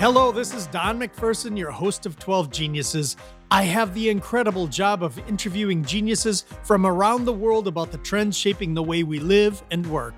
Hello, 0.00 0.32
this 0.32 0.54
is 0.54 0.66
Don 0.68 0.98
McPherson, 0.98 1.58
your 1.58 1.70
host 1.70 2.06
of 2.06 2.18
12 2.18 2.50
Geniuses. 2.50 3.18
I 3.50 3.64
have 3.64 3.92
the 3.92 4.08
incredible 4.08 4.66
job 4.66 5.02
of 5.02 5.18
interviewing 5.28 5.84
geniuses 5.84 6.46
from 6.62 6.86
around 6.86 7.26
the 7.26 7.34
world 7.34 7.68
about 7.68 7.92
the 7.92 7.98
trends 7.98 8.34
shaping 8.34 8.72
the 8.72 8.82
way 8.82 9.02
we 9.02 9.18
live 9.18 9.62
and 9.70 9.84
work. 9.88 10.14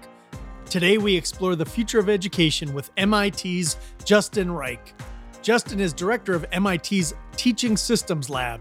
Today, 0.70 0.98
we 0.98 1.16
explore 1.16 1.56
the 1.56 1.66
future 1.66 1.98
of 1.98 2.08
education 2.08 2.72
with 2.74 2.92
MIT's 2.96 3.76
Justin 4.04 4.52
Reich. 4.52 4.94
Justin 5.42 5.80
is 5.80 5.92
director 5.92 6.32
of 6.32 6.46
MIT's 6.52 7.12
Teaching 7.34 7.76
Systems 7.76 8.30
Lab. 8.30 8.60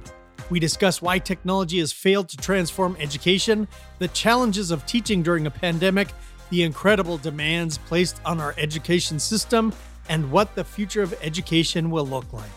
We 0.50 0.60
discuss 0.60 1.04
why 1.04 1.20
technology 1.20 1.78
has 1.82 1.94
failed 1.94 2.30
to 2.30 2.38
transform 2.38 2.98
education, 3.00 3.68
the 4.00 4.08
challenges 4.08 4.72
of 4.72 4.88
teaching 4.88 5.22
during 5.22 5.46
a 5.46 5.52
pandemic, 5.52 6.08
the 6.50 6.64
incredible 6.64 7.20
demands 7.20 7.78
placed 7.78 8.20
on 8.26 8.42
our 8.42 8.56
education 8.58 9.20
system, 9.20 9.72
and 10.12 10.30
what 10.30 10.54
the 10.56 10.64
future 10.64 11.02
of 11.02 11.16
education 11.22 11.90
will 11.90 12.06
look 12.06 12.32
like. 12.34 12.52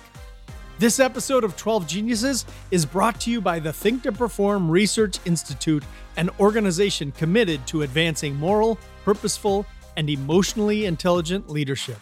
This 0.80 0.98
episode 0.98 1.44
of 1.44 1.56
12 1.56 1.86
Geniuses 1.86 2.44
is 2.72 2.84
brought 2.84 3.20
to 3.20 3.30
you 3.30 3.40
by 3.40 3.60
the 3.60 3.72
Think 3.72 4.02
to 4.02 4.10
Perform 4.10 4.68
Research 4.68 5.20
Institute, 5.24 5.84
an 6.16 6.30
organization 6.40 7.12
committed 7.12 7.64
to 7.68 7.82
advancing 7.82 8.34
moral, 8.34 8.76
purposeful, 9.04 9.64
and 9.96 10.10
emotionally 10.10 10.84
intelligent 10.84 11.48
leadership. 11.48 11.98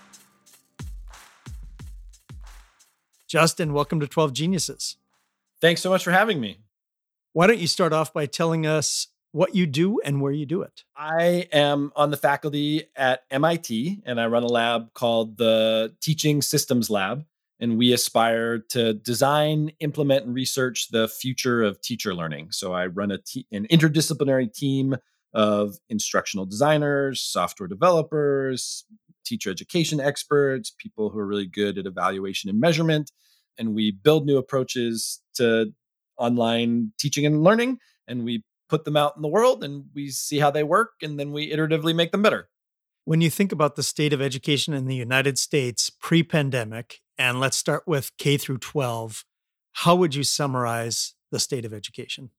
Justin, 3.28 3.74
welcome 3.74 4.00
to 4.00 4.06
12 4.06 4.32
Geniuses. 4.32 4.96
Thanks 5.60 5.82
so 5.82 5.90
much 5.90 6.02
for 6.02 6.12
having 6.12 6.40
me. 6.40 6.60
Why 7.34 7.46
don't 7.46 7.58
you 7.58 7.66
start 7.66 7.92
off 7.92 8.14
by 8.14 8.24
telling 8.24 8.66
us 8.66 9.08
what 9.32 9.54
you 9.54 9.66
do 9.66 9.98
and 10.04 10.20
where 10.20 10.32
you 10.32 10.46
do 10.46 10.62
it. 10.62 10.84
I 10.96 11.48
am 11.52 11.90
on 11.96 12.10
the 12.10 12.16
faculty 12.16 12.84
at 12.94 13.22
MIT 13.30 14.02
and 14.04 14.20
I 14.20 14.26
run 14.26 14.42
a 14.42 14.48
lab 14.48 14.92
called 14.94 15.38
the 15.38 15.94
Teaching 16.00 16.42
Systems 16.42 16.90
Lab. 16.90 17.24
And 17.58 17.78
we 17.78 17.92
aspire 17.92 18.58
to 18.70 18.92
design, 18.92 19.70
implement, 19.78 20.26
and 20.26 20.34
research 20.34 20.88
the 20.90 21.06
future 21.06 21.62
of 21.62 21.80
teacher 21.80 22.12
learning. 22.12 22.48
So 22.50 22.72
I 22.72 22.86
run 22.86 23.12
a 23.12 23.18
te- 23.18 23.46
an 23.52 23.66
interdisciplinary 23.70 24.52
team 24.52 24.96
of 25.32 25.76
instructional 25.88 26.44
designers, 26.44 27.20
software 27.20 27.68
developers, 27.68 28.84
teacher 29.24 29.50
education 29.50 30.00
experts, 30.00 30.74
people 30.76 31.10
who 31.10 31.18
are 31.20 31.26
really 31.26 31.46
good 31.46 31.78
at 31.78 31.86
evaluation 31.86 32.50
and 32.50 32.60
measurement. 32.60 33.12
And 33.56 33.74
we 33.74 33.92
build 33.92 34.26
new 34.26 34.38
approaches 34.38 35.20
to 35.36 35.72
online 36.18 36.92
teaching 36.98 37.24
and 37.26 37.44
learning. 37.44 37.78
And 38.08 38.24
we 38.24 38.42
put 38.72 38.86
them 38.86 38.96
out 38.96 39.12
in 39.16 39.22
the 39.22 39.28
world 39.28 39.62
and 39.62 39.84
we 39.94 40.08
see 40.08 40.38
how 40.38 40.50
they 40.50 40.64
work 40.64 40.92
and 41.02 41.20
then 41.20 41.30
we 41.30 41.52
iteratively 41.52 41.94
make 41.94 42.10
them 42.10 42.22
better. 42.22 42.48
When 43.04 43.20
you 43.20 43.28
think 43.28 43.52
about 43.52 43.76
the 43.76 43.82
state 43.82 44.14
of 44.14 44.22
education 44.22 44.72
in 44.72 44.86
the 44.86 44.96
United 44.96 45.38
States 45.38 45.90
pre 45.90 46.22
pandemic, 46.22 47.02
and 47.18 47.38
let's 47.38 47.58
start 47.58 47.82
with 47.86 48.16
K 48.16 48.38
through 48.38 48.58
12, 48.58 49.26
how 49.72 49.94
would 49.94 50.14
you 50.14 50.24
summarize 50.24 51.12
the 51.30 51.38
state 51.38 51.66
of 51.66 51.74
education? 51.74 52.30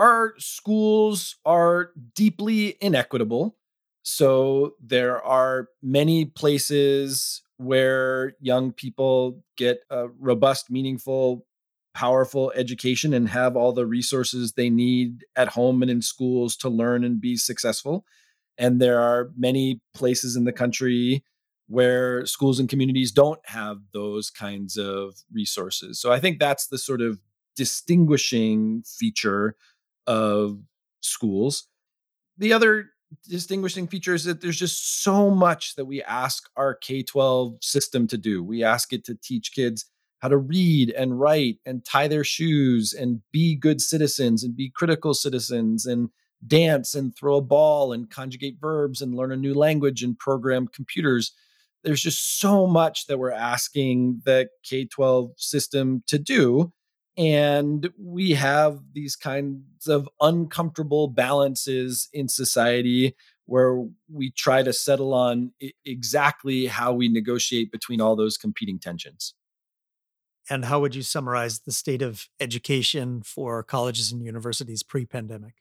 Our 0.00 0.34
schools 0.38 1.36
are 1.44 1.92
deeply 2.16 2.76
inequitable. 2.80 3.56
So 4.02 4.74
there 4.84 5.22
are 5.22 5.68
many 5.82 6.24
places 6.24 7.42
where 7.58 8.34
young 8.40 8.72
people 8.72 9.44
get 9.56 9.84
a 9.88 10.08
robust, 10.18 10.68
meaningful 10.68 11.46
powerful 11.94 12.52
education 12.54 13.12
and 13.12 13.28
have 13.28 13.56
all 13.56 13.72
the 13.72 13.86
resources 13.86 14.52
they 14.52 14.70
need 14.70 15.24
at 15.36 15.48
home 15.48 15.82
and 15.82 15.90
in 15.90 16.02
schools 16.02 16.56
to 16.56 16.68
learn 16.68 17.04
and 17.04 17.20
be 17.20 17.36
successful. 17.36 18.04
And 18.58 18.80
there 18.80 19.00
are 19.00 19.30
many 19.36 19.80
places 19.94 20.36
in 20.36 20.44
the 20.44 20.52
country 20.52 21.24
where 21.66 22.26
schools 22.26 22.58
and 22.58 22.68
communities 22.68 23.12
don't 23.12 23.40
have 23.46 23.78
those 23.92 24.28
kinds 24.30 24.76
of 24.76 25.14
resources. 25.32 26.00
So 26.00 26.12
I 26.12 26.18
think 26.18 26.38
that's 26.38 26.66
the 26.66 26.78
sort 26.78 27.00
of 27.00 27.20
distinguishing 27.56 28.82
feature 28.84 29.54
of 30.06 30.58
schools. 31.00 31.68
The 32.38 32.52
other 32.52 32.90
distinguishing 33.28 33.86
feature 33.86 34.14
is 34.14 34.24
that 34.24 34.40
there's 34.40 34.58
just 34.58 35.02
so 35.02 35.30
much 35.30 35.76
that 35.76 35.84
we 35.84 36.02
ask 36.02 36.48
our 36.56 36.74
K 36.74 37.02
12 37.02 37.58
system 37.62 38.06
to 38.08 38.18
do. 38.18 38.42
We 38.42 38.64
ask 38.64 38.92
it 38.92 39.04
to 39.06 39.14
teach 39.14 39.52
kids 39.52 39.86
how 40.20 40.28
to 40.28 40.36
read 40.36 40.90
and 40.90 41.18
write 41.18 41.58
and 41.66 41.84
tie 41.84 42.08
their 42.08 42.24
shoes 42.24 42.92
and 42.92 43.22
be 43.32 43.54
good 43.54 43.80
citizens 43.80 44.44
and 44.44 44.54
be 44.54 44.70
critical 44.70 45.14
citizens 45.14 45.86
and 45.86 46.10
dance 46.46 46.94
and 46.94 47.14
throw 47.16 47.36
a 47.36 47.42
ball 47.42 47.92
and 47.92 48.10
conjugate 48.10 48.58
verbs 48.60 49.02
and 49.02 49.14
learn 49.14 49.32
a 49.32 49.36
new 49.36 49.54
language 49.54 50.02
and 50.02 50.18
program 50.18 50.66
computers. 50.68 51.32
There's 51.82 52.02
just 52.02 52.38
so 52.40 52.66
much 52.66 53.06
that 53.06 53.18
we're 53.18 53.32
asking 53.32 54.22
the 54.24 54.48
K 54.62 54.84
12 54.84 55.32
system 55.36 56.02
to 56.06 56.18
do. 56.18 56.72
And 57.16 57.90
we 57.98 58.32
have 58.32 58.80
these 58.92 59.16
kinds 59.16 59.88
of 59.88 60.08
uncomfortable 60.20 61.08
balances 61.08 62.08
in 62.12 62.28
society 62.28 63.14
where 63.46 63.84
we 64.08 64.30
try 64.30 64.62
to 64.62 64.72
settle 64.72 65.12
on 65.12 65.52
exactly 65.84 66.66
how 66.66 66.92
we 66.92 67.08
negotiate 67.08 67.72
between 67.72 68.00
all 68.00 68.14
those 68.14 68.36
competing 68.36 68.78
tensions. 68.78 69.34
And 70.50 70.64
how 70.64 70.80
would 70.80 70.96
you 70.96 71.02
summarize 71.02 71.60
the 71.60 71.72
state 71.72 72.02
of 72.02 72.28
education 72.40 73.22
for 73.22 73.62
colleges 73.62 74.10
and 74.10 74.22
universities 74.22 74.82
pre 74.82 75.06
pandemic? 75.06 75.54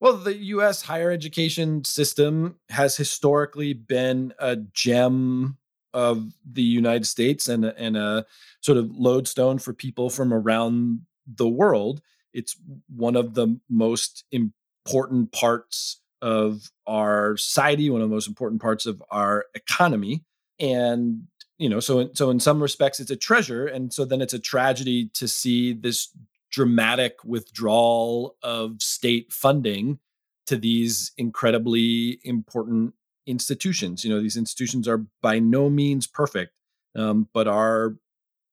Well, 0.00 0.16
the 0.16 0.36
US 0.36 0.82
higher 0.82 1.10
education 1.10 1.84
system 1.84 2.56
has 2.70 2.96
historically 2.96 3.74
been 3.74 4.32
a 4.38 4.56
gem 4.56 5.58
of 5.92 6.32
the 6.44 6.62
United 6.62 7.06
States 7.06 7.48
and, 7.48 7.64
and 7.64 7.96
a 7.96 8.26
sort 8.60 8.78
of 8.78 8.90
lodestone 8.90 9.58
for 9.58 9.72
people 9.72 10.10
from 10.10 10.32
around 10.32 11.02
the 11.26 11.48
world. 11.48 12.00
It's 12.32 12.56
one 12.94 13.14
of 13.14 13.34
the 13.34 13.60
most 13.70 14.24
important 14.32 15.32
parts 15.32 16.00
of 16.20 16.70
our 16.86 17.36
society, 17.36 17.90
one 17.90 18.00
of 18.00 18.08
the 18.08 18.14
most 18.14 18.28
important 18.28 18.60
parts 18.60 18.86
of 18.86 19.02
our 19.10 19.44
economy. 19.54 20.24
And 20.58 21.28
you 21.58 21.68
know 21.68 21.80
so 21.80 22.10
so 22.14 22.30
in 22.30 22.40
some 22.40 22.62
respects 22.62 23.00
it's 23.00 23.10
a 23.10 23.16
treasure 23.16 23.66
and 23.66 23.92
so 23.92 24.04
then 24.04 24.20
it's 24.20 24.34
a 24.34 24.38
tragedy 24.38 25.10
to 25.14 25.28
see 25.28 25.72
this 25.72 26.08
dramatic 26.50 27.16
withdrawal 27.24 28.36
of 28.42 28.80
state 28.80 29.32
funding 29.32 29.98
to 30.46 30.56
these 30.56 31.10
incredibly 31.16 32.20
important 32.22 32.94
institutions. 33.26 34.04
You 34.04 34.14
know 34.14 34.20
these 34.20 34.36
institutions 34.36 34.86
are 34.86 35.06
by 35.22 35.38
no 35.38 35.70
means 35.70 36.06
perfect 36.06 36.52
um, 36.96 37.28
but 37.32 37.48
our 37.48 37.96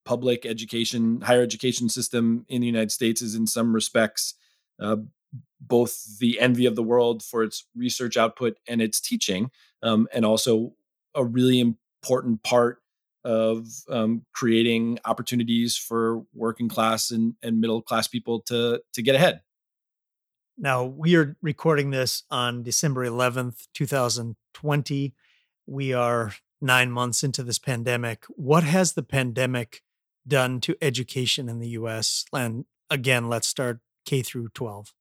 public 0.05 0.45
education 0.45 1.21
higher 1.21 1.43
education 1.43 1.87
system 1.87 2.43
in 2.49 2.61
the 2.61 2.67
united 2.67 2.91
states 2.91 3.21
is 3.21 3.35
in 3.35 3.45
some 3.45 3.71
respects 3.71 4.33
uh, 4.79 4.95
both 5.59 6.17
the 6.17 6.39
envy 6.39 6.65
of 6.65 6.75
the 6.75 6.81
world 6.81 7.21
for 7.21 7.43
its 7.43 7.65
research 7.75 8.17
output 8.17 8.57
and 8.67 8.81
its 8.81 8.99
teaching 8.99 9.51
um, 9.83 10.07
and 10.11 10.25
also 10.25 10.73
a 11.13 11.23
really 11.23 11.59
important 11.59 12.41
part 12.41 12.80
of 13.23 13.67
um, 13.89 14.25
creating 14.33 14.99
opportunities 15.05 15.77
for 15.77 16.23
working 16.33 16.69
class 16.69 17.11
and, 17.11 17.35
and 17.43 17.61
middle 17.61 17.81
class 17.81 18.07
people 18.07 18.41
to 18.41 18.81
to 18.93 19.01
get 19.01 19.15
ahead. 19.15 19.41
Now 20.57 20.83
we 20.83 21.15
are 21.15 21.35
recording 21.41 21.91
this 21.91 22.23
on 22.29 22.63
December 22.63 23.05
11th, 23.05 23.67
2020. 23.73 25.13
We 25.65 25.93
are 25.93 26.33
nine 26.61 26.91
months 26.91 27.23
into 27.23 27.43
this 27.43 27.59
pandemic. 27.59 28.25
What 28.29 28.63
has 28.63 28.93
the 28.93 29.03
pandemic 29.03 29.81
done 30.27 30.61
to 30.61 30.75
education 30.81 31.49
in 31.49 31.59
the 31.59 31.69
US? 31.69 32.25
And 32.31 32.65
again, 32.89 33.29
let's 33.29 33.47
start 33.47 33.79
K 34.05 34.21
through 34.21 34.49
12. 34.49 34.93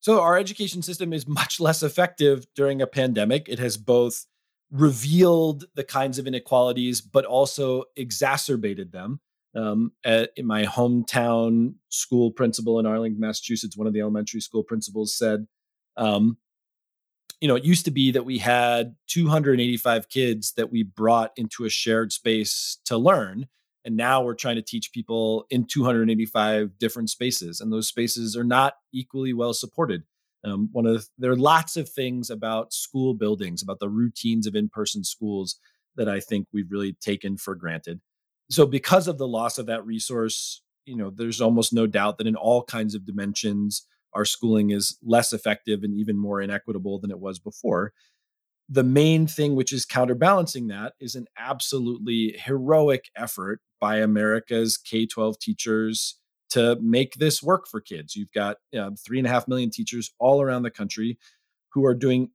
So, 0.00 0.20
our 0.20 0.36
education 0.36 0.82
system 0.82 1.12
is 1.12 1.28
much 1.28 1.60
less 1.60 1.82
effective 1.82 2.46
during 2.56 2.82
a 2.82 2.88
pandemic. 2.88 3.48
It 3.48 3.60
has 3.60 3.76
both 3.76 4.26
revealed 4.72 5.66
the 5.74 5.84
kinds 5.84 6.18
of 6.18 6.26
inequalities, 6.26 7.00
but 7.00 7.24
also 7.24 7.84
exacerbated 7.94 8.90
them. 8.90 9.20
Um, 9.54 9.92
at, 10.02 10.30
in 10.34 10.46
my 10.46 10.64
hometown 10.64 11.74
school 11.90 12.30
principal 12.30 12.80
in 12.80 12.86
Arlington, 12.86 13.20
Massachusetts, 13.20 13.76
one 13.76 13.86
of 13.86 13.92
the 13.92 14.00
elementary 14.00 14.40
school 14.40 14.64
principals 14.64 15.14
said, 15.14 15.46
um, 15.98 16.38
you 17.42 17.48
know, 17.48 17.56
it 17.56 17.64
used 17.64 17.84
to 17.84 17.90
be 17.90 18.12
that 18.12 18.24
we 18.24 18.38
had 18.38 18.94
285 19.08 20.08
kids 20.08 20.54
that 20.56 20.72
we 20.72 20.84
brought 20.84 21.32
into 21.36 21.66
a 21.66 21.68
shared 21.68 22.12
space 22.12 22.78
to 22.86 22.96
learn. 22.96 23.46
And 23.84 23.96
now 23.96 24.22
we're 24.22 24.34
trying 24.34 24.56
to 24.56 24.62
teach 24.62 24.92
people 24.92 25.44
in 25.50 25.66
285 25.66 26.78
different 26.78 27.10
spaces. 27.10 27.60
And 27.60 27.70
those 27.70 27.88
spaces 27.88 28.36
are 28.36 28.44
not 28.44 28.74
equally 28.94 29.34
well 29.34 29.52
supported. 29.52 30.04
Um, 30.44 30.68
one 30.72 30.86
of 30.86 30.94
the, 30.94 31.08
there 31.18 31.30
are 31.32 31.36
lots 31.36 31.76
of 31.76 31.88
things 31.88 32.30
about 32.30 32.72
school 32.72 33.14
buildings, 33.14 33.62
about 33.62 33.78
the 33.80 33.88
routines 33.88 34.46
of 34.46 34.56
in-person 34.56 35.04
schools 35.04 35.56
that 35.96 36.08
I 36.08 36.20
think 36.20 36.48
we've 36.52 36.70
really 36.70 36.94
taken 37.00 37.36
for 37.36 37.54
granted. 37.54 38.00
So 38.50 38.66
because 38.66 39.08
of 39.08 39.18
the 39.18 39.28
loss 39.28 39.58
of 39.58 39.66
that 39.66 39.86
resource, 39.86 40.62
you 40.84 40.96
know, 40.96 41.10
there's 41.10 41.40
almost 41.40 41.72
no 41.72 41.86
doubt 41.86 42.18
that 42.18 42.26
in 42.26 42.36
all 42.36 42.64
kinds 42.64 42.94
of 42.94 43.06
dimensions, 43.06 43.86
our 44.14 44.24
schooling 44.24 44.70
is 44.70 44.98
less 45.02 45.32
effective 45.32 45.82
and 45.84 45.94
even 45.94 46.18
more 46.18 46.40
inequitable 46.42 46.98
than 46.98 47.10
it 47.10 47.20
was 47.20 47.38
before. 47.38 47.92
the 48.68 48.84
main 48.84 49.26
thing 49.26 49.54
which 49.54 49.72
is 49.72 49.84
counterbalancing 49.84 50.68
that 50.68 50.94
is 51.00 51.14
an 51.14 51.26
absolutely 51.38 52.34
heroic 52.44 53.10
effort 53.16 53.60
by 53.80 53.96
America's 53.98 54.76
K 54.78 55.06
12 55.06 55.38
teachers 55.38 56.18
to 56.52 56.76
make 56.80 57.14
this 57.14 57.42
work 57.42 57.66
for 57.66 57.80
kids. 57.80 58.14
You've 58.14 58.32
got 58.32 58.58
know, 58.72 58.94
three 59.04 59.18
and 59.18 59.26
a 59.26 59.30
half 59.30 59.48
million 59.48 59.70
teachers 59.70 60.12
all 60.18 60.42
around 60.42 60.62
the 60.62 60.70
country 60.70 61.18
who 61.70 61.84
are 61.86 61.94
doing 61.94 62.30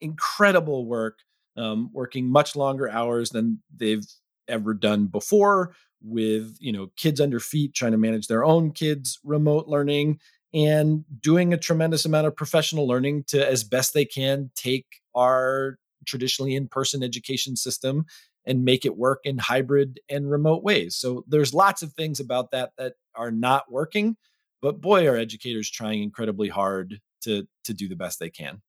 incredible 0.00 0.86
work, 0.86 1.18
um, 1.56 1.90
working 1.92 2.26
much 2.30 2.54
longer 2.54 2.88
hours 2.88 3.30
than 3.30 3.60
they've 3.76 4.06
ever 4.46 4.74
done 4.74 5.06
before 5.06 5.74
with 6.00 6.56
you 6.60 6.72
know 6.72 6.88
kids 6.96 7.20
under 7.20 7.40
feet 7.40 7.74
trying 7.74 7.92
to 7.92 7.98
manage 7.98 8.28
their 8.28 8.44
own 8.44 8.70
kids 8.70 9.18
remote 9.24 9.66
learning 9.66 10.18
and 10.54 11.04
doing 11.20 11.52
a 11.52 11.58
tremendous 11.58 12.04
amount 12.04 12.26
of 12.26 12.36
professional 12.36 12.86
learning 12.86 13.24
to 13.24 13.46
as 13.46 13.64
best 13.64 13.92
they 13.92 14.04
can 14.04 14.50
take 14.54 14.86
our 15.14 15.76
traditionally 16.06 16.54
in-person 16.54 17.02
education 17.02 17.56
system 17.56 18.06
and 18.48 18.64
make 18.64 18.84
it 18.84 18.96
work 18.96 19.20
in 19.22 19.38
hybrid 19.38 20.00
and 20.08 20.30
remote 20.30 20.64
ways 20.64 20.96
so 20.96 21.24
there's 21.28 21.54
lots 21.54 21.82
of 21.82 21.92
things 21.92 22.18
about 22.18 22.50
that 22.50 22.72
that 22.76 22.94
are 23.14 23.30
not 23.30 23.70
working 23.70 24.16
but 24.60 24.80
boy 24.80 25.06
are 25.06 25.16
educators 25.16 25.70
trying 25.70 26.02
incredibly 26.02 26.48
hard 26.48 27.00
to 27.20 27.46
to 27.62 27.72
do 27.72 27.88
the 27.88 27.96
best 27.96 28.18
they 28.18 28.30
can 28.30 28.60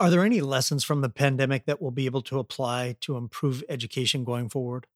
are 0.00 0.10
there 0.10 0.24
any 0.24 0.40
lessons 0.40 0.84
from 0.84 1.00
the 1.00 1.08
pandemic 1.08 1.64
that 1.64 1.80
we'll 1.80 1.90
be 1.90 2.06
able 2.06 2.22
to 2.22 2.38
apply 2.38 2.96
to 3.00 3.16
improve 3.16 3.64
education 3.68 4.24
going 4.24 4.50
forward 4.50 4.86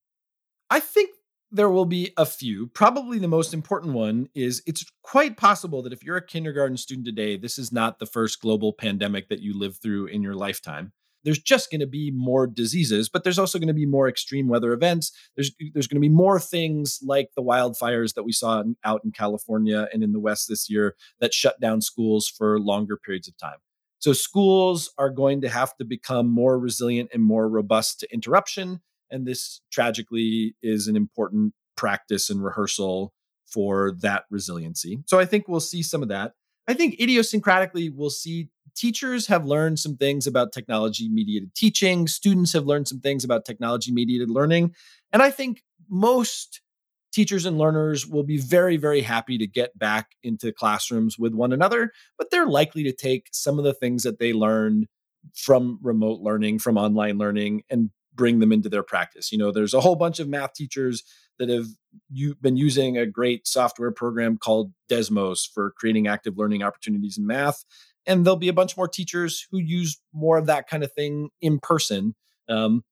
I 0.71 0.81
think 0.81 1.11
there 1.51 1.71
will 1.71 1.87
be 1.87 2.13
a 2.17 2.27
few. 2.27 2.67
Probably 2.69 3.19
the 3.19 3.29
most 3.29 3.55
important 3.55 3.95
one 3.95 4.29
is 4.35 4.63
it's 4.67 4.85
quite 5.03 5.37
possible 5.37 5.83
that 5.83 5.93
if 5.93 6.05
you're 6.05 6.17
a 6.17 6.27
kindergarten 6.27 6.77
student 6.77 7.07
today, 7.07 7.37
this 7.37 7.59
is 7.59 7.73
not 7.73 7.99
the 7.99 8.07
first 8.07 8.41
global 8.41 8.73
pandemic 8.73 9.29
that 9.29 9.41
you 9.41 9.59
live 9.59 9.77
through 9.77 10.07
in 10.07 10.23
your 10.23 10.35
lifetime. 10.35 10.93
There's 11.25 11.39
just 11.39 11.71
going 11.71 11.81
to 11.81 11.87
be 11.87 12.11
more 12.15 12.47
diseases, 12.47 13.09
but 13.09 13.25
there's 13.25 13.39
also 13.39 13.59
going 13.59 13.69
to 13.69 13.75
be 13.75 13.87
more 13.87 14.09
extreme 14.09 14.49
weather 14.49 14.73
events. 14.73 15.13
There's 15.37 15.53
there's 15.73 15.87
going 15.87 15.97
to 15.97 16.09
be 16.09 16.15
more 16.15 16.41
things 16.41 17.01
like 17.03 17.31
the 17.37 17.43
wildfires 17.43 18.15
that 18.15 18.23
we 18.23 18.33
saw 18.33 18.61
in, 18.61 18.77
out 18.85 19.03
in 19.05 19.13
California 19.13 19.89
and 19.93 20.03
in 20.03 20.13
the 20.13 20.21
West 20.21 20.47
this 20.49 20.71
year 20.71 20.95
that 21.21 21.35
shut 21.35 21.61
down 21.61 21.81
schools 21.81 22.29
for 22.29 22.59
longer 22.59 22.97
periods 22.97 23.29
of 23.29 23.37
time. 23.37 23.59
So 24.01 24.13
schools 24.13 24.93
are 24.97 25.11
going 25.11 25.41
to 25.41 25.49
have 25.49 25.77
to 25.79 25.85
become 25.85 26.29
more 26.29 26.59
resilient 26.59 27.11
and 27.13 27.23
more 27.23 27.49
robust 27.49 28.01
to 28.01 28.13
interruption 28.13 28.81
and 29.11 29.27
this 29.27 29.61
tragically 29.71 30.55
is 30.63 30.89
an 30.89 30.97
important 30.97 31.55
practice 31.77 32.31
and 32.31 32.43
rehearsal 32.43 33.13
for 33.47 33.93
that 34.01 34.25
resiliency. 34.31 35.03
So 35.07 35.19
I 35.19 35.25
think 35.25 35.49
we'll 35.49 35.61
see 35.61 35.83
some 35.83 36.03
of 36.03 36.09
that. 36.09 36.33
I 36.69 36.75
think 36.75 36.99
idiosyncratically, 37.01 37.93
we'll 37.95 38.11
see 38.11 38.51
teachers 38.77 39.27
have 39.27 39.47
learned 39.47 39.79
some 39.79 39.97
things 39.97 40.27
about 40.27 40.53
technology 40.53 41.09
mediated 41.09 41.55
teaching, 41.55 42.07
students 42.07 42.53
have 42.53 42.67
learned 42.67 42.87
some 42.87 43.01
things 43.01 43.25
about 43.25 43.45
technology 43.45 43.91
mediated 43.91 44.31
learning. 44.31 44.75
And 45.13 45.23
I 45.23 45.31
think 45.31 45.63
most 45.89 46.61
teachers 47.11 47.47
and 47.47 47.59
learners 47.59 48.07
will 48.07 48.23
be 48.23 48.39
very, 48.39 48.77
very 48.77 49.01
happy 49.01 49.39
to 49.39 49.47
get 49.47 49.77
back 49.79 50.11
into 50.23 50.53
classrooms 50.53 51.19
with 51.19 51.35
one 51.35 51.53
another, 51.53 51.91
but 52.19 52.31
they're 52.31 52.47
likely 52.47 52.85
to 52.85 52.93
take 52.93 53.29
some 53.33 53.59
of 53.59 53.65
the 53.65 53.75
things 53.75 54.03
that 54.03 54.19
they 54.19 54.33
learned 54.33 54.87
from 55.35 55.79
remote 55.83 56.21
learning, 56.21 56.59
from 56.59 56.77
online 56.77 57.19
learning, 57.19 57.63
and 57.71 57.91
bring 58.15 58.41
them 58.41 58.53
into 58.53 58.69
their 58.69 58.83
practice. 58.83 59.33
You 59.33 59.39
know, 59.39 59.51
there's 59.51 59.75
a 59.75 59.81
whole 59.81 59.97
bunch 59.97 60.19
of 60.21 60.29
math 60.29 60.53
teachers 60.55 61.03
that 61.39 61.49
have 61.49 61.67
you 62.11 62.35
been 62.41 62.57
using 62.57 62.97
a 62.97 63.07
great 63.07 63.47
software 63.47 63.91
program 63.91 64.37
called 64.37 64.73
Desmos 64.91 65.49
for 65.53 65.73
creating 65.77 66.07
active 66.07 66.37
learning 66.37 66.63
opportunities 66.63 67.19
in 67.19 67.27
math. 67.27 67.65
And 68.07 68.25
there'll 68.25 68.37
be 68.37 68.49
a 68.49 68.55
bunch 68.55 68.77
more 68.77 68.89
teachers 68.89 69.47
who 69.51 69.59
use 69.59 70.01
more 70.13 70.39
of 70.39 70.47
that 70.47 70.69
kind 70.69 70.83
of 70.83 70.93
thing 70.93 71.31
in 71.41 71.59
person, 71.59 72.15
um, 72.49 72.83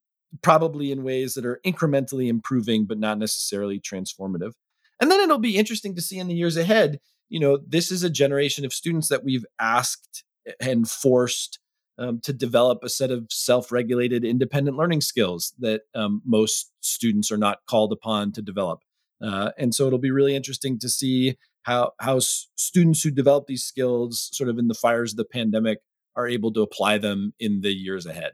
probably 0.41 0.91
in 0.91 1.03
ways 1.03 1.33
that 1.33 1.45
are 1.45 1.59
incrementally 1.65 2.27
improving, 2.27 2.85
but 2.85 2.99
not 2.99 3.17
necessarily 3.17 3.79
transformative. 3.79 4.53
And 5.01 5.09
then 5.09 5.19
it'll 5.19 5.39
be 5.39 5.57
interesting 5.57 5.95
to 5.95 6.01
see 6.01 6.19
in 6.19 6.27
the 6.27 6.35
years 6.35 6.57
ahead. 6.57 6.99
You 7.29 7.39
know, 7.39 7.59
this 7.67 7.91
is 7.91 8.03
a 8.03 8.09
generation 8.09 8.65
of 8.65 8.73
students 8.73 9.09
that 9.09 9.23
we've 9.23 9.45
asked 9.59 10.23
and 10.59 10.89
forced 10.89 11.59
um, 11.97 12.19
to 12.21 12.33
develop 12.33 12.83
a 12.83 12.89
set 12.89 13.11
of 13.11 13.27
self-regulated 13.29 14.23
independent 14.23 14.77
learning 14.77 15.01
skills 15.01 15.53
that 15.59 15.81
um, 15.95 16.21
most 16.25 16.71
students 16.81 17.31
are 17.31 17.37
not 17.37 17.59
called 17.67 17.91
upon 17.91 18.31
to 18.33 18.41
develop. 18.41 18.79
Uh, 19.21 19.51
and 19.57 19.73
so 19.73 19.87
it'll 19.87 19.97
be 19.99 20.11
really 20.11 20.35
interesting 20.35 20.77
to 20.79 20.89
see 20.89 21.37
how 21.63 21.91
how 21.99 22.17
s- 22.17 22.47
students 22.55 23.01
who 23.01 23.11
develop 23.11 23.47
these 23.47 23.63
skills 23.63 24.29
sort 24.31 24.49
of 24.49 24.59
in 24.59 24.67
the 24.67 24.75
fires 24.75 25.13
of 25.13 25.17
the 25.17 25.25
pandemic 25.25 25.79
are 26.15 26.27
able 26.27 26.53
to 26.53 26.61
apply 26.61 26.97
them 26.97 27.33
in 27.39 27.61
the 27.61 27.75
years 27.75 28.05
ahead. 28.05 28.33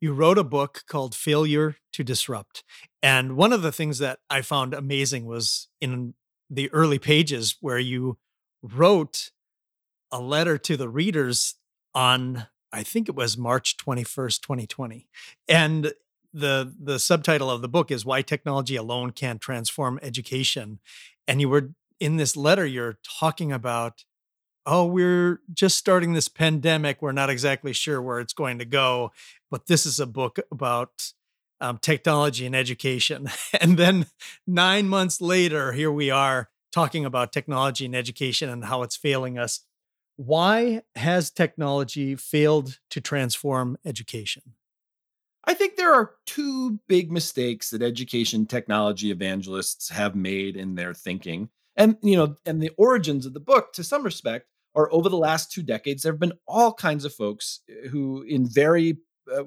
You 0.00 0.12
wrote 0.12 0.38
a 0.38 0.44
book 0.44 0.84
called 0.86 1.14
failure 1.14 1.76
to 1.92 2.04
disrupt 2.04 2.62
and 3.02 3.36
one 3.36 3.52
of 3.52 3.62
the 3.62 3.72
things 3.72 3.98
that 3.98 4.18
i 4.28 4.40
found 4.42 4.74
amazing 4.74 5.26
was 5.26 5.68
in 5.80 6.14
the 6.48 6.70
early 6.72 6.98
pages 6.98 7.56
where 7.60 7.78
you 7.78 8.18
wrote 8.62 9.30
a 10.12 10.20
letter 10.20 10.58
to 10.58 10.76
the 10.76 10.88
readers 10.88 11.54
on 11.94 12.46
I 12.72 12.84
think 12.84 13.08
it 13.08 13.16
was 13.16 13.36
March 13.36 13.76
21st, 13.76 14.42
2020. 14.42 15.08
And 15.48 15.92
the 16.32 16.72
the 16.80 16.98
subtitle 16.98 17.50
of 17.50 17.62
the 17.62 17.68
book 17.68 17.90
is 17.90 18.04
Why 18.04 18.22
Technology 18.22 18.76
Alone 18.76 19.10
Can't 19.10 19.40
Transform 19.40 19.98
Education. 20.02 20.78
And 21.26 21.40
you 21.40 21.48
were 21.48 21.72
in 21.98 22.16
this 22.16 22.36
letter 22.36 22.64
you're 22.64 22.98
talking 23.02 23.52
about 23.52 24.04
oh, 24.66 24.86
we're 24.86 25.40
just 25.52 25.78
starting 25.78 26.12
this 26.12 26.28
pandemic. 26.28 27.00
We're 27.00 27.12
not 27.12 27.30
exactly 27.30 27.72
sure 27.72 28.00
where 28.00 28.20
it's 28.20 28.34
going 28.34 28.58
to 28.58 28.64
go, 28.64 29.10
but 29.50 29.66
this 29.66 29.86
is 29.86 29.98
a 29.98 30.06
book 30.06 30.38
about 30.52 31.12
um, 31.60 31.78
technology 31.78 32.46
and 32.46 32.54
education. 32.54 33.28
And 33.60 33.76
then 33.76 34.06
nine 34.46 34.88
months 34.88 35.20
later, 35.20 35.72
here 35.72 35.90
we 35.90 36.10
are 36.10 36.50
talking 36.72 37.04
about 37.04 37.32
technology 37.32 37.84
and 37.84 37.96
education 37.96 38.48
and 38.48 38.66
how 38.66 38.82
it's 38.82 38.96
failing 38.96 39.38
us. 39.38 39.60
Why 40.26 40.82
has 40.96 41.30
technology 41.30 42.14
failed 42.14 42.78
to 42.90 43.00
transform 43.00 43.78
education? 43.86 44.42
I 45.44 45.54
think 45.54 45.76
there 45.76 45.94
are 45.94 46.16
two 46.26 46.78
big 46.88 47.10
mistakes 47.10 47.70
that 47.70 47.80
education 47.80 48.44
technology 48.44 49.10
evangelists 49.10 49.88
have 49.88 50.14
made 50.14 50.58
in 50.58 50.74
their 50.74 50.92
thinking. 50.92 51.48
And 51.74 51.96
you 52.02 52.18
know, 52.18 52.36
and 52.44 52.62
the 52.62 52.70
origins 52.76 53.24
of 53.24 53.32
the 53.32 53.40
book 53.40 53.72
to 53.72 53.82
some 53.82 54.02
respect 54.02 54.46
are 54.74 54.92
over 54.92 55.08
the 55.08 55.16
last 55.16 55.52
two 55.52 55.62
decades 55.62 56.02
there 56.02 56.12
have 56.12 56.20
been 56.20 56.38
all 56.46 56.74
kinds 56.74 57.06
of 57.06 57.14
folks 57.14 57.60
eh, 57.70 57.88
who 57.88 58.20
in 58.28 58.46
very 58.46 58.98
uh, 59.32 59.44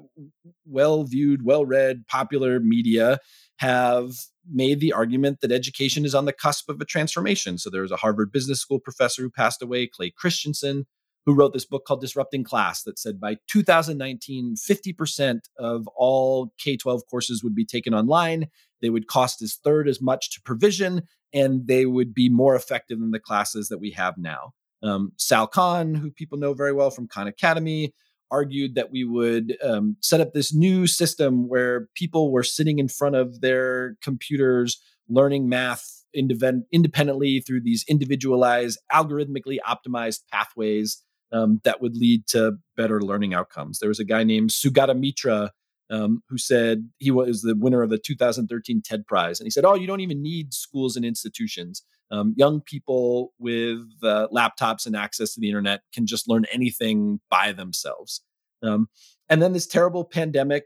well 0.64 1.04
viewed, 1.04 1.44
well 1.44 1.64
read, 1.64 2.06
popular 2.06 2.60
media 2.60 3.18
have 3.58 4.10
made 4.50 4.80
the 4.80 4.92
argument 4.92 5.40
that 5.40 5.52
education 5.52 6.04
is 6.04 6.14
on 6.14 6.24
the 6.24 6.32
cusp 6.32 6.68
of 6.68 6.80
a 6.80 6.84
transformation. 6.84 7.58
So 7.58 7.70
there 7.70 7.82
was 7.82 7.92
a 7.92 7.96
Harvard 7.96 8.32
Business 8.32 8.60
School 8.60 8.80
professor 8.80 9.22
who 9.22 9.30
passed 9.30 9.62
away, 9.62 9.86
Clay 9.86 10.10
Christensen, 10.10 10.86
who 11.26 11.34
wrote 11.34 11.52
this 11.52 11.64
book 11.64 11.84
called 11.86 12.00
Disrupting 12.00 12.44
Class 12.44 12.82
that 12.82 12.98
said 12.98 13.20
by 13.20 13.36
2019, 13.48 14.56
50% 14.56 15.40
of 15.58 15.88
all 15.96 16.52
K 16.58 16.76
12 16.76 17.02
courses 17.10 17.42
would 17.42 17.54
be 17.54 17.64
taken 17.64 17.94
online. 17.94 18.48
They 18.82 18.90
would 18.90 19.06
cost 19.06 19.40
as 19.40 19.54
third 19.54 19.88
as 19.88 20.02
much 20.02 20.32
to 20.32 20.42
provision, 20.42 21.02
and 21.32 21.66
they 21.66 21.86
would 21.86 22.12
be 22.14 22.28
more 22.28 22.54
effective 22.54 23.00
than 23.00 23.12
the 23.12 23.20
classes 23.20 23.68
that 23.68 23.78
we 23.78 23.90
have 23.92 24.18
now. 24.18 24.52
Um, 24.82 25.12
Sal 25.16 25.46
Khan, 25.46 25.94
who 25.94 26.10
people 26.10 26.36
know 26.36 26.52
very 26.52 26.72
well 26.72 26.90
from 26.90 27.08
Khan 27.08 27.26
Academy, 27.26 27.94
argued 28.34 28.74
that 28.74 28.90
we 28.90 29.04
would 29.04 29.56
um, 29.62 29.96
set 30.00 30.20
up 30.20 30.32
this 30.32 30.52
new 30.52 30.88
system 30.88 31.48
where 31.48 31.88
people 31.94 32.32
were 32.32 32.42
sitting 32.42 32.80
in 32.80 32.88
front 32.88 33.14
of 33.14 33.40
their 33.40 33.96
computers 34.02 34.82
learning 35.08 35.48
math 35.48 36.04
independently 36.14 37.40
through 37.40 37.60
these 37.60 37.84
individualized, 37.88 38.78
algorithmically 38.92 39.58
optimized 39.68 40.20
pathways 40.32 41.02
um, 41.32 41.60
that 41.64 41.80
would 41.80 41.96
lead 41.96 42.26
to 42.26 42.52
better 42.76 43.00
learning 43.00 43.34
outcomes. 43.34 43.78
There 43.78 43.88
was 43.88 44.00
a 44.00 44.04
guy 44.04 44.24
named 44.24 44.50
Sugata 44.50 44.98
Mitra 44.98 45.52
um, 45.90 46.22
who 46.28 46.38
said 46.38 46.88
he 46.98 47.10
was 47.10 47.42
the 47.42 47.54
winner 47.56 47.82
of 47.82 47.90
the 47.90 47.98
2013 47.98 48.82
TED 48.82 49.06
Prize. 49.06 49.38
And 49.38 49.46
he 49.46 49.50
said, 49.50 49.64
Oh, 49.64 49.74
you 49.74 49.86
don't 49.86 50.00
even 50.00 50.22
need 50.22 50.54
schools 50.54 50.96
and 50.96 51.04
institutions. 51.04 51.82
Um, 52.10 52.34
young 52.36 52.60
people 52.60 53.32
with 53.38 53.80
uh, 54.02 54.28
laptops 54.32 54.86
and 54.86 54.94
access 54.94 55.34
to 55.34 55.40
the 55.40 55.48
internet 55.48 55.80
can 55.92 56.06
just 56.06 56.28
learn 56.28 56.44
anything 56.52 57.20
by 57.30 57.52
themselves. 57.52 58.22
Um, 58.62 58.88
and 59.28 59.42
then 59.42 59.52
this 59.52 59.66
terrible 59.66 60.04
pandemic 60.04 60.64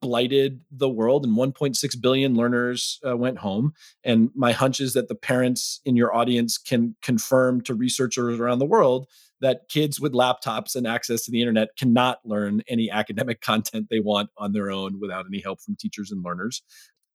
blighted 0.00 0.60
the 0.70 0.88
world, 0.88 1.24
and 1.24 1.36
1.6 1.36 2.00
billion 2.00 2.34
learners 2.34 3.00
uh, 3.06 3.16
went 3.16 3.38
home. 3.38 3.72
And 4.04 4.30
my 4.34 4.52
hunch 4.52 4.80
is 4.80 4.92
that 4.92 5.08
the 5.08 5.14
parents 5.14 5.80
in 5.84 5.96
your 5.96 6.14
audience 6.14 6.56
can 6.56 6.94
confirm 7.02 7.62
to 7.62 7.74
researchers 7.74 8.38
around 8.38 8.60
the 8.60 8.66
world 8.66 9.08
that 9.40 9.68
kids 9.68 10.00
with 10.00 10.12
laptops 10.12 10.76
and 10.76 10.86
access 10.86 11.24
to 11.24 11.30
the 11.30 11.40
internet 11.40 11.68
cannot 11.76 12.18
learn 12.24 12.62
any 12.68 12.90
academic 12.90 13.40
content 13.42 13.88
they 13.90 14.00
want 14.00 14.30
on 14.36 14.52
their 14.52 14.70
own 14.70 15.00
without 15.00 15.26
any 15.26 15.40
help 15.40 15.60
from 15.60 15.76
teachers 15.76 16.10
and 16.10 16.24
learners 16.24 16.62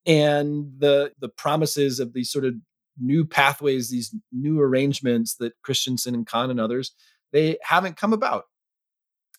and 0.06 0.72
the 0.78 1.12
the 1.18 1.28
promises 1.28 2.00
of 2.00 2.12
these 2.12 2.30
sort 2.30 2.44
of 2.44 2.54
new 3.00 3.24
pathways, 3.24 3.90
these 3.90 4.14
new 4.32 4.60
arrangements 4.60 5.36
that 5.36 5.52
Christensen 5.62 6.14
and 6.14 6.26
Khan 6.26 6.50
and 6.50 6.60
others, 6.60 6.92
they 7.32 7.58
haven't 7.62 7.96
come 7.96 8.12
about. 8.12 8.44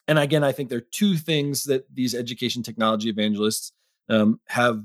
And 0.07 0.19
again, 0.19 0.43
I 0.43 0.51
think 0.51 0.69
there 0.69 0.79
are 0.79 0.91
two 0.91 1.17
things 1.17 1.63
that 1.63 1.85
these 1.93 2.13
education 2.13 2.63
technology 2.63 3.09
evangelists 3.09 3.71
um, 4.09 4.39
have 4.47 4.83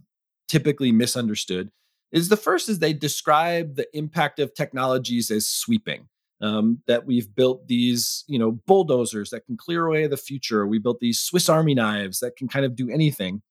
typically 0.48 0.92
misunderstood. 0.92 1.70
Is 2.12 2.28
the 2.28 2.36
first 2.36 2.68
is 2.68 2.78
they 2.78 2.92
describe 2.92 3.76
the 3.76 3.86
impact 3.96 4.38
of 4.40 4.54
technologies 4.54 5.30
as 5.30 5.46
sweeping. 5.46 6.08
Um, 6.42 6.82
that 6.86 7.04
we've 7.04 7.34
built 7.34 7.68
these, 7.68 8.24
you 8.26 8.38
know, 8.38 8.52
bulldozers 8.66 9.28
that 9.28 9.44
can 9.44 9.58
clear 9.58 9.84
away 9.84 10.06
the 10.06 10.16
future. 10.16 10.66
We 10.66 10.78
built 10.78 10.98
these 10.98 11.20
Swiss 11.20 11.50
Army 11.50 11.74
knives 11.74 12.20
that 12.20 12.34
can 12.34 12.48
kind 12.48 12.64
of 12.64 12.74
do 12.74 12.88
anything. 12.88 13.42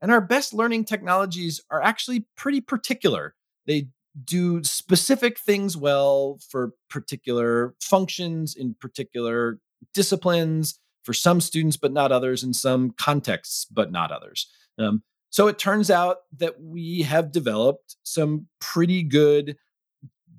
And 0.00 0.10
our 0.10 0.22
best 0.22 0.54
learning 0.54 0.86
technologies 0.86 1.60
are 1.70 1.82
actually 1.82 2.24
pretty 2.38 2.62
particular. 2.62 3.34
They 3.66 3.88
do 4.24 4.62
specific 4.64 5.38
things 5.38 5.76
well 5.76 6.38
for 6.48 6.72
particular 6.88 7.74
functions 7.80 8.54
in 8.54 8.74
particular 8.80 9.58
disciplines 9.94 10.78
for 11.04 11.12
some 11.12 11.40
students, 11.40 11.76
but 11.76 11.92
not 11.92 12.12
others, 12.12 12.42
in 12.42 12.52
some 12.52 12.90
contexts, 12.90 13.64
but 13.64 13.90
not 13.90 14.12
others. 14.12 14.50
Um, 14.78 15.02
so 15.30 15.46
it 15.46 15.58
turns 15.58 15.90
out 15.90 16.18
that 16.38 16.60
we 16.60 17.02
have 17.02 17.32
developed 17.32 17.96
some 18.02 18.48
pretty 18.60 19.02
good 19.02 19.56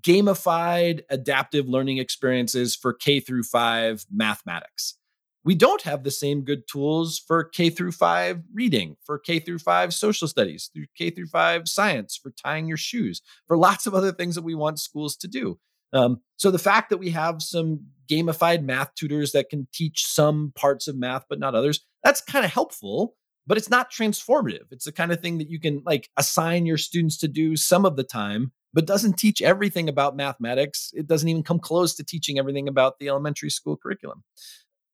gamified 0.02 1.02
adaptive 1.10 1.70
learning 1.70 1.98
experiences 1.98 2.76
for 2.76 2.94
K 2.94 3.20
through 3.20 3.44
5 3.44 4.06
mathematics 4.12 4.98
we 5.44 5.56
don't 5.56 5.82
have 5.82 6.04
the 6.04 6.12
same 6.12 6.44
good 6.44 6.68
tools 6.68 7.20
for 7.20 7.44
K 7.44 7.70
through 7.70 7.94
5 7.94 8.42
reading, 8.54 8.96
for 9.04 9.18
K 9.18 9.40
through 9.40 9.60
5 9.60 9.94
social 9.94 10.28
studies, 10.28 10.70
through 10.74 10.86
K 10.98 11.10
through 11.10 11.28
5 11.28 11.68
science, 11.68 12.20
for 12.22 12.32
tying 12.32 12.68
your 12.68 12.78
shoes, 12.78 13.22
for 13.48 13.58
lots 13.58 13.88
of 13.88 13.96
other 13.96 14.12
things 14.12 14.36
that 14.36 14.44
we 14.44 14.56
want 14.56 14.80
schools 14.80 15.16
to 15.18 15.28
do. 15.28 15.60
Um, 15.94 16.22
so 16.38 16.52
the 16.52 16.60
fact 16.60 16.90
that 16.90 16.98
we 16.98 17.10
have 17.10 17.42
some 17.42 17.88
gamified 18.10 18.64
math 18.64 18.94
tutors 18.96 19.32
that 19.32 19.50
can 19.50 19.68
teach 19.74 20.06
some 20.06 20.54
parts 20.56 20.88
of 20.88 20.98
math 20.98 21.26
but 21.30 21.40
not 21.40 21.56
others, 21.56 21.82
that's 22.04 22.22
kind 22.22 22.46
of 22.46 22.52
helpful, 22.52 23.16
but 23.48 23.58
it's 23.58 23.70
not 23.70 23.92
transformative. 23.92 24.72
It's 24.72 24.86
the 24.86 24.92
kind 24.92 25.12
of 25.12 25.22
thing 25.22 25.38
that 25.40 25.50
you 25.50 25.60
can 25.60 25.82
like 25.86 26.10
assign 26.18 26.66
your 26.66 26.78
students 26.78 27.18
to 27.18 27.28
do 27.28 27.56
some 27.56 27.86
of 27.86 27.96
the 27.96 28.04
time 28.04 28.52
but 28.74 28.86
doesn't 28.86 29.18
teach 29.18 29.42
everything 29.42 29.90
about 29.90 30.16
mathematics. 30.16 30.92
It 30.94 31.08
doesn't 31.08 31.28
even 31.28 31.44
come 31.44 31.60
close 31.60 31.94
to 31.96 32.04
teaching 32.04 32.40
everything 32.40 32.68
about 32.68 33.00
the 33.00 33.10
elementary 33.10 33.50
school 33.50 33.76
curriculum. 33.76 34.24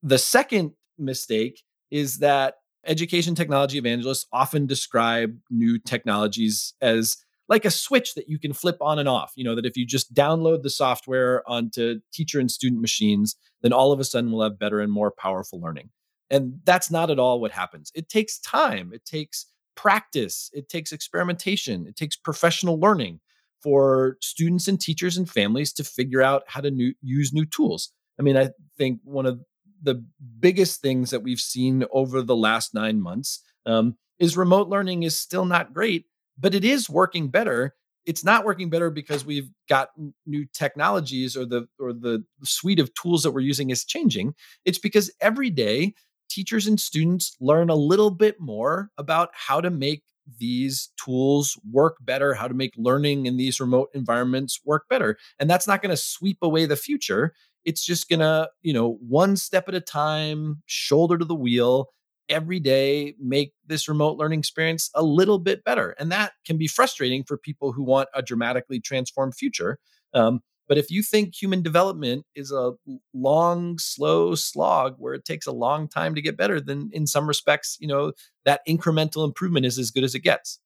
The 0.03 0.17
second 0.17 0.73
mistake 0.97 1.63
is 1.91 2.19
that 2.19 2.55
education 2.85 3.35
technology 3.35 3.77
evangelists 3.77 4.25
often 4.31 4.65
describe 4.65 5.37
new 5.49 5.79
technologies 5.79 6.73
as 6.81 7.17
like 7.49 7.65
a 7.65 7.71
switch 7.71 8.13
that 8.15 8.27
you 8.27 8.39
can 8.39 8.53
flip 8.53 8.77
on 8.81 8.99
and 8.99 9.07
off. 9.07 9.31
You 9.35 9.43
know, 9.43 9.55
that 9.55 9.65
if 9.65 9.77
you 9.77 9.85
just 9.85 10.13
download 10.13 10.63
the 10.63 10.69
software 10.69 11.43
onto 11.49 11.99
teacher 12.13 12.39
and 12.39 12.51
student 12.51 12.81
machines, 12.81 13.35
then 13.61 13.73
all 13.73 13.91
of 13.91 13.99
a 13.99 14.03
sudden 14.03 14.31
we'll 14.31 14.43
have 14.43 14.59
better 14.59 14.81
and 14.81 14.91
more 14.91 15.11
powerful 15.11 15.59
learning. 15.59 15.89
And 16.29 16.59
that's 16.65 16.91
not 16.91 17.09
at 17.09 17.19
all 17.19 17.39
what 17.39 17.51
happens. 17.51 17.91
It 17.95 18.09
takes 18.09 18.39
time, 18.39 18.91
it 18.93 19.05
takes 19.05 19.45
practice, 19.75 20.49
it 20.53 20.67
takes 20.67 20.91
experimentation, 20.91 21.87
it 21.87 21.95
takes 21.95 22.17
professional 22.17 22.79
learning 22.79 23.21
for 23.61 24.17
students 24.21 24.67
and 24.67 24.79
teachers 24.79 25.17
and 25.17 25.29
families 25.29 25.71
to 25.73 25.83
figure 25.83 26.21
out 26.21 26.43
how 26.47 26.61
to 26.61 26.69
new, 26.69 26.93
use 27.01 27.31
new 27.31 27.45
tools. 27.45 27.91
I 28.19 28.23
mean, 28.23 28.35
I 28.35 28.49
think 28.77 28.99
one 29.03 29.25
of 29.25 29.39
the 29.81 30.03
biggest 30.39 30.81
things 30.81 31.11
that 31.11 31.23
we've 31.23 31.39
seen 31.39 31.85
over 31.91 32.21
the 32.21 32.35
last 32.35 32.73
nine 32.73 33.01
months 33.01 33.43
um, 33.65 33.97
is 34.19 34.37
remote 34.37 34.69
learning 34.69 35.03
is 35.03 35.17
still 35.17 35.45
not 35.45 35.73
great, 35.73 36.05
but 36.37 36.55
it 36.55 36.65
is 36.65 36.89
working 36.89 37.29
better. 37.29 37.75
It's 38.05 38.23
not 38.23 38.45
working 38.45 38.69
better 38.69 38.89
because 38.89 39.25
we've 39.25 39.49
got 39.67 39.89
new 40.25 40.45
technologies 40.53 41.35
or 41.35 41.45
the 41.45 41.67
or 41.79 41.91
the 41.91 42.23
suite 42.43 42.79
of 42.79 42.93
tools 42.93 43.23
that 43.23 43.31
we're 43.31 43.41
using 43.41 43.69
is 43.69 43.83
changing. 43.83 44.33
It's 44.63 44.79
because 44.79 45.11
every 45.19 45.49
day 45.49 45.93
teachers 46.29 46.67
and 46.67 46.79
students 46.79 47.35
learn 47.39 47.69
a 47.69 47.75
little 47.75 48.11
bit 48.11 48.39
more 48.39 48.89
about 48.97 49.29
how 49.33 49.61
to 49.61 49.69
make 49.69 50.03
these 50.39 50.89
tools 51.03 51.57
work 51.71 51.97
better, 52.01 52.33
how 52.33 52.47
to 52.47 52.53
make 52.53 52.73
learning 52.77 53.25
in 53.25 53.37
these 53.37 53.59
remote 53.59 53.89
environments 53.93 54.59
work 54.65 54.85
better. 54.89 55.17
And 55.39 55.49
that's 55.49 55.67
not 55.67 55.81
going 55.81 55.91
to 55.91 56.01
sweep 56.01 56.37
away 56.41 56.65
the 56.65 56.75
future 56.75 57.33
it's 57.67 57.85
just 57.85 58.09
gonna 58.09 58.49
you 58.63 58.73
know 58.73 58.97
one 59.07 59.37
step 59.37 59.67
at 59.67 59.75
a 59.75 59.81
time 59.81 60.63
shoulder 60.65 61.19
to 61.19 61.25
the 61.25 61.35
wheel 61.35 61.89
every 62.29 62.59
day 62.59 63.13
make 63.21 63.53
this 63.67 63.87
remote 63.87 64.17
learning 64.17 64.39
experience 64.39 64.89
a 64.95 65.03
little 65.03 65.39
bit 65.39 65.63
better. 65.63 65.95
And 65.97 66.11
that 66.11 66.33
can 66.45 66.57
be 66.57 66.67
frustrating 66.67 67.23
for 67.23 67.37
people 67.37 67.71
who 67.71 67.83
want 67.83 68.09
a 68.13 68.21
dramatically 68.21 68.79
transformed 68.79 69.35
future 69.35 69.77
um, 70.13 70.41
but 70.67 70.77
if 70.77 70.91
you 70.91 71.01
think 71.01 71.33
human 71.33 71.61
development 71.61 72.25
is 72.35 72.51
a 72.51 72.73
long 73.13 73.77
slow 73.77 74.35
slog 74.35 74.95
where 74.97 75.13
it 75.13 75.25
takes 75.25 75.47
a 75.47 75.51
long 75.51 75.87
time 75.87 76.15
to 76.15 76.21
get 76.21 76.37
better 76.37 76.59
then 76.59 76.89
in 76.91 77.07
some 77.07 77.27
respects 77.27 77.77
you 77.79 77.87
know 77.87 78.11
that 78.45 78.61
incremental 78.67 79.25
improvement 79.25 79.65
is 79.65 79.77
as 79.77 79.91
good 79.91 80.03
as 80.03 80.15
it 80.15 80.19
gets 80.19 80.59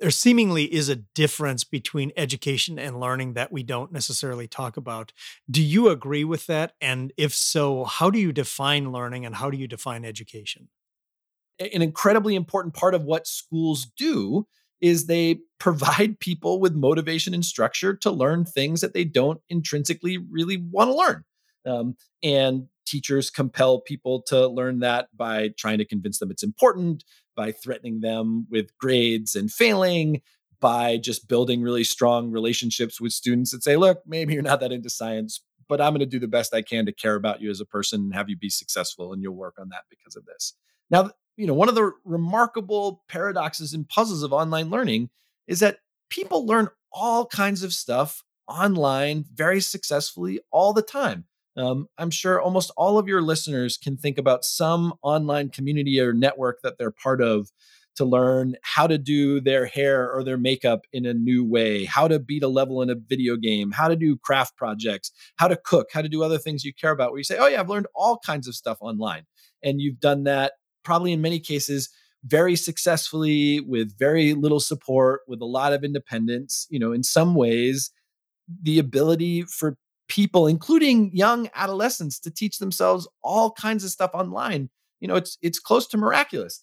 there 0.00 0.10
seemingly 0.10 0.72
is 0.72 0.88
a 0.88 0.96
difference 0.96 1.64
between 1.64 2.12
education 2.16 2.78
and 2.78 2.98
learning 2.98 3.34
that 3.34 3.52
we 3.52 3.62
don't 3.62 3.92
necessarily 3.92 4.48
talk 4.48 4.76
about. 4.76 5.12
Do 5.50 5.62
you 5.62 5.88
agree 5.88 6.24
with 6.24 6.46
that? 6.46 6.72
And 6.80 7.12
if 7.16 7.34
so, 7.34 7.84
how 7.84 8.10
do 8.10 8.18
you 8.18 8.32
define 8.32 8.92
learning 8.92 9.26
and 9.26 9.36
how 9.36 9.50
do 9.50 9.58
you 9.58 9.68
define 9.68 10.04
education? 10.04 10.68
An 11.58 11.82
incredibly 11.82 12.34
important 12.34 12.74
part 12.74 12.94
of 12.94 13.04
what 13.04 13.26
schools 13.26 13.86
do 13.96 14.46
is 14.80 15.06
they 15.06 15.40
provide 15.58 16.18
people 16.18 16.58
with 16.58 16.74
motivation 16.74 17.34
and 17.34 17.44
structure 17.44 17.94
to 17.94 18.10
learn 18.10 18.44
things 18.44 18.80
that 18.80 18.94
they 18.94 19.04
don't 19.04 19.40
intrinsically 19.48 20.18
really 20.18 20.56
want 20.56 20.90
to 20.90 20.96
learn. 20.96 21.24
Um, 21.64 21.96
and 22.24 22.66
teachers 22.86 23.30
compel 23.30 23.80
people 23.80 24.22
to 24.22 24.48
learn 24.48 24.80
that 24.80 25.08
by 25.16 25.50
trying 25.56 25.78
to 25.78 25.84
convince 25.84 26.18
them 26.18 26.30
it's 26.30 26.42
important, 26.42 27.04
by 27.34 27.52
threatening 27.52 28.00
them 28.00 28.46
with 28.50 28.76
grades 28.78 29.34
and 29.36 29.52
failing, 29.52 30.22
by 30.60 30.96
just 30.96 31.28
building 31.28 31.62
really 31.62 31.84
strong 31.84 32.30
relationships 32.30 33.00
with 33.00 33.12
students 33.12 33.50
that 33.50 33.64
say, 33.64 33.76
look, 33.76 34.02
maybe 34.06 34.32
you're 34.34 34.42
not 34.42 34.60
that 34.60 34.72
into 34.72 34.88
science, 34.88 35.40
but 35.68 35.80
I'm 35.80 35.92
going 35.92 36.00
to 36.00 36.06
do 36.06 36.20
the 36.20 36.28
best 36.28 36.54
I 36.54 36.62
can 36.62 36.86
to 36.86 36.92
care 36.92 37.16
about 37.16 37.40
you 37.40 37.50
as 37.50 37.60
a 37.60 37.66
person 37.66 38.02
and 38.02 38.14
have 38.14 38.28
you 38.28 38.36
be 38.36 38.50
successful, 38.50 39.12
and 39.12 39.22
you'll 39.22 39.34
work 39.34 39.56
on 39.58 39.70
that 39.70 39.84
because 39.90 40.16
of 40.16 40.24
this. 40.26 40.54
Now, 40.90 41.10
you 41.36 41.46
know, 41.46 41.54
one 41.54 41.68
of 41.68 41.74
the 41.74 41.92
remarkable 42.04 43.02
paradoxes 43.08 43.72
and 43.72 43.88
puzzles 43.88 44.22
of 44.22 44.32
online 44.32 44.70
learning 44.70 45.10
is 45.46 45.60
that 45.60 45.78
people 46.10 46.46
learn 46.46 46.68
all 46.92 47.26
kinds 47.26 47.62
of 47.62 47.72
stuff 47.72 48.22
online 48.46 49.24
very 49.32 49.60
successfully 49.60 50.40
all 50.50 50.72
the 50.72 50.82
time. 50.82 51.24
Um, 51.56 51.86
I'm 51.98 52.10
sure 52.10 52.40
almost 52.40 52.72
all 52.76 52.98
of 52.98 53.08
your 53.08 53.22
listeners 53.22 53.76
can 53.76 53.96
think 53.96 54.18
about 54.18 54.44
some 54.44 54.94
online 55.02 55.50
community 55.50 56.00
or 56.00 56.12
network 56.12 56.60
that 56.62 56.78
they're 56.78 56.90
part 56.90 57.20
of 57.20 57.50
to 57.96 58.04
learn 58.04 58.54
how 58.62 58.86
to 58.86 58.96
do 58.96 59.40
their 59.40 59.66
hair 59.66 60.10
or 60.10 60.24
their 60.24 60.38
makeup 60.38 60.86
in 60.92 61.04
a 61.04 61.12
new 61.12 61.44
way, 61.44 61.84
how 61.84 62.08
to 62.08 62.18
beat 62.18 62.42
a 62.42 62.48
level 62.48 62.80
in 62.80 62.88
a 62.88 62.94
video 62.94 63.36
game, 63.36 63.70
how 63.70 63.86
to 63.86 63.96
do 63.96 64.16
craft 64.16 64.56
projects, 64.56 65.12
how 65.36 65.46
to 65.46 65.56
cook, 65.56 65.88
how 65.92 66.00
to 66.00 66.08
do 66.08 66.22
other 66.22 66.38
things 66.38 66.64
you 66.64 66.72
care 66.72 66.90
about, 66.90 67.10
where 67.10 67.18
you 67.18 67.24
say, 67.24 67.36
Oh, 67.38 67.46
yeah, 67.46 67.60
I've 67.60 67.68
learned 67.68 67.86
all 67.94 68.18
kinds 68.24 68.48
of 68.48 68.54
stuff 68.54 68.78
online. 68.80 69.24
And 69.62 69.80
you've 69.80 70.00
done 70.00 70.24
that 70.24 70.52
probably 70.84 71.12
in 71.12 71.20
many 71.20 71.38
cases 71.38 71.90
very 72.24 72.56
successfully 72.56 73.60
with 73.60 73.96
very 73.98 74.32
little 74.34 74.60
support, 74.60 75.22
with 75.26 75.40
a 75.40 75.46
lot 75.46 75.72
of 75.72 75.84
independence. 75.84 76.66
You 76.70 76.78
know, 76.78 76.92
in 76.92 77.02
some 77.02 77.34
ways, 77.34 77.90
the 78.62 78.78
ability 78.78 79.42
for 79.42 79.76
people, 80.12 80.46
including 80.46 81.10
young 81.14 81.48
adolescents, 81.54 82.20
to 82.20 82.30
teach 82.30 82.58
themselves 82.58 83.08
all 83.24 83.50
kinds 83.52 83.82
of 83.82 83.90
stuff 83.90 84.10
online. 84.12 84.68
You 85.00 85.08
know, 85.08 85.16
it's 85.16 85.38
it's 85.40 85.58
close 85.58 85.86
to 85.88 85.96
miraculous. 85.96 86.62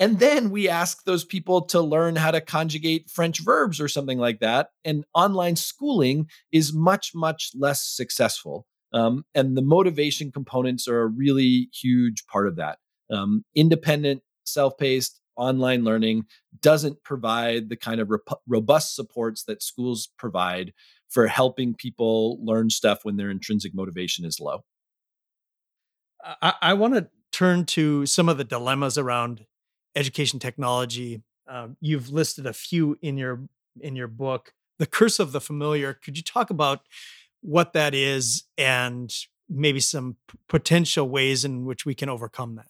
And 0.00 0.18
then 0.18 0.50
we 0.50 0.68
ask 0.68 1.04
those 1.04 1.24
people 1.24 1.62
to 1.66 1.80
learn 1.80 2.16
how 2.16 2.32
to 2.32 2.40
conjugate 2.40 3.10
French 3.10 3.40
verbs 3.44 3.80
or 3.80 3.88
something 3.88 4.18
like 4.18 4.40
that. 4.40 4.70
And 4.84 5.04
online 5.14 5.56
schooling 5.56 6.28
is 6.52 6.72
much, 6.72 7.12
much 7.14 7.50
less 7.54 7.84
successful. 7.84 8.66
Um, 8.92 9.24
and 9.34 9.56
the 9.56 9.62
motivation 9.62 10.30
components 10.32 10.88
are 10.88 11.02
a 11.02 11.06
really 11.06 11.68
huge 11.72 12.26
part 12.26 12.48
of 12.48 12.56
that. 12.56 12.78
Um, 13.10 13.44
independent, 13.54 14.22
self 14.44 14.78
paced 14.78 15.20
online 15.36 15.84
learning 15.84 16.24
doesn't 16.60 17.02
provide 17.04 17.68
the 17.68 17.76
kind 17.76 18.00
of 18.00 18.10
rep- 18.10 18.40
robust 18.46 18.94
supports 18.96 19.44
that 19.44 19.62
schools 19.62 20.08
provide 20.18 20.72
for 21.08 21.26
helping 21.26 21.74
people 21.74 22.38
learn 22.44 22.70
stuff 22.70 23.04
when 23.04 23.16
their 23.16 23.30
intrinsic 23.30 23.74
motivation 23.74 24.24
is 24.24 24.40
low. 24.40 24.64
I, 26.42 26.54
I 26.60 26.74
want 26.74 26.94
to 26.94 27.08
turn 27.32 27.64
to 27.66 28.06
some 28.06 28.28
of 28.28 28.38
the 28.38 28.44
dilemmas 28.44 28.98
around 28.98 29.46
education 29.94 30.38
technology. 30.38 31.22
Um, 31.48 31.76
you've 31.80 32.10
listed 32.10 32.46
a 32.46 32.52
few 32.52 32.98
in 33.00 33.16
your 33.16 33.48
in 33.80 33.96
your 33.96 34.08
book. 34.08 34.52
The 34.78 34.86
curse 34.86 35.18
of 35.18 35.32
the 35.32 35.40
familiar. 35.40 35.94
Could 35.94 36.16
you 36.16 36.22
talk 36.22 36.50
about 36.50 36.80
what 37.40 37.72
that 37.72 37.94
is 37.94 38.44
and 38.56 39.12
maybe 39.48 39.80
some 39.80 40.16
p- 40.28 40.38
potential 40.48 41.08
ways 41.08 41.44
in 41.44 41.64
which 41.64 41.86
we 41.86 41.94
can 41.94 42.08
overcome 42.08 42.56
that? 42.56 42.66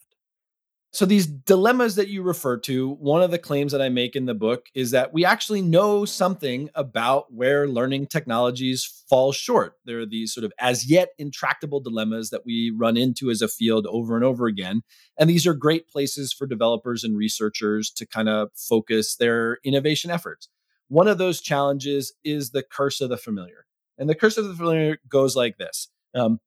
So, 0.91 1.05
these 1.05 1.27
dilemmas 1.27 1.97
that 1.97 2.09
you 2.09 2.23
refer 2.23 2.57
to, 2.61 2.95
one 2.95 3.23
of 3.23 3.31
the 3.31 3.39
claims 3.39 3.73
that 3.73 3.83
I 3.83 3.91
make 3.91 4.17
in 4.17 4.25
the 4.25 4.35
book 4.35 4.67
is 4.75 4.91
that 4.93 5.13
we 5.13 5.23
actually 5.23 5.61
know 5.61 6.07
something 6.07 6.71
about 6.75 7.31
where 7.31 7.69
learning 7.69 8.07
technologies 8.07 9.05
fall 9.07 9.33
short. 9.33 9.75
There 9.85 10.01
are 10.01 10.07
these 10.07 10.33
sort 10.33 10.45
of 10.45 10.53
as 10.59 10.91
yet 10.91 11.11
intractable 11.19 11.81
dilemmas 11.81 12.31
that 12.31 12.47
we 12.47 12.73
run 12.75 12.97
into 12.97 13.29
as 13.31 13.43
a 13.43 13.49
field 13.49 13.87
over 13.87 14.17
and 14.17 14.25
over 14.25 14.47
again. 14.47 14.81
And 15.19 15.29
these 15.29 15.47
are 15.47 15.55
great 15.55 15.89
places 15.89 16.33
for 16.33 16.47
developers 16.47 17.05
and 17.05 17.19
researchers 17.19 17.91
to 17.91 18.07
kind 18.07 18.31
of 18.31 18.49
focus 18.55 19.17
their 19.17 19.59
innovation 19.65 20.11
efforts. 20.11 20.49
One 20.89 21.07
of 21.07 21.19
those 21.19 21.43
challenges 21.43 22.15
is 22.25 22.51
the 22.51 22.63
curse 22.63 23.03
of 23.03 23.11
the 23.11 23.19
familiar. 23.19 23.67
And 23.99 24.09
the 24.09 24.15
curse 24.15 24.39
of 24.39 24.49
the 24.49 24.55
familiar 24.55 24.99
goes 25.07 25.37
like 25.37 25.59
this 25.59 25.89
um, 26.15 26.41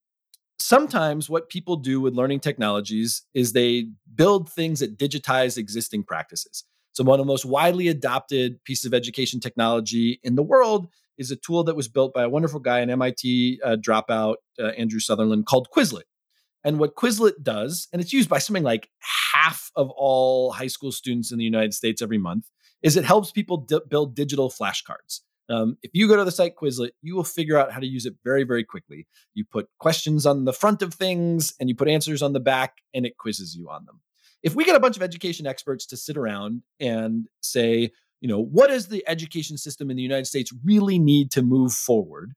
sometimes 0.62 1.30
what 1.30 1.50
people 1.50 1.76
do 1.76 2.00
with 2.00 2.14
learning 2.14 2.40
technologies 2.40 3.24
is 3.34 3.54
they 3.54 3.88
build 4.16 4.52
things 4.52 4.80
that 4.80 4.98
digitize 4.98 5.58
existing 5.58 6.04
practices. 6.04 6.64
So, 6.94 7.04
one 7.04 7.20
of 7.20 7.26
the 7.26 7.32
most 7.32 7.46
widely 7.46 7.88
adopted 7.88 8.64
pieces 8.64 8.86
of 8.86 8.94
education 8.94 9.40
technology 9.40 10.20
in 10.24 10.36
the 10.36 10.44
world 10.44 10.88
is 11.18 11.32
a 11.32 11.36
tool 11.36 11.64
that 11.66 11.76
was 11.76 11.88
built 11.88 12.14
by 12.14 12.24
a 12.24 12.30
wonderful 12.30 12.60
guy, 12.60 12.80
an 12.80 12.90
MIT 12.90 13.62
uh, 13.64 13.78
dropout, 13.78 14.36
uh, 14.60 14.68
Andrew 14.78 15.00
Sutherland, 15.00 15.46
called 15.46 15.68
Quizlet. 15.76 16.04
And 16.64 16.80
what 16.80 16.96
Quizlet 16.96 17.42
does, 17.42 17.88
and 17.92 18.02
it's 18.02 18.14
used 18.14 18.30
by 18.30 18.38
something 18.38 18.64
like 18.64 18.90
half 19.34 19.72
of 19.76 19.90
all 19.92 20.52
high 20.52 20.68
school 20.68 20.92
students 20.92 21.32
in 21.32 21.38
the 21.38 21.44
United 21.44 21.74
States 21.74 22.02
every 22.02 22.18
month, 22.18 22.50
is 22.84 22.98
it 22.98 23.06
helps 23.06 23.32
people 23.32 23.58
d- 23.58 23.80
build 23.90 24.16
digital 24.16 24.50
flashcards. 24.50 25.22
Um, 25.52 25.78
if 25.84 25.92
you 25.94 26.08
go 26.08 26.16
to 26.16 26.24
the 26.24 26.32
site 26.32 26.56
Quizlet, 26.56 26.92
you 27.02 27.16
will 27.16 27.26
figure 27.26 27.58
out 27.58 27.74
how 27.74 27.80
to 27.80 27.86
use 27.86 28.06
it 28.06 28.16
very, 28.24 28.44
very 28.44 28.64
quickly. 28.64 29.06
You 29.34 29.44
put 29.44 29.68
questions 29.80 30.26
on 30.26 30.46
the 30.46 30.54
front 30.54 30.82
of 30.82 30.94
things 30.94 31.54
and 31.60 31.68
you 31.68 31.76
put 31.76 31.90
answers 31.90 32.22
on 32.22 32.32
the 32.32 32.40
back, 32.40 32.78
and 32.94 33.06
it 33.06 33.18
quizzes 33.18 33.56
you 33.56 33.70
on 33.70 33.86
them. 33.86 34.00
If 34.44 34.56
we 34.56 34.64
get 34.64 34.76
a 34.76 34.80
bunch 34.80 34.96
of 34.96 35.04
education 35.04 35.46
experts 35.46 35.86
to 35.88 35.98
sit 35.98 36.16
around 36.16 36.62
and 36.80 37.28
say, 37.42 37.92
you 38.22 38.30
know, 38.30 38.40
what 38.40 38.70
does 38.70 38.88
the 38.88 39.04
education 39.08 39.58
system 39.58 39.92
in 39.92 39.98
the 39.98 40.04
United 40.04 40.26
States 40.26 40.54
really 40.64 40.98
need 41.00 41.32
to 41.32 41.42
move 41.42 41.74
forward? 41.74 42.34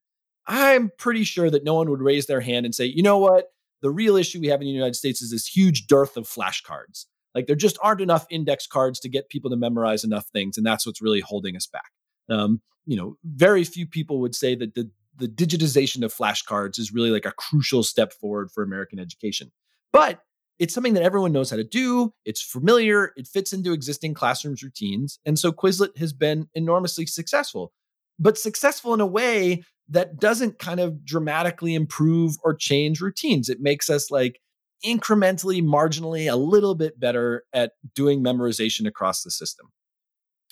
I'm 0.46 0.90
pretty 0.98 1.24
sure 1.24 1.50
that 1.50 1.64
no 1.64 1.74
one 1.74 1.88
would 1.90 2.02
raise 2.02 2.26
their 2.26 2.40
hand 2.40 2.66
and 2.66 2.74
say, 2.74 2.84
you 2.84 3.02
know 3.02 3.18
what? 3.18 3.52
The 3.80 3.90
real 3.90 4.16
issue 4.16 4.40
we 4.40 4.48
have 4.48 4.60
in 4.60 4.66
the 4.66 4.72
United 4.72 4.96
States 4.96 5.22
is 5.22 5.30
this 5.30 5.46
huge 5.46 5.86
dearth 5.86 6.16
of 6.16 6.24
flashcards. 6.24 7.06
Like 7.34 7.46
there 7.46 7.56
just 7.56 7.78
aren't 7.82 8.00
enough 8.00 8.26
index 8.28 8.66
cards 8.66 8.98
to 9.00 9.08
get 9.08 9.28
people 9.28 9.50
to 9.50 9.56
memorize 9.56 10.04
enough 10.04 10.26
things, 10.26 10.56
and 10.56 10.66
that's 10.66 10.86
what's 10.86 11.02
really 11.02 11.20
holding 11.20 11.56
us 11.56 11.66
back. 11.66 11.92
Um, 12.28 12.60
you 12.86 12.96
know, 12.96 13.16
very 13.24 13.64
few 13.64 13.86
people 13.86 14.20
would 14.20 14.34
say 14.34 14.54
that 14.54 14.74
the 14.74 14.90
the 15.16 15.28
digitization 15.28 16.04
of 16.04 16.12
flashcards 16.12 16.78
is 16.78 16.92
really 16.92 17.10
like 17.10 17.24
a 17.24 17.32
crucial 17.32 17.82
step 17.82 18.12
forward 18.12 18.50
for 18.50 18.64
American 18.64 18.98
education. 18.98 19.52
But 19.92 20.20
it's 20.58 20.74
something 20.74 20.94
that 20.94 21.02
everyone 21.02 21.32
knows 21.32 21.50
how 21.50 21.56
to 21.56 21.64
do. 21.64 22.12
It's 22.24 22.42
familiar. 22.42 23.12
It 23.16 23.26
fits 23.26 23.52
into 23.52 23.72
existing 23.72 24.14
classrooms 24.14 24.62
routines. 24.62 25.18
And 25.24 25.38
so 25.38 25.52
Quizlet 25.52 25.96
has 25.98 26.12
been 26.12 26.48
enormously 26.54 27.06
successful, 27.06 27.72
but 28.18 28.38
successful 28.38 28.94
in 28.94 29.00
a 29.00 29.06
way 29.06 29.62
that 29.88 30.18
doesn't 30.18 30.58
kind 30.58 30.80
of 30.80 31.04
dramatically 31.04 31.74
improve 31.74 32.36
or 32.42 32.54
change 32.54 33.00
routines. 33.00 33.48
It 33.48 33.60
makes 33.60 33.90
us 33.90 34.10
like 34.10 34.40
incrementally, 34.84 35.62
marginally, 35.62 36.30
a 36.30 36.36
little 36.36 36.74
bit 36.74 36.98
better 36.98 37.44
at 37.52 37.72
doing 37.94 38.22
memorization 38.22 38.86
across 38.86 39.22
the 39.22 39.30
system. 39.30 39.72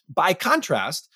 By 0.08 0.34
contrast, 0.34 1.08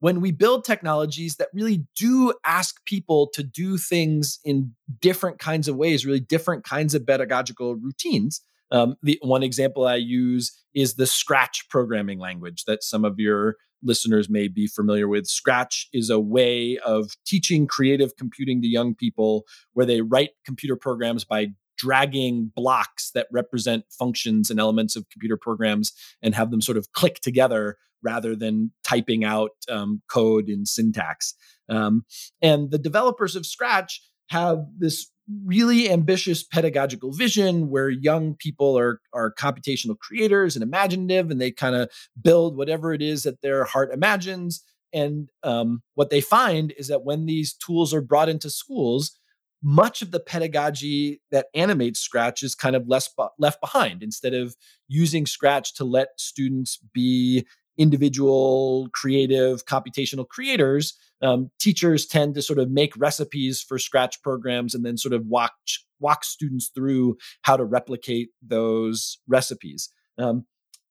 when 0.00 0.20
we 0.20 0.32
build 0.32 0.64
technologies 0.64 1.36
that 1.36 1.48
really 1.54 1.86
do 1.96 2.34
ask 2.44 2.84
people 2.84 3.28
to 3.34 3.42
do 3.42 3.78
things 3.78 4.38
in 4.44 4.72
different 5.00 5.38
kinds 5.38 5.68
of 5.68 5.76
ways, 5.76 6.04
really 6.04 6.20
different 6.20 6.64
kinds 6.64 6.94
of 6.94 7.06
pedagogical 7.06 7.76
routines. 7.76 8.40
Um, 8.70 8.96
the 9.02 9.18
one 9.22 9.42
example 9.42 9.86
I 9.86 9.96
use 9.96 10.52
is 10.74 10.94
the 10.94 11.06
Scratch 11.06 11.68
programming 11.68 12.18
language 12.18 12.64
that 12.66 12.82
some 12.82 13.04
of 13.04 13.18
your 13.18 13.56
listeners 13.82 14.28
may 14.28 14.48
be 14.48 14.66
familiar 14.66 15.06
with. 15.06 15.26
Scratch 15.26 15.88
is 15.92 16.10
a 16.10 16.18
way 16.18 16.78
of 16.84 17.12
teaching 17.26 17.66
creative 17.66 18.16
computing 18.16 18.62
to 18.62 18.68
young 18.68 18.94
people 18.94 19.44
where 19.74 19.86
they 19.86 20.00
write 20.00 20.30
computer 20.44 20.76
programs 20.76 21.24
by 21.24 21.48
dragging 21.76 22.52
blocks 22.54 23.10
that 23.12 23.26
represent 23.32 23.84
functions 23.90 24.50
and 24.50 24.60
elements 24.60 24.96
of 24.96 25.08
computer 25.10 25.36
programs 25.36 25.92
and 26.22 26.34
have 26.34 26.50
them 26.50 26.60
sort 26.60 26.78
of 26.78 26.92
click 26.92 27.20
together 27.20 27.76
rather 28.02 28.36
than 28.36 28.70
typing 28.84 29.24
out 29.24 29.50
um, 29.68 30.02
code 30.08 30.48
in 30.48 30.66
syntax. 30.66 31.34
Um, 31.68 32.04
and 32.42 32.70
the 32.70 32.78
developers 32.78 33.34
of 33.34 33.46
Scratch 33.46 34.02
have 34.28 34.58
this 34.78 35.10
really 35.44 35.90
ambitious 35.90 36.42
pedagogical 36.42 37.10
vision 37.12 37.70
where 37.70 37.88
young 37.88 38.34
people 38.34 38.78
are 38.78 39.00
are 39.14 39.32
computational 39.32 39.98
creators 39.98 40.54
and 40.54 40.62
imaginative 40.62 41.30
and 41.30 41.40
they 41.40 41.50
kind 41.50 41.74
of 41.74 41.90
build 42.20 42.56
whatever 42.58 42.92
it 42.92 43.00
is 43.00 43.22
that 43.22 43.40
their 43.40 43.64
heart 43.64 43.90
imagines 43.92 44.62
and 44.92 45.28
um, 45.42 45.82
what 45.94 46.10
they 46.10 46.20
find 46.20 46.72
is 46.78 46.88
that 46.88 47.04
when 47.04 47.26
these 47.26 47.54
tools 47.54 47.92
are 47.94 48.00
brought 48.00 48.28
into 48.28 48.48
schools 48.48 49.18
much 49.64 50.02
of 50.02 50.10
the 50.10 50.20
pedagogy 50.20 51.22
that 51.30 51.46
animates 51.54 51.98
Scratch 51.98 52.42
is 52.42 52.54
kind 52.54 52.76
of 52.76 52.86
less 52.86 53.08
left 53.38 53.60
behind. 53.62 54.02
Instead 54.02 54.34
of 54.34 54.54
using 54.88 55.24
Scratch 55.24 55.74
to 55.76 55.84
let 55.84 56.08
students 56.18 56.78
be 56.92 57.46
individual, 57.78 58.88
creative, 58.92 59.64
computational 59.64 60.28
creators, 60.28 60.94
um, 61.22 61.50
teachers 61.58 62.06
tend 62.06 62.34
to 62.34 62.42
sort 62.42 62.58
of 62.58 62.70
make 62.70 62.92
recipes 62.96 63.62
for 63.62 63.78
Scratch 63.78 64.22
programs 64.22 64.74
and 64.74 64.84
then 64.84 64.98
sort 64.98 65.14
of 65.14 65.26
walk 65.26 65.54
walk 65.98 66.24
students 66.24 66.70
through 66.74 67.16
how 67.42 67.56
to 67.56 67.64
replicate 67.64 68.28
those 68.46 69.18
recipes. 69.26 69.88
Um, 70.18 70.44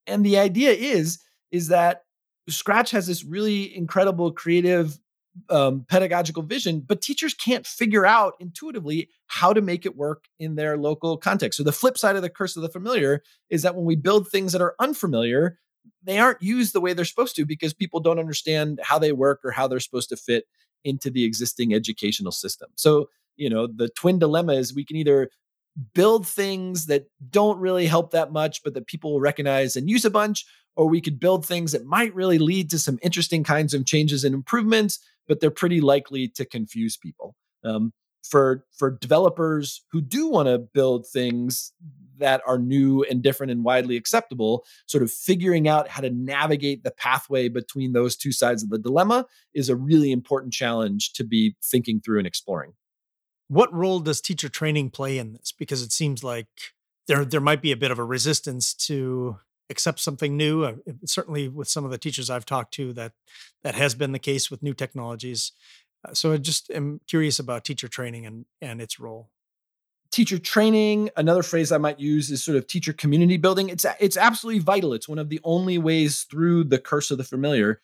and 0.07 0.25
the 0.25 0.39
idea 0.39 0.71
is 0.71 1.19
is 1.51 1.67
that 1.67 2.01
Scratch 2.49 2.89
has 2.91 3.05
this 3.05 3.23
really 3.23 3.75
incredible 3.75 4.31
creative 4.31 4.97
um, 5.49 5.85
pedagogical 5.89 6.43
vision, 6.43 6.79
but 6.79 7.01
teachers 7.01 7.33
can't 7.33 7.65
figure 7.65 8.05
out 8.05 8.33
intuitively 8.39 9.09
how 9.27 9.53
to 9.53 9.61
make 9.61 9.85
it 9.85 9.97
work 9.97 10.25
in 10.39 10.55
their 10.55 10.77
local 10.77 11.17
context. 11.17 11.57
So 11.57 11.63
the 11.63 11.71
flip 11.71 11.97
side 11.97 12.15
of 12.15 12.21
the 12.21 12.29
curse 12.29 12.55
of 12.55 12.61
the 12.61 12.69
familiar 12.69 13.23
is 13.49 13.63
that 13.63 13.75
when 13.75 13.85
we 13.85 13.95
build 13.95 14.27
things 14.27 14.51
that 14.51 14.61
are 14.61 14.75
unfamiliar, 14.79 15.59
they 16.03 16.19
aren't 16.19 16.41
used 16.41 16.73
the 16.73 16.81
way 16.81 16.93
they're 16.93 17.05
supposed 17.05 17.35
to 17.35 17.45
because 17.45 17.73
people 17.73 17.99
don't 17.99 18.19
understand 18.19 18.79
how 18.83 18.99
they 18.99 19.11
work 19.11 19.41
or 19.43 19.51
how 19.51 19.67
they're 19.67 19.79
supposed 19.79 20.09
to 20.09 20.17
fit 20.17 20.45
into 20.83 21.09
the 21.09 21.23
existing 21.23 21.73
educational 21.73 22.31
system. 22.31 22.69
So, 22.75 23.09
you 23.35 23.49
know, 23.49 23.67
the 23.67 23.89
twin 23.89 24.19
dilemma 24.19 24.53
is 24.53 24.73
we 24.73 24.85
can 24.85 24.97
either 24.97 25.29
build 25.93 26.27
things 26.27 26.85
that 26.85 27.07
don't 27.31 27.59
really 27.59 27.87
help 27.87 28.11
that 28.11 28.31
much, 28.31 28.63
but 28.63 28.75
that 28.75 28.87
people 28.87 29.13
will 29.13 29.19
recognize 29.19 29.75
and 29.75 29.89
use 29.89 30.05
a 30.05 30.11
bunch, 30.11 30.45
or 30.75 30.87
we 30.87 31.01
could 31.01 31.19
build 31.19 31.45
things 31.45 31.71
that 31.71 31.85
might 31.85 32.13
really 32.13 32.37
lead 32.37 32.69
to 32.69 32.79
some 32.79 32.99
interesting 33.01 33.43
kinds 33.43 33.73
of 33.73 33.85
changes 33.85 34.23
and 34.23 34.35
improvements 34.35 34.99
but 35.27 35.39
they're 35.39 35.51
pretty 35.51 35.81
likely 35.81 36.27
to 36.29 36.45
confuse 36.45 36.97
people. 36.97 37.35
Um, 37.63 37.93
for 38.23 38.65
for 38.77 38.89
developers 38.89 39.83
who 39.91 40.01
do 40.01 40.27
want 40.27 40.47
to 40.47 40.57
build 40.57 41.05
things 41.07 41.73
that 42.17 42.41
are 42.47 42.57
new 42.57 43.03
and 43.09 43.21
different 43.21 43.51
and 43.51 43.63
widely 43.63 43.97
acceptable, 43.97 44.63
sort 44.85 45.03
of 45.03 45.11
figuring 45.11 45.67
out 45.67 45.87
how 45.87 46.01
to 46.01 46.09
navigate 46.09 46.83
the 46.83 46.91
pathway 46.91 47.49
between 47.49 47.91
those 47.93 48.15
two 48.15 48.31
sides 48.31 48.63
of 48.63 48.69
the 48.69 48.77
dilemma 48.77 49.25
is 49.53 49.67
a 49.67 49.75
really 49.75 50.11
important 50.11 50.53
challenge 50.53 51.11
to 51.13 51.23
be 51.23 51.55
thinking 51.63 51.99
through 51.99 52.19
and 52.19 52.27
exploring. 52.27 52.73
What 53.47 53.73
role 53.73 53.99
does 53.99 54.21
teacher 54.21 54.47
training 54.47 54.91
play 54.91 55.17
in 55.17 55.33
this? 55.33 55.51
Because 55.51 55.81
it 55.81 55.91
seems 55.91 56.23
like 56.23 56.47
there 57.07 57.25
there 57.25 57.41
might 57.41 57.61
be 57.61 57.71
a 57.71 57.77
bit 57.77 57.91
of 57.91 57.99
a 57.99 58.05
resistance 58.05 58.73
to 58.73 59.37
accept 59.69 59.99
something 59.99 60.37
new. 60.37 60.63
Uh, 60.63 60.75
certainly, 61.05 61.47
with 61.47 61.67
some 61.67 61.85
of 61.85 61.91
the 61.91 61.97
teachers 61.97 62.29
I've 62.29 62.45
talked 62.45 62.73
to, 62.75 62.93
that 62.93 63.13
that 63.63 63.75
has 63.75 63.95
been 63.95 64.11
the 64.11 64.19
case 64.19 64.51
with 64.51 64.63
new 64.63 64.73
technologies. 64.73 65.51
Uh, 66.05 66.13
so 66.13 66.33
I 66.33 66.37
just 66.37 66.69
am 66.71 67.01
curious 67.07 67.39
about 67.39 67.63
teacher 67.63 67.87
training 67.87 68.25
and 68.25 68.45
and 68.61 68.81
its 68.81 68.99
role. 68.99 69.29
Teacher 70.11 70.37
training, 70.37 71.09
another 71.17 71.41
phrase 71.41 71.71
I 71.71 71.79
might 71.79 71.99
use 71.99 72.29
is 72.29 72.43
sort 72.43 72.57
of 72.57 72.67
teacher 72.67 72.93
community 72.93 73.37
building. 73.37 73.69
It's 73.69 73.85
it's 73.99 74.17
absolutely 74.17 74.59
vital. 74.59 74.93
It's 74.93 75.09
one 75.09 75.19
of 75.19 75.29
the 75.29 75.39
only 75.43 75.77
ways 75.77 76.23
through 76.23 76.65
the 76.65 76.79
curse 76.79 77.09
of 77.09 77.17
the 77.17 77.23
familiar. 77.23 77.81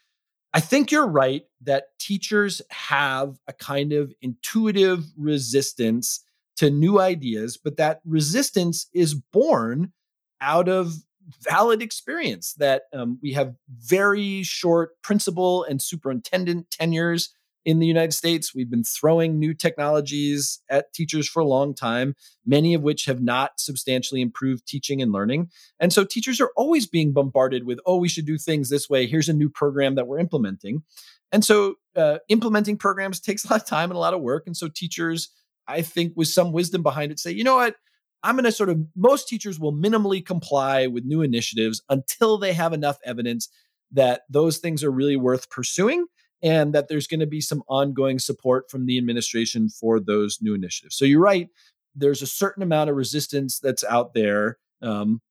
I 0.53 0.59
think 0.59 0.91
you're 0.91 1.07
right 1.07 1.45
that 1.61 1.97
teachers 1.99 2.61
have 2.71 3.39
a 3.47 3.53
kind 3.53 3.93
of 3.93 4.13
intuitive 4.21 5.05
resistance 5.15 6.23
to 6.57 6.69
new 6.69 6.99
ideas, 6.99 7.55
but 7.55 7.77
that 7.77 8.01
resistance 8.03 8.87
is 8.93 9.13
born 9.13 9.93
out 10.41 10.67
of 10.67 10.93
valid 11.41 11.81
experience 11.81 12.53
that 12.55 12.83
um, 12.93 13.19
we 13.21 13.33
have 13.33 13.55
very 13.69 14.43
short 14.43 15.01
principal 15.01 15.63
and 15.63 15.81
superintendent 15.81 16.71
tenures 16.71 17.33
in 17.65 17.79
the 17.79 17.87
United 17.87 18.13
States. 18.13 18.55
We've 18.55 18.69
been 18.69 18.83
throwing 18.83 19.37
new 19.37 19.53
technologies 19.53 20.61
at 20.69 20.93
teachers 20.93 21.27
for 21.27 21.41
a 21.41 21.47
long 21.47 21.75
time, 21.75 22.15
many 22.45 22.73
of 22.73 22.81
which 22.81 23.05
have 23.05 23.21
not 23.21 23.59
substantially 23.59 24.21
improved 24.21 24.65
teaching 24.65 25.01
and 25.01 25.11
learning. 25.11 25.49
And 25.79 25.91
so 25.91 26.03
teachers 26.03 26.39
are 26.41 26.51
always 26.55 26.87
being 26.87 27.11
bombarded 27.13 27.65
with, 27.65 27.79
oh, 27.85 27.97
we 27.97 28.09
should 28.09 28.25
do 28.25 28.37
things 28.37 28.69
this 28.69 28.89
way. 28.89 29.07
Here's 29.07 29.29
a 29.29 29.33
new 29.33 29.49
program 29.49 29.95
that 29.95 30.07
we're 30.07 30.19
implementing. 30.19 30.83
And 31.31 31.45
so 31.45 31.75
uh, 31.95 32.19
implementing 32.29 32.77
programs 32.77 33.19
takes 33.19 33.45
a 33.45 33.53
lot 33.53 33.61
of 33.61 33.67
time 33.67 33.91
and 33.91 33.97
a 33.97 33.99
lot 33.99 34.13
of 34.13 34.21
work. 34.21 34.43
And 34.47 34.57
so 34.57 34.67
teachers, 34.67 35.29
I 35.67 35.81
think, 35.81 36.13
with 36.15 36.29
some 36.29 36.51
wisdom 36.51 36.81
behind 36.81 37.11
it, 37.11 37.19
say, 37.19 37.31
you 37.31 37.43
know 37.43 37.57
what? 37.57 37.75
I'm 38.23 38.35
going 38.35 38.45
to 38.45 38.51
sort 38.51 38.69
of, 38.69 38.79
most 38.95 39.27
teachers 39.27 39.59
will 39.59 39.73
minimally 39.73 40.25
comply 40.25 40.87
with 40.87 41.05
new 41.05 41.21
initiatives 41.21 41.81
until 41.89 42.37
they 42.37 42.53
have 42.53 42.73
enough 42.73 42.97
evidence 43.05 43.49
that 43.91 44.21
those 44.29 44.57
things 44.57 44.83
are 44.83 44.91
really 44.91 45.15
worth 45.15 45.49
pursuing 45.49 46.05
and 46.41 46.73
that 46.73 46.87
there's 46.87 47.07
going 47.07 47.19
to 47.19 47.27
be 47.27 47.41
some 47.41 47.63
ongoing 47.67 48.19
support 48.19 48.69
from 48.69 48.85
the 48.85 48.97
administration 48.97 49.69
for 49.69 49.99
those 49.99 50.39
new 50.41 50.53
initiatives. 50.53 50.95
So 50.95 51.05
you're 51.05 51.21
right. 51.21 51.47
There's 51.95 52.21
a 52.21 52.27
certain 52.27 52.63
amount 52.63 52.89
of 52.89 52.95
resistance 52.95 53.59
that's 53.59 53.83
out 53.83 54.13
there. 54.13 54.57
Um, 54.81 55.21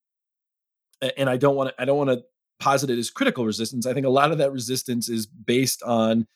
and 1.17 1.31
I 1.31 1.37
don't 1.37 1.57
want 1.57 1.71
to, 1.71 1.81
I 1.81 1.85
don't 1.85 1.99
want 1.99 2.11
to 2.11 2.23
posit 2.59 2.91
it 2.91 2.99
as 2.99 3.11
critical 3.11 3.45
resistance. 3.47 3.87
I 3.87 3.95
think 3.95 4.07
a 4.07 4.11
lot 4.11 4.33
of 4.33 4.39
that 4.39 4.53
resistance 4.53 5.09
is 5.09 5.27
based 5.27 5.83
on 5.83 6.27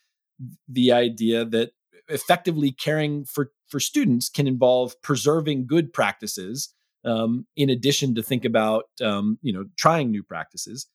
the 0.69 0.93
idea 0.93 1.45
that 1.45 1.73
effectively 2.13 2.73
caring 2.73 3.25
for 3.25 3.51
for 3.69 3.81
students 3.81 4.29
can 4.29 4.47
involve 4.47 5.01
preserving 5.03 5.67
good 5.67 5.93
practices 5.93 6.73
um, 7.05 7.47
in 7.57 7.71
addition 7.71 8.15
to 8.15 8.23
think 8.23 8.45
about 8.45 8.85
um, 9.03 9.39
you 9.43 9.53
know 9.53 9.65
trying 9.77 10.11
new 10.11 10.23
practices. 10.23 10.87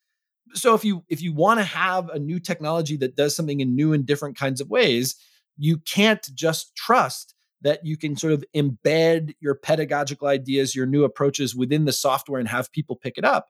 So 0.53 0.73
if 0.73 0.86
you 0.86 1.03
if 1.10 1.21
you 1.21 1.34
want 1.34 1.60
to 1.60 1.65
have 1.65 2.10
a 2.10 2.19
new 2.19 2.39
technology 2.39 2.97
that 2.97 3.15
does 3.15 3.36
something 3.36 3.60
in 3.60 3.75
new 3.75 3.93
and 3.93 4.06
different 4.06 4.38
kinds 4.38 4.62
of 4.62 4.69
ways 4.69 5.15
you 5.58 5.77
can't 5.77 6.30
just 6.36 6.75
trust 6.75 7.34
that 7.62 7.84
you 7.84 7.97
can 7.97 8.15
sort 8.15 8.34
of 8.34 8.45
embed 8.56 9.34
your 9.39 9.56
pedagogical 9.56 10.27
ideas 10.27 10.75
your 10.75 10.86
new 10.86 11.03
approaches 11.03 11.56
within 11.56 11.86
the 11.86 11.91
software 11.91 12.39
and 12.39 12.49
have 12.49 12.71
people 12.71 12.95
pick 12.95 13.17
it 13.17 13.25
up 13.25 13.47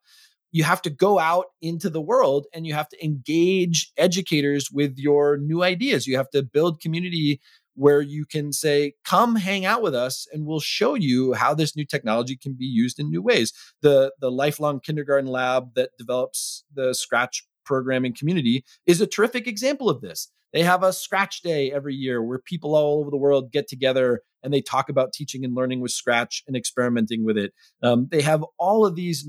you 0.51 0.63
have 0.63 0.81
to 0.83 0.89
go 0.89 1.19
out 1.19 1.45
into 1.62 1.89
the 1.89 2.01
world 2.01 2.47
and 2.53 2.65
you 2.65 2.73
have 2.73 2.89
to 2.89 3.05
engage 3.05 3.91
educators 3.97 4.69
with 4.71 4.97
your 4.97 5.38
new 5.38 5.63
ideas. 5.63 6.07
You 6.07 6.17
have 6.17 6.29
to 6.31 6.43
build 6.43 6.81
community 6.81 7.39
where 7.75 8.01
you 8.01 8.25
can 8.25 8.51
say, 8.51 8.93
come 9.05 9.36
hang 9.36 9.63
out 9.63 9.83
with 9.83 9.93
us 9.93 10.25
and 10.33 10.45
we'll 10.47 10.60
show 10.60 10.95
you 10.95 11.33
how 11.33 11.53
this 11.53 11.75
new 11.75 11.86
technology 11.86 12.36
can 12.36 12.55
be 12.57 12.65
used 12.65 12.99
in 12.99 13.10
new 13.10 13.21
ways. 13.21 13.53
The, 13.81 14.12
the 14.19 14.31
lifelong 14.31 14.79
kindergarten 14.79 15.29
lab 15.29 15.75
that 15.75 15.91
develops 15.97 16.63
the 16.73 16.95
Scratch 16.95 17.45
programming 17.65 18.15
community 18.15 18.65
is 18.88 18.99
a 18.99 19.07
terrific 19.07 19.45
example 19.45 19.89
of 19.89 20.01
this. 20.01 20.31
They 20.53 20.63
have 20.63 20.81
a 20.81 20.93
Scratch 20.93 21.41
Day 21.41 21.71
every 21.71 21.93
year 21.93 22.23
where 22.23 22.39
people 22.39 22.75
all 22.75 22.99
over 22.99 23.12
the 23.12 23.17
world 23.17 23.51
get 23.51 23.67
together 23.67 24.21
and 24.41 24.53
they 24.53 24.62
talk 24.62 24.89
about 24.89 25.13
teaching 25.13 25.43
and 25.43 25.53
learning 25.53 25.81
with 25.81 25.91
Scratch 25.91 26.43
and 26.47 26.55
experimenting 26.55 27.25
with 27.25 27.38
it. 27.38 27.53
Um, 27.83 28.07
they 28.10 28.21
have 28.21 28.43
all 28.57 28.86
of 28.86 28.95
these 28.95 29.27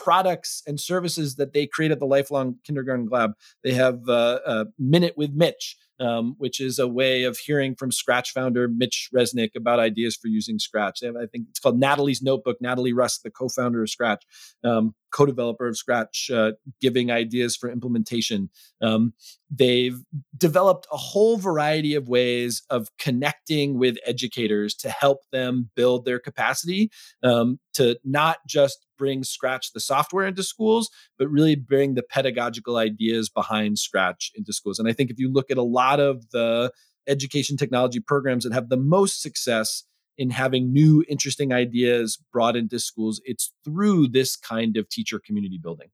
products 0.00 0.62
and 0.66 0.80
services 0.80 1.36
that 1.36 1.52
they 1.52 1.66
create 1.66 1.90
at 1.90 1.98
the 1.98 2.06
Lifelong 2.06 2.56
Kindergarten 2.64 3.08
Lab. 3.10 3.32
They 3.62 3.72
have 3.72 4.08
uh, 4.08 4.40
a 4.46 4.66
Minute 4.78 5.14
with 5.16 5.34
Mitch, 5.34 5.76
um, 6.00 6.34
which 6.38 6.60
is 6.60 6.78
a 6.78 6.88
way 6.88 7.24
of 7.24 7.38
hearing 7.38 7.74
from 7.74 7.92
Scratch 7.92 8.32
founder 8.32 8.66
Mitch 8.68 9.10
Resnick 9.14 9.50
about 9.56 9.78
ideas 9.78 10.16
for 10.16 10.28
using 10.28 10.58
Scratch. 10.58 11.00
Have, 11.02 11.16
I 11.16 11.26
think 11.26 11.46
it's 11.50 11.60
called 11.60 11.78
Natalie's 11.78 12.22
Notebook. 12.22 12.56
Natalie 12.60 12.92
Rusk, 12.92 13.22
the 13.22 13.30
co-founder 13.30 13.82
of 13.82 13.90
Scratch, 13.90 14.24
um, 14.64 14.94
co-developer 15.12 15.66
of 15.66 15.76
Scratch, 15.76 16.30
uh, 16.32 16.52
giving 16.80 17.10
ideas 17.10 17.56
for 17.56 17.70
implementation. 17.70 18.48
Um, 18.80 19.12
they've 19.50 19.98
developed 20.36 20.86
a 20.92 20.96
whole 20.96 21.36
variety 21.36 21.94
of 21.94 22.08
ways 22.08 22.62
of 22.70 22.88
connecting 22.98 23.78
with 23.78 23.98
educators 24.06 24.74
to 24.76 24.88
help 24.88 25.18
them 25.32 25.70
build 25.74 26.04
their 26.04 26.18
capacity 26.18 26.90
um, 27.22 27.58
to 27.74 27.98
not 28.04 28.38
just 28.46 28.86
bring 28.96 29.24
Scratch 29.24 29.72
the 29.72 29.80
software 29.80 30.26
into 30.26 30.42
schools, 30.42 30.90
but 31.18 31.28
really 31.28 31.56
bring 31.56 31.94
the 31.94 32.02
pedagogical 32.02 32.76
ideas 32.76 33.30
behind 33.30 33.78
Scratch 33.78 34.30
into 34.36 34.52
schools. 34.52 34.78
And 34.78 34.86
I 34.88 34.92
think 34.92 35.10
if 35.10 35.18
you 35.18 35.32
look 35.32 35.50
at 35.50 35.56
a 35.56 35.62
lot 35.62 35.89
of 35.98 36.30
the 36.30 36.70
education 37.08 37.56
technology 37.56 37.98
programs 37.98 38.44
that 38.44 38.52
have 38.52 38.68
the 38.68 38.76
most 38.76 39.20
success 39.20 39.84
in 40.16 40.30
having 40.30 40.72
new, 40.72 41.02
interesting 41.08 41.52
ideas 41.52 42.18
brought 42.32 42.54
into 42.54 42.78
schools, 42.78 43.22
it's 43.24 43.52
through 43.64 44.06
this 44.06 44.36
kind 44.36 44.76
of 44.76 44.88
teacher 44.88 45.18
community 45.18 45.58
building. 45.60 45.88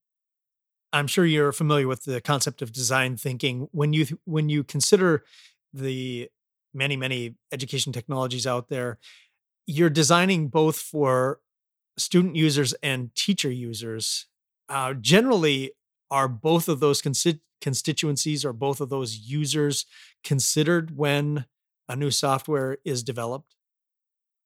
I'm 0.93 1.07
sure 1.07 1.25
you're 1.25 1.53
familiar 1.53 1.87
with 1.87 2.05
the 2.05 2.21
concept 2.21 2.61
of 2.61 2.73
design 2.73 3.17
thinking. 3.17 3.69
When 3.71 3.93
you 3.93 4.19
when 4.25 4.49
you 4.49 4.65
consider 4.65 5.25
the 5.73 6.29
many 6.75 6.97
many 6.97 7.37
education 7.53 7.93
technologies 7.93 8.47
out 8.47 8.69
there, 8.69 8.99
you're 9.67 9.91
designing 9.91 10.49
both 10.49 10.77
for 10.77 11.41
student 11.99 12.37
users 12.37 12.75
and 12.83 13.15
teacher 13.15 13.51
users, 13.51 14.27
uh, 14.69 14.95
generally 14.95 15.73
are 16.11 16.29
both 16.29 16.69
of 16.69 16.81
those 16.81 17.03
consti- 17.03 17.41
constituencies 17.61 18.45
or 18.45 18.53
both 18.53 18.81
of 18.81 18.89
those 18.89 19.17
users 19.17 19.87
considered 20.23 20.97
when 20.97 21.47
a 21.89 21.97
new 21.97 22.11
software 22.11 22.79
is 22.85 23.03
developed? 23.03 23.55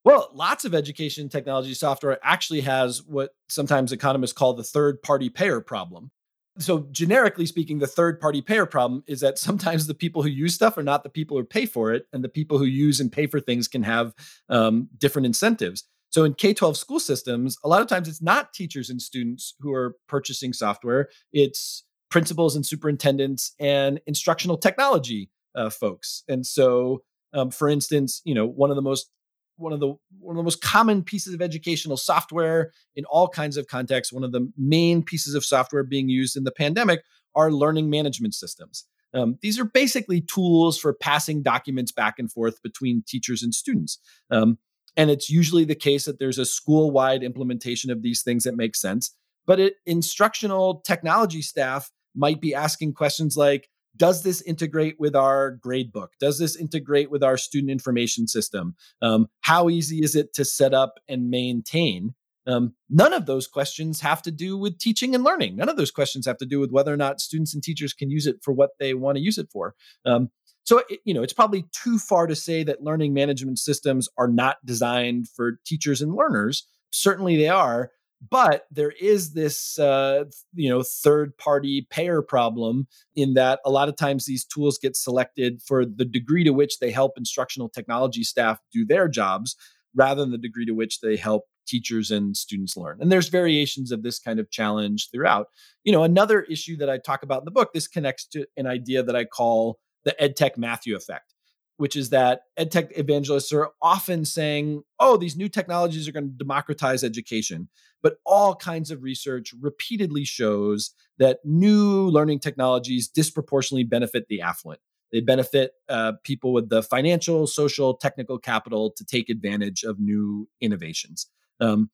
Well, 0.04 0.30
lots 0.32 0.64
of 0.64 0.74
education 0.74 1.28
technology 1.28 1.74
software 1.74 2.18
actually 2.22 2.62
has 2.62 3.02
what 3.02 3.34
sometimes 3.48 3.92
economists 3.92 4.32
call 4.32 4.54
the 4.54 4.64
third 4.64 5.02
party 5.02 5.28
payer 5.28 5.60
problem. 5.60 6.10
So, 6.58 6.86
generically 6.90 7.46
speaking, 7.46 7.78
the 7.78 7.86
third 7.86 8.20
party 8.20 8.40
payer 8.40 8.66
problem 8.66 9.04
is 9.06 9.20
that 9.20 9.38
sometimes 9.38 9.86
the 9.86 9.94
people 9.94 10.22
who 10.22 10.28
use 10.28 10.54
stuff 10.54 10.78
are 10.78 10.82
not 10.82 11.02
the 11.02 11.10
people 11.10 11.36
who 11.36 11.44
pay 11.44 11.66
for 11.66 11.92
it, 11.92 12.06
and 12.12 12.24
the 12.24 12.28
people 12.28 12.58
who 12.58 12.64
use 12.64 13.00
and 13.00 13.12
pay 13.12 13.26
for 13.26 13.40
things 13.40 13.68
can 13.68 13.82
have 13.82 14.14
um, 14.48 14.88
different 14.96 15.26
incentives. 15.26 15.84
So 16.10 16.24
in 16.24 16.34
K 16.34 16.52
12 16.52 16.76
school 16.76 17.00
systems, 17.00 17.56
a 17.64 17.68
lot 17.68 17.82
of 17.82 17.88
times 17.88 18.08
it's 18.08 18.22
not 18.22 18.52
teachers 18.52 18.90
and 18.90 19.00
students 19.00 19.54
who 19.60 19.72
are 19.72 19.96
purchasing 20.08 20.52
software, 20.52 21.08
it's 21.32 21.84
principals 22.10 22.56
and 22.56 22.66
superintendents 22.66 23.54
and 23.60 24.00
instructional 24.06 24.58
technology 24.58 25.30
uh, 25.54 25.70
folks. 25.70 26.24
And 26.28 26.44
so, 26.44 27.02
um, 27.32 27.50
for 27.50 27.68
instance, 27.68 28.20
you 28.24 28.34
know, 28.34 28.46
one 28.46 28.70
of 28.70 28.76
the 28.76 28.82
most 28.82 29.10
one 29.56 29.72
of 29.72 29.80
the 29.80 29.94
one 30.18 30.34
of 30.34 30.38
the 30.38 30.42
most 30.42 30.62
common 30.62 31.02
pieces 31.02 31.34
of 31.34 31.42
educational 31.42 31.96
software 31.96 32.72
in 32.96 33.04
all 33.04 33.28
kinds 33.28 33.56
of 33.56 33.68
contexts, 33.68 34.12
one 34.12 34.24
of 34.24 34.32
the 34.32 34.50
main 34.56 35.02
pieces 35.02 35.34
of 35.34 35.44
software 35.44 35.84
being 35.84 36.08
used 36.08 36.36
in 36.36 36.44
the 36.44 36.50
pandemic 36.50 37.02
are 37.34 37.52
learning 37.52 37.90
management 37.90 38.34
systems. 38.34 38.86
Um, 39.12 39.38
these 39.42 39.58
are 39.58 39.64
basically 39.64 40.20
tools 40.20 40.78
for 40.78 40.92
passing 40.92 41.42
documents 41.42 41.92
back 41.92 42.18
and 42.18 42.30
forth 42.30 42.62
between 42.62 43.02
teachers 43.06 43.42
and 43.42 43.54
students. 43.54 43.98
Um, 44.30 44.58
and 44.96 45.10
it's 45.10 45.30
usually 45.30 45.64
the 45.64 45.74
case 45.74 46.04
that 46.04 46.18
there's 46.18 46.38
a 46.38 46.44
school 46.44 46.90
wide 46.90 47.22
implementation 47.22 47.90
of 47.90 48.02
these 48.02 48.22
things 48.22 48.44
that 48.44 48.56
makes 48.56 48.80
sense. 48.80 49.14
But 49.46 49.60
it, 49.60 49.74
instructional 49.86 50.80
technology 50.80 51.42
staff 51.42 51.90
might 52.14 52.40
be 52.40 52.54
asking 52.54 52.94
questions 52.94 53.36
like 53.36 53.68
Does 53.96 54.22
this 54.22 54.40
integrate 54.42 54.96
with 54.98 55.16
our 55.16 55.58
gradebook? 55.64 56.08
Does 56.20 56.38
this 56.38 56.56
integrate 56.56 57.10
with 57.10 57.22
our 57.22 57.36
student 57.36 57.70
information 57.70 58.28
system? 58.28 58.74
Um, 59.02 59.28
how 59.40 59.68
easy 59.68 59.98
is 60.02 60.14
it 60.14 60.32
to 60.34 60.44
set 60.44 60.74
up 60.74 60.94
and 61.08 61.30
maintain? 61.30 62.14
Um, 62.46 62.74
none 62.88 63.12
of 63.12 63.26
those 63.26 63.46
questions 63.46 64.00
have 64.00 64.22
to 64.22 64.30
do 64.30 64.56
with 64.56 64.78
teaching 64.78 65.14
and 65.14 65.22
learning. 65.22 65.56
None 65.56 65.68
of 65.68 65.76
those 65.76 65.90
questions 65.90 66.26
have 66.26 66.38
to 66.38 66.46
do 66.46 66.58
with 66.58 66.70
whether 66.70 66.92
or 66.92 66.96
not 66.96 67.20
students 67.20 67.54
and 67.54 67.62
teachers 67.62 67.92
can 67.92 68.10
use 68.10 68.26
it 68.26 68.36
for 68.42 68.52
what 68.52 68.70
they 68.78 68.94
want 68.94 69.16
to 69.16 69.22
use 69.22 69.38
it 69.38 69.48
for. 69.52 69.74
Um, 70.04 70.30
so, 70.64 70.82
you 71.04 71.14
know, 71.14 71.22
it's 71.22 71.32
probably 71.32 71.66
too 71.72 71.98
far 71.98 72.26
to 72.26 72.36
say 72.36 72.62
that 72.64 72.82
learning 72.82 73.14
management 73.14 73.58
systems 73.58 74.08
are 74.16 74.28
not 74.28 74.56
designed 74.64 75.28
for 75.28 75.58
teachers 75.64 76.00
and 76.00 76.14
learners. 76.14 76.66
Certainly 76.90 77.36
they 77.36 77.48
are. 77.48 77.90
But 78.28 78.66
there 78.70 78.92
is 79.00 79.32
this, 79.32 79.78
uh, 79.78 80.24
you 80.52 80.68
know, 80.68 80.82
third-party 80.82 81.86
payer 81.88 82.20
problem 82.20 82.86
in 83.16 83.32
that 83.32 83.60
a 83.64 83.70
lot 83.70 83.88
of 83.88 83.96
times 83.96 84.26
these 84.26 84.44
tools 84.44 84.76
get 84.76 84.94
selected 84.94 85.62
for 85.62 85.86
the 85.86 86.04
degree 86.04 86.44
to 86.44 86.50
which 86.50 86.80
they 86.80 86.90
help 86.90 87.12
instructional 87.16 87.70
technology 87.70 88.22
staff 88.22 88.58
do 88.74 88.84
their 88.84 89.08
jobs, 89.08 89.56
rather 89.94 90.20
than 90.20 90.32
the 90.32 90.36
degree 90.36 90.66
to 90.66 90.74
which 90.74 91.00
they 91.00 91.16
help 91.16 91.44
teachers 91.66 92.10
and 92.10 92.36
students 92.36 92.76
learn. 92.76 92.98
And 93.00 93.10
there's 93.10 93.30
variations 93.30 93.90
of 93.90 94.02
this 94.02 94.18
kind 94.18 94.38
of 94.38 94.50
challenge 94.50 95.08
throughout. 95.10 95.46
You 95.84 95.92
know, 95.92 96.04
another 96.04 96.42
issue 96.42 96.76
that 96.76 96.90
I 96.90 96.98
talk 96.98 97.22
about 97.22 97.40
in 97.40 97.46
the 97.46 97.50
book, 97.50 97.72
this 97.72 97.88
connects 97.88 98.26
to 98.26 98.44
an 98.58 98.66
idea 98.66 99.02
that 99.02 99.16
I 99.16 99.24
call 99.24 99.78
the 100.04 100.14
EdTech 100.20 100.56
Matthew 100.56 100.96
effect, 100.96 101.34
which 101.76 101.96
is 101.96 102.10
that 102.10 102.42
EdTech 102.58 102.98
evangelists 102.98 103.52
are 103.52 103.70
often 103.80 104.24
saying, 104.24 104.82
oh, 104.98 105.16
these 105.16 105.36
new 105.36 105.48
technologies 105.48 106.08
are 106.08 106.12
going 106.12 106.30
to 106.30 106.36
democratize 106.36 107.04
education. 107.04 107.68
But 108.02 108.16
all 108.24 108.54
kinds 108.54 108.90
of 108.90 109.02
research 109.02 109.52
repeatedly 109.60 110.24
shows 110.24 110.92
that 111.18 111.38
new 111.44 112.08
learning 112.08 112.38
technologies 112.38 113.08
disproportionately 113.08 113.84
benefit 113.84 114.26
the 114.28 114.40
affluent. 114.40 114.80
They 115.12 115.20
benefit 115.20 115.72
uh, 115.88 116.12
people 116.24 116.52
with 116.52 116.70
the 116.70 116.82
financial, 116.82 117.46
social, 117.46 117.94
technical 117.94 118.38
capital 118.38 118.92
to 118.96 119.04
take 119.04 119.28
advantage 119.28 119.82
of 119.82 119.98
new 119.98 120.48
innovations. 120.60 121.26
Um, 121.60 121.90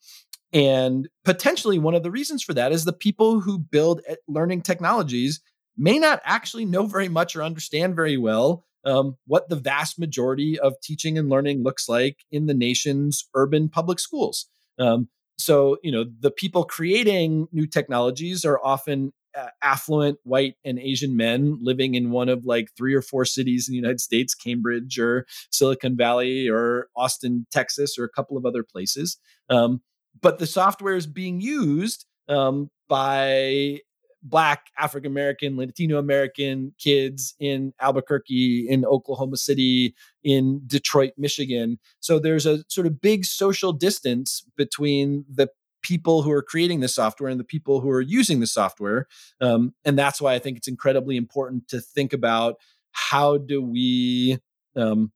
and 0.53 1.09
potentially 1.25 1.79
one 1.79 1.95
of 1.95 2.03
the 2.03 2.11
reasons 2.11 2.43
for 2.43 2.55
that 2.55 2.73
is 2.73 2.85
the 2.85 2.93
people 2.93 3.41
who 3.41 3.59
build 3.59 4.01
learning 4.29 4.63
technologies 4.63 5.41
may 5.77 5.99
not 5.99 6.21
actually 6.25 6.65
know 6.65 6.87
very 6.87 7.09
much 7.09 7.37
or 7.37 7.43
understand 7.43 7.95
very 7.95 8.17
well 8.17 8.65
um, 8.85 9.17
what 9.27 9.49
the 9.49 9.57
vast 9.57 9.99
majority 9.99 10.59
of 10.59 10.81
teaching 10.81 11.19
and 11.19 11.29
learning 11.29 11.63
looks 11.63 11.89
like 11.89 12.25
in 12.31 12.47
the 12.47 12.55
nation's 12.55 13.29
urban 13.35 13.69
public 13.69 13.99
schools. 13.99 14.47
Um, 14.79 15.09
so, 15.39 15.77
you 15.83 15.93
know, 15.93 16.05
the 16.21 16.31
people 16.31 16.65
creating 16.65 17.49
new 17.53 17.67
technologies 17.67 18.45
are 18.45 18.61
often 18.65 19.13
uh, 19.37 19.49
affluent 19.63 20.19
white 20.23 20.55
and 20.65 20.79
Asian 20.79 21.17
men 21.17 21.59
living 21.61 21.95
in 21.95 22.11
one 22.11 22.29
of 22.29 22.47
like 22.47 22.71
three 22.77 22.95
or 22.95 23.03
four 23.03 23.25
cities 23.25 23.69
in 23.69 23.73
the 23.73 23.77
United 23.77 24.01
States, 24.01 24.35
Cambridge 24.35 24.99
or 24.99 25.27
Silicon 25.51 25.97
Valley 25.97 26.49
or 26.49 26.89
Austin, 26.97 27.47
Texas, 27.51 27.99
or 27.99 28.05
a 28.05 28.09
couple 28.09 28.39
of 28.39 28.47
other 28.47 28.63
places. 28.63 29.19
Um, 29.51 29.83
but 30.23 30.39
the 30.39 30.47
software 30.47 30.95
is 30.95 31.07
being 31.07 31.41
used 31.41 32.07
um, 32.29 32.71
by 32.89 33.81
Black, 34.29 34.71
African 34.79 35.11
American, 35.11 35.57
Latino 35.57 35.99
American 35.99 36.73
kids 36.79 37.35
in 37.39 37.73
Albuquerque, 37.81 38.67
in 38.69 38.85
Oklahoma 38.85 39.37
City, 39.37 39.95
in 40.25 40.61
Detroit, 40.67 41.13
Michigan. 41.17 41.79
So 42.01 42.19
there's 42.19 42.45
a 42.45 42.65
sort 42.69 42.87
of 42.87 43.01
big 43.01 43.25
social 43.25 43.73
distance 43.73 44.45
between 44.57 45.25
the 45.33 45.49
people 45.83 46.23
who 46.23 46.33
are 46.33 46.43
creating 46.43 46.81
the 46.81 46.89
software 46.89 47.31
and 47.31 47.39
the 47.39 47.45
people 47.45 47.81
who 47.81 47.89
are 47.91 48.01
using 48.01 48.41
the 48.41 48.47
software. 48.47 49.07
Um, 49.41 49.73
and 49.85 49.97
that's 49.97 50.21
why 50.21 50.35
I 50.35 50.41
think 50.41 50.57
it's 50.57 50.67
incredibly 50.67 51.17
important 51.17 51.69
to 51.69 51.81
think 51.81 52.13
about 52.13 52.57
how 52.91 53.39
do 53.39 53.63
we 53.63 54.41
um, 54.75 55.13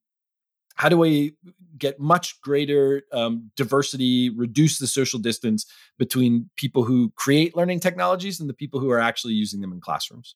how 0.77 0.89
do 0.89 0.97
we 0.97 1.35
get 1.79 2.01
much 2.01 2.41
greater 2.41 3.03
um, 3.13 3.51
diversity 3.57 4.31
reduce 4.31 4.79
the 4.79 4.87
social 4.87 5.19
distance 5.19 5.67
between 5.99 6.51
people 6.57 6.85
who 6.85 7.13
create 7.17 7.57
learning 7.57 7.81
technologies 7.81 8.41
and 8.41 8.49
the 8.49 8.55
people 8.55 8.81
who 8.81 8.91
are 8.91 9.01
actually 9.01 9.35
using 9.35 9.61
them 9.61 9.73
in 9.73 9.81
classrooms. 9.81 10.35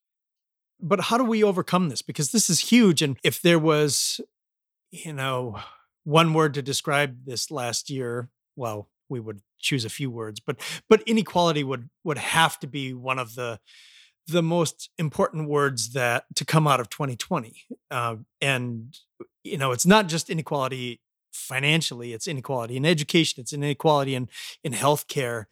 But 0.81 1.01
how 1.01 1.18
do 1.18 1.25
we 1.25 1.42
overcome 1.42 1.88
this? 1.88 2.03
Because 2.03 2.33
this 2.33 2.51
is 2.51 2.61
huge 2.61 3.03
and 3.03 3.16
if 3.23 3.40
there 3.40 3.59
was 3.59 4.20
you 4.94 5.12
know 5.12 5.59
one 6.05 6.33
word 6.35 6.55
to 6.55 6.62
describe 6.62 7.25
this 7.27 7.51
last 7.51 7.90
year 7.90 8.29
well 8.57 8.88
we 9.09 9.18
would 9.18 9.40
choose 9.59 9.85
a 9.85 9.90
few 9.90 10.11
words 10.11 10.40
but 10.40 10.57
but 10.88 11.03
inequality 11.03 11.64
would 11.64 11.88
would 12.05 12.18
have 12.18 12.59
to 12.61 12.66
be 12.66 12.94
one 12.94 13.18
of 13.18 13.35
the 13.35 13.59
the 14.27 14.42
most 14.42 14.90
important 14.97 15.49
words 15.49 15.92
that 15.92 16.25
to 16.35 16.44
come 16.44 16.66
out 16.66 16.81
of 16.81 16.88
2020 16.88 17.62
uh, 17.90 18.16
and 18.40 18.97
you 19.42 19.59
know 19.59 19.73
it's 19.73 19.87
not 19.87 20.07
just 20.07 20.31
inequality 20.31 21.01
financially 21.35 22.12
it's 22.12 22.29
inequality. 22.29 22.77
In 22.77 22.87
education 22.87 23.40
it's 23.40 23.53
inequality 23.53 24.14
in 24.14 24.29
in 24.62 24.73
healthcare 24.73 25.47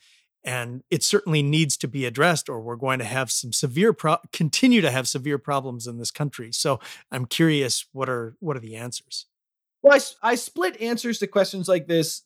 and 0.44 0.82
it 0.90 1.02
certainly 1.02 1.42
needs 1.42 1.76
to 1.76 1.88
be 1.88 2.04
addressed 2.04 2.48
or 2.48 2.60
we're 2.60 2.76
going 2.76 2.98
to 2.98 3.04
have 3.04 3.30
some 3.30 3.52
severe 3.52 3.92
pro- 3.92 4.18
continue 4.32 4.80
to 4.80 4.90
have 4.90 5.06
severe 5.06 5.38
problems 5.38 5.86
in 5.86 5.98
this 5.98 6.10
country. 6.10 6.52
So 6.52 6.80
i'm 7.10 7.26
curious 7.26 7.86
what 7.92 8.08
are 8.08 8.36
what 8.40 8.56
are 8.56 8.60
the 8.60 8.76
answers? 8.76 9.26
Well 9.82 9.98
I, 10.22 10.30
I 10.30 10.34
split 10.36 10.80
answers 10.80 11.18
to 11.18 11.26
questions 11.26 11.68
like 11.68 11.86
this. 11.86 12.22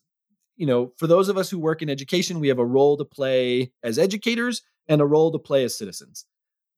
You 0.55 0.67
know 0.67 0.93
for 0.97 1.07
those 1.07 1.29
of 1.29 1.37
us 1.37 1.49
who 1.49 1.59
work 1.59 1.81
in 1.81 1.89
education 1.89 2.39
we 2.39 2.47
have 2.49 2.59
a 2.59 2.65
role 2.65 2.97
to 2.97 3.05
play 3.05 3.71
as 3.83 3.97
educators 3.97 4.61
and 4.87 5.01
a 5.01 5.05
role 5.05 5.31
to 5.31 5.39
play 5.39 5.63
as 5.63 5.77
citizens. 5.77 6.25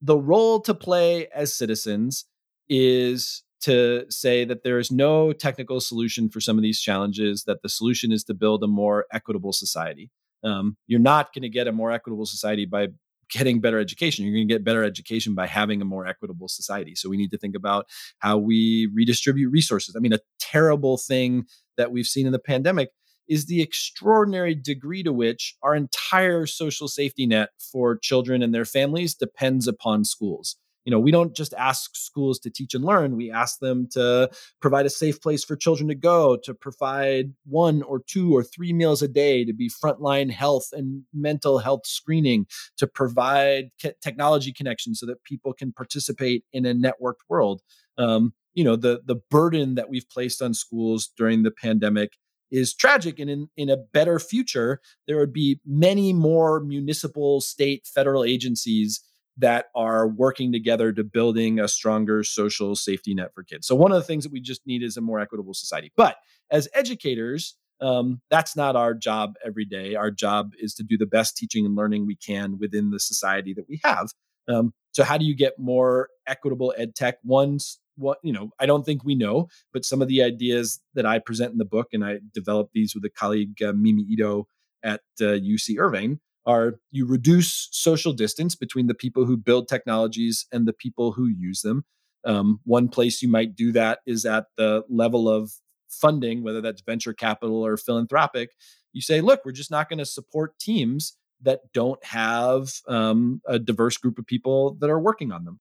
The 0.02 0.18
role 0.18 0.62
to 0.62 0.74
play 0.74 1.28
as 1.28 1.54
citizens 1.54 2.26
is 2.70 3.44
to 3.62 4.06
say 4.10 4.46
that 4.46 4.64
there 4.64 4.80
is 4.80 4.92
no 4.92 5.34
technical 5.34 5.82
solution 5.82 6.30
for 6.30 6.40
some 6.40 6.58
of 6.58 6.64
these 6.64 6.80
challenges, 6.80 7.44
that 7.44 7.62
the 7.62 7.70
solution 7.70 8.12
is 8.12 8.24
to 8.26 8.34
build 8.34 8.64
a 8.64 8.68
more 8.68 9.06
equitable 9.12 9.54
society. 9.54 10.12
Um, 10.44 10.78
you're 10.88 11.00
not 11.00 11.34
going 11.34 11.44
to 11.44 11.50
get 11.50 11.68
a 11.68 11.72
more 11.72 11.92
equitable 11.92 12.26
society 12.26 12.66
by 12.66 12.88
getting 13.30 13.62
better 13.62 13.80
education. 13.80 14.26
You're 14.26 14.36
going 14.36 14.48
to 14.48 14.54
get 14.54 14.64
better 14.64 14.84
education 14.84 15.36
by 15.36 15.48
having 15.48 15.82
a 15.82 15.86
more 15.86 16.08
equitable 16.08 16.48
society. 16.48 16.96
So 16.96 17.10
we 17.10 17.18
need 17.18 17.32
to 17.32 17.38
think 17.38 17.56
about 17.56 17.86
how 18.20 18.38
we 18.38 18.90
redistribute 18.94 19.52
resources. 19.52 19.96
I 19.96 20.00
mean, 20.00 20.14
a 20.14 20.20
terrible 20.40 20.98
thing 20.98 21.46
that 21.78 21.92
we've 21.92 22.08
seen 22.08 22.26
in 22.26 22.32
the 22.32 22.40
pandemic 22.40 22.90
is 23.28 23.46
the 23.46 23.62
extraordinary 23.62 24.56
degree 24.56 25.04
to 25.04 25.14
which 25.14 25.56
our 25.62 25.76
entire 25.76 26.48
social 26.48 26.88
safety 26.88 27.28
net 27.28 27.50
for 27.60 27.98
children 27.98 28.42
and 28.42 28.54
their 28.56 28.66
families 28.66 29.14
depends 29.14 29.68
upon 29.68 30.04
schools. 30.04 30.58
You 30.90 30.96
know, 30.96 31.00
we 31.00 31.12
don't 31.12 31.36
just 31.36 31.54
ask 31.54 31.96
schools 31.96 32.40
to 32.40 32.50
teach 32.50 32.74
and 32.74 32.84
learn, 32.84 33.16
we 33.16 33.30
ask 33.30 33.60
them 33.60 33.88
to 33.92 34.28
provide 34.60 34.88
a 34.88 34.90
safe 34.90 35.22
place 35.22 35.44
for 35.44 35.56
children 35.56 35.88
to 35.90 35.94
go, 35.94 36.36
to 36.38 36.52
provide 36.56 37.32
one 37.46 37.84
or 37.84 38.00
two 38.00 38.36
or 38.36 38.42
three 38.42 38.74
meals 38.74 39.04
a 39.04 39.08
day, 39.08 39.46
to 39.46 39.54
be 39.54 39.70
frontline 39.70 40.32
health 40.32 40.70
and 40.72 41.04
mental 41.14 41.60
health 41.60 41.86
screening, 41.86 42.48
to 42.78 42.88
provide 42.88 43.70
technology 44.02 44.52
connections 44.52 45.00
so 45.00 45.06
that 45.06 45.24
people 45.24 45.54
can 45.54 45.72
participate 45.72 46.44
in 46.54 46.66
a 46.66 46.74
networked 46.74 47.22
world. 47.30 47.62
Um, 48.00 48.34
you 48.56 48.64
know, 48.64 48.76
the 48.76 49.02
the 49.06 49.22
burden 49.30 49.76
that 49.76 49.92
we've 49.92 50.10
placed 50.10 50.42
on 50.42 50.56
schools 50.56 51.08
during 51.16 51.44
the 51.44 51.52
pandemic 51.52 52.14
is 52.50 52.74
tragic. 52.74 53.20
And 53.20 53.30
in, 53.30 53.48
in 53.58 53.70
a 53.70 53.78
better 53.78 54.18
future, 54.18 54.82
there 55.08 55.18
would 55.18 55.34
be 55.34 55.60
many 55.68 56.14
more 56.14 56.60
municipal, 56.60 57.42
state, 57.42 57.86
federal 57.86 58.24
agencies 58.24 59.04
that 59.40 59.68
are 59.76 60.08
working 60.08 60.52
together 60.52 60.92
to 60.94 61.04
building 61.04 61.60
a 61.60 61.68
stronger 61.68 62.24
social 62.24 62.76
safety 62.76 63.14
net 63.14 63.34
for 63.34 63.44
kids. 63.44 63.68
So 63.68 63.76
one 63.76 63.92
of 63.92 63.98
the 63.98 64.04
things 64.04 64.24
that 64.24 64.34
we 64.34 64.42
just 64.42 64.66
need 64.68 64.84
is 64.84 64.98
a 64.98 65.02
more 65.02 65.20
equitable 65.20 65.54
society. 65.54 65.92
But 65.96 66.18
as 66.52 66.68
educators, 66.74 67.56
um, 67.82 68.22
that's 68.30 68.56
not 68.56 68.76
our 68.76 68.94
job 68.94 69.36
every 69.46 69.66
day. 69.66 69.96
Our 69.96 70.12
job 70.12 70.52
is 70.60 70.74
to 70.76 70.84
do 70.84 70.98
the 70.98 71.06
best 71.06 71.38
teaching 71.38 71.66
and 71.66 71.76
learning 71.76 72.06
we 72.06 72.16
can 72.16 72.58
within 72.60 72.92
the 72.92 73.00
society 73.00 73.54
that 73.54 73.68
we 73.70 73.80
have. 73.84 74.10
Um, 74.48 74.74
so 74.92 75.04
how 75.04 75.18
do 75.18 75.26
you 75.26 75.36
get 75.36 75.58
more 75.58 76.10
equitable 76.28 76.74
ed 76.78 76.96
tech? 76.96 77.18
One 77.24 77.60
what 78.00 78.18
you 78.24 78.32
know 78.32 78.50
i 78.60 78.66
don't 78.66 78.86
think 78.86 79.04
we 79.04 79.14
know 79.14 79.48
but 79.74 79.86
some 79.86 80.02
of 80.02 80.08
the 80.08 80.24
ideas 80.24 80.80
that 80.96 81.06
i 81.06 81.20
present 81.20 81.52
in 81.52 81.58
the 81.58 81.66
book 81.66 81.88
and 81.92 82.04
i 82.04 82.20
developed 82.34 82.72
these 82.74 82.96
with 82.96 83.04
a 83.04 83.10
colleague 83.10 83.62
uh, 83.62 83.74
mimi 83.74 84.04
ito 84.10 84.48
at 84.84 85.02
uh, 85.22 85.26
uc 85.26 85.78
irvine 85.78 86.20
are 86.46 86.76
you 86.92 87.06
reduce 87.06 87.70
social 87.72 88.14
distance 88.14 88.56
between 88.56 88.88
the 88.88 88.94
people 88.94 89.26
who 89.26 89.38
build 89.38 89.68
technologies 89.68 90.46
and 90.52 90.68
the 90.68 90.74
people 90.74 91.12
who 91.12 91.28
use 91.28 91.62
them. 91.62 91.86
Um, 92.26 92.60
one 92.66 92.90
place 92.90 93.22
you 93.22 93.30
might 93.30 93.56
do 93.56 93.72
that 93.72 94.00
is 94.06 94.26
at 94.26 94.46
the 94.58 94.84
level 94.90 95.30
of 95.30 95.52
funding 95.90 96.44
whether 96.44 96.62
that's 96.62 96.82
venture 96.82 97.14
capital 97.14 97.66
or 97.66 97.78
philanthropic. 97.78 98.50
You 98.94 99.02
say 99.02 99.22
look 99.22 99.42
we're 99.46 99.52
just 99.52 99.72
not 99.72 99.90
going 99.90 100.00
to 100.00 100.06
support 100.06 100.58
teams 100.60 101.16
that 101.42 101.62
don't 101.74 102.04
have 102.04 102.72
um, 102.88 103.42
a 103.48 103.60
diverse 103.60 103.98
group 103.98 104.20
of 104.20 104.26
people 104.26 104.76
that 104.82 104.90
are 104.90 105.00
working 105.00 105.32
on 105.32 105.46
them. 105.46 105.60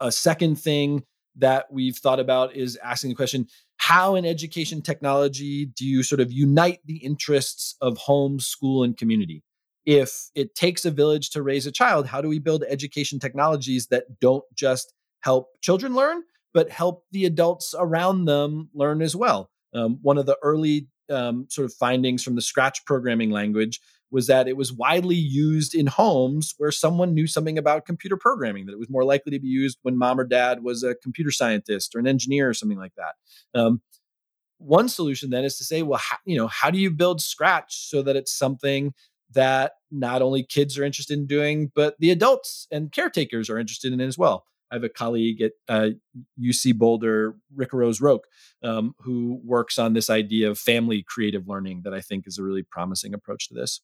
A 0.00 0.12
second 0.12 0.56
thing 0.56 1.02
that 1.36 1.66
we've 1.70 1.96
thought 1.96 2.20
about 2.20 2.54
is 2.54 2.76
asking 2.82 3.10
the 3.10 3.16
question 3.16 3.46
how 3.78 4.16
in 4.16 4.24
education 4.24 4.82
technology 4.82 5.66
do 5.66 5.86
you 5.86 6.02
sort 6.02 6.20
of 6.20 6.32
unite 6.32 6.80
the 6.84 6.96
interests 6.98 7.76
of 7.80 7.96
home, 7.96 8.40
school, 8.40 8.82
and 8.82 8.96
community? 8.96 9.42
If 9.88 10.28
it 10.34 10.54
takes 10.54 10.84
a 10.84 10.90
village 10.90 11.30
to 11.30 11.42
raise 11.42 11.66
a 11.66 11.72
child, 11.72 12.06
how 12.06 12.20
do 12.20 12.28
we 12.28 12.38
build 12.38 12.62
education 12.68 13.18
technologies 13.18 13.86
that 13.86 14.20
don't 14.20 14.44
just 14.54 14.92
help 15.20 15.48
children 15.62 15.94
learn, 15.94 16.24
but 16.52 16.68
help 16.68 17.04
the 17.10 17.24
adults 17.24 17.74
around 17.74 18.26
them 18.26 18.68
learn 18.74 19.00
as 19.00 19.16
well? 19.16 19.50
Um, 19.72 19.98
one 20.02 20.18
of 20.18 20.26
the 20.26 20.36
early 20.42 20.88
um, 21.08 21.46
sort 21.48 21.64
of 21.64 21.72
findings 21.72 22.22
from 22.22 22.34
the 22.34 22.42
Scratch 22.42 22.84
programming 22.84 23.30
language 23.30 23.80
was 24.10 24.26
that 24.26 24.46
it 24.46 24.58
was 24.58 24.74
widely 24.74 25.16
used 25.16 25.74
in 25.74 25.86
homes 25.86 26.52
where 26.58 26.70
someone 26.70 27.14
knew 27.14 27.26
something 27.26 27.56
about 27.56 27.86
computer 27.86 28.18
programming, 28.18 28.66
that 28.66 28.72
it 28.72 28.78
was 28.78 28.90
more 28.90 29.04
likely 29.04 29.32
to 29.32 29.40
be 29.40 29.48
used 29.48 29.78
when 29.80 29.96
mom 29.96 30.20
or 30.20 30.24
dad 30.24 30.62
was 30.62 30.82
a 30.82 30.96
computer 30.96 31.30
scientist 31.30 31.94
or 31.94 31.98
an 31.98 32.06
engineer 32.06 32.50
or 32.50 32.52
something 32.52 32.78
like 32.78 32.92
that. 32.98 33.14
Um, 33.58 33.80
one 34.58 34.90
solution 34.90 35.30
then 35.30 35.44
is 35.44 35.56
to 35.56 35.64
say, 35.64 35.82
well, 35.82 36.00
how, 36.02 36.18
you 36.26 36.36
know, 36.36 36.48
how 36.48 36.70
do 36.70 36.78
you 36.78 36.90
build 36.90 37.22
Scratch 37.22 37.88
so 37.88 38.02
that 38.02 38.16
it's 38.16 38.36
something 38.36 38.92
that 39.32 39.72
not 39.90 40.22
only 40.22 40.42
kids 40.42 40.78
are 40.78 40.84
interested 40.84 41.18
in 41.18 41.26
doing, 41.26 41.70
but 41.74 41.96
the 41.98 42.10
adults 42.10 42.66
and 42.70 42.92
caretakers 42.92 43.50
are 43.50 43.58
interested 43.58 43.92
in 43.92 44.00
as 44.00 44.18
well. 44.18 44.44
I 44.70 44.74
have 44.74 44.84
a 44.84 44.88
colleague 44.88 45.40
at 45.40 45.52
uh, 45.68 45.90
UC 46.40 46.76
Boulder, 46.76 47.36
Ricarose 47.54 48.00
Roque, 48.00 48.26
um, 48.62 48.94
who 48.98 49.40
works 49.42 49.78
on 49.78 49.94
this 49.94 50.10
idea 50.10 50.50
of 50.50 50.58
family 50.58 51.04
creative 51.06 51.48
learning 51.48 51.82
that 51.84 51.94
I 51.94 52.00
think 52.00 52.26
is 52.26 52.38
a 52.38 52.42
really 52.42 52.62
promising 52.62 53.14
approach 53.14 53.48
to 53.48 53.54
this. 53.54 53.80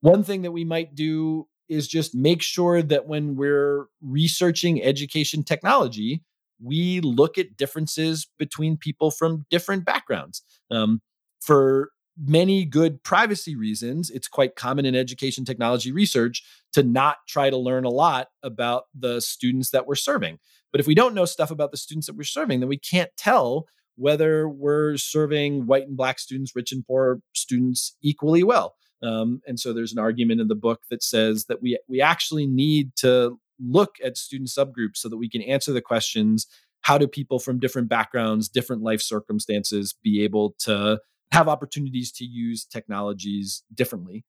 One 0.00 0.22
thing 0.22 0.42
that 0.42 0.52
we 0.52 0.64
might 0.64 0.94
do 0.94 1.48
is 1.68 1.88
just 1.88 2.14
make 2.14 2.42
sure 2.42 2.82
that 2.82 3.06
when 3.06 3.34
we're 3.34 3.86
researching 4.02 4.82
education 4.82 5.42
technology, 5.42 6.22
we 6.62 7.00
look 7.00 7.38
at 7.38 7.56
differences 7.56 8.28
between 8.38 8.76
people 8.76 9.10
from 9.10 9.46
different 9.50 9.84
backgrounds. 9.84 10.42
Um, 10.70 11.00
for 11.40 11.90
many 12.18 12.64
good 12.64 13.02
privacy 13.02 13.56
reasons, 13.56 14.10
it's 14.10 14.28
quite 14.28 14.56
common 14.56 14.86
in 14.86 14.94
education 14.94 15.44
technology 15.44 15.92
research 15.92 16.42
to 16.72 16.82
not 16.82 17.18
try 17.28 17.50
to 17.50 17.56
learn 17.56 17.84
a 17.84 17.90
lot 17.90 18.28
about 18.42 18.84
the 18.94 19.20
students 19.20 19.70
that 19.70 19.86
we're 19.86 19.94
serving. 19.94 20.38
But 20.72 20.80
if 20.80 20.86
we 20.86 20.94
don't 20.94 21.14
know 21.14 21.24
stuff 21.24 21.50
about 21.50 21.70
the 21.70 21.76
students 21.76 22.06
that 22.06 22.16
we're 22.16 22.24
serving, 22.24 22.60
then 22.60 22.68
we 22.68 22.78
can't 22.78 23.10
tell 23.16 23.66
whether 23.96 24.48
we're 24.48 24.96
serving 24.96 25.66
white 25.66 25.86
and 25.86 25.96
black 25.96 26.18
students, 26.18 26.54
rich 26.54 26.72
and 26.72 26.86
poor 26.86 27.20
students 27.34 27.96
equally 28.02 28.42
well. 28.42 28.74
Um, 29.02 29.40
and 29.46 29.58
so 29.60 29.72
there's 29.72 29.92
an 29.92 29.98
argument 29.98 30.40
in 30.40 30.48
the 30.48 30.54
book 30.54 30.82
that 30.90 31.02
says 31.02 31.46
that 31.46 31.60
we 31.62 31.78
we 31.88 32.00
actually 32.00 32.46
need 32.46 32.94
to 32.96 33.38
look 33.58 33.96
at 34.04 34.16
student 34.16 34.48
subgroups 34.48 34.96
so 34.96 35.08
that 35.08 35.16
we 35.16 35.28
can 35.28 35.42
answer 35.42 35.72
the 35.72 35.80
questions 35.80 36.46
how 36.82 36.98
do 36.98 37.06
people 37.06 37.38
from 37.38 37.58
different 37.58 37.88
backgrounds 37.88 38.48
different 38.48 38.82
life 38.82 39.00
circumstances 39.00 39.94
be 40.02 40.22
able 40.22 40.54
to 40.58 40.98
have 41.32 41.48
opportunities 41.48 42.12
to 42.12 42.24
use 42.24 42.64
technologies 42.64 43.64
differently 43.74 44.24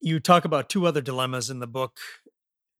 you 0.00 0.20
talk 0.20 0.44
about 0.44 0.68
two 0.68 0.86
other 0.86 1.00
dilemmas 1.00 1.50
in 1.50 1.58
the 1.58 1.66
book 1.66 1.98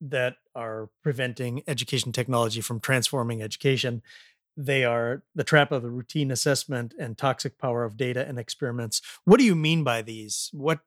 that 0.00 0.36
are 0.54 0.90
preventing 1.02 1.62
education 1.66 2.12
technology 2.12 2.60
from 2.60 2.80
transforming 2.80 3.42
education. 3.42 4.02
They 4.56 4.84
are 4.84 5.22
the 5.34 5.44
trap 5.44 5.72
of 5.72 5.82
the 5.82 5.90
routine 5.90 6.30
assessment 6.30 6.94
and 6.98 7.16
toxic 7.16 7.58
power 7.58 7.84
of 7.84 7.96
data 7.96 8.26
and 8.26 8.38
experiments. 8.38 9.00
What 9.24 9.38
do 9.38 9.44
you 9.44 9.54
mean 9.54 9.84
by 9.84 10.02
these? 10.02 10.50
What 10.52 10.80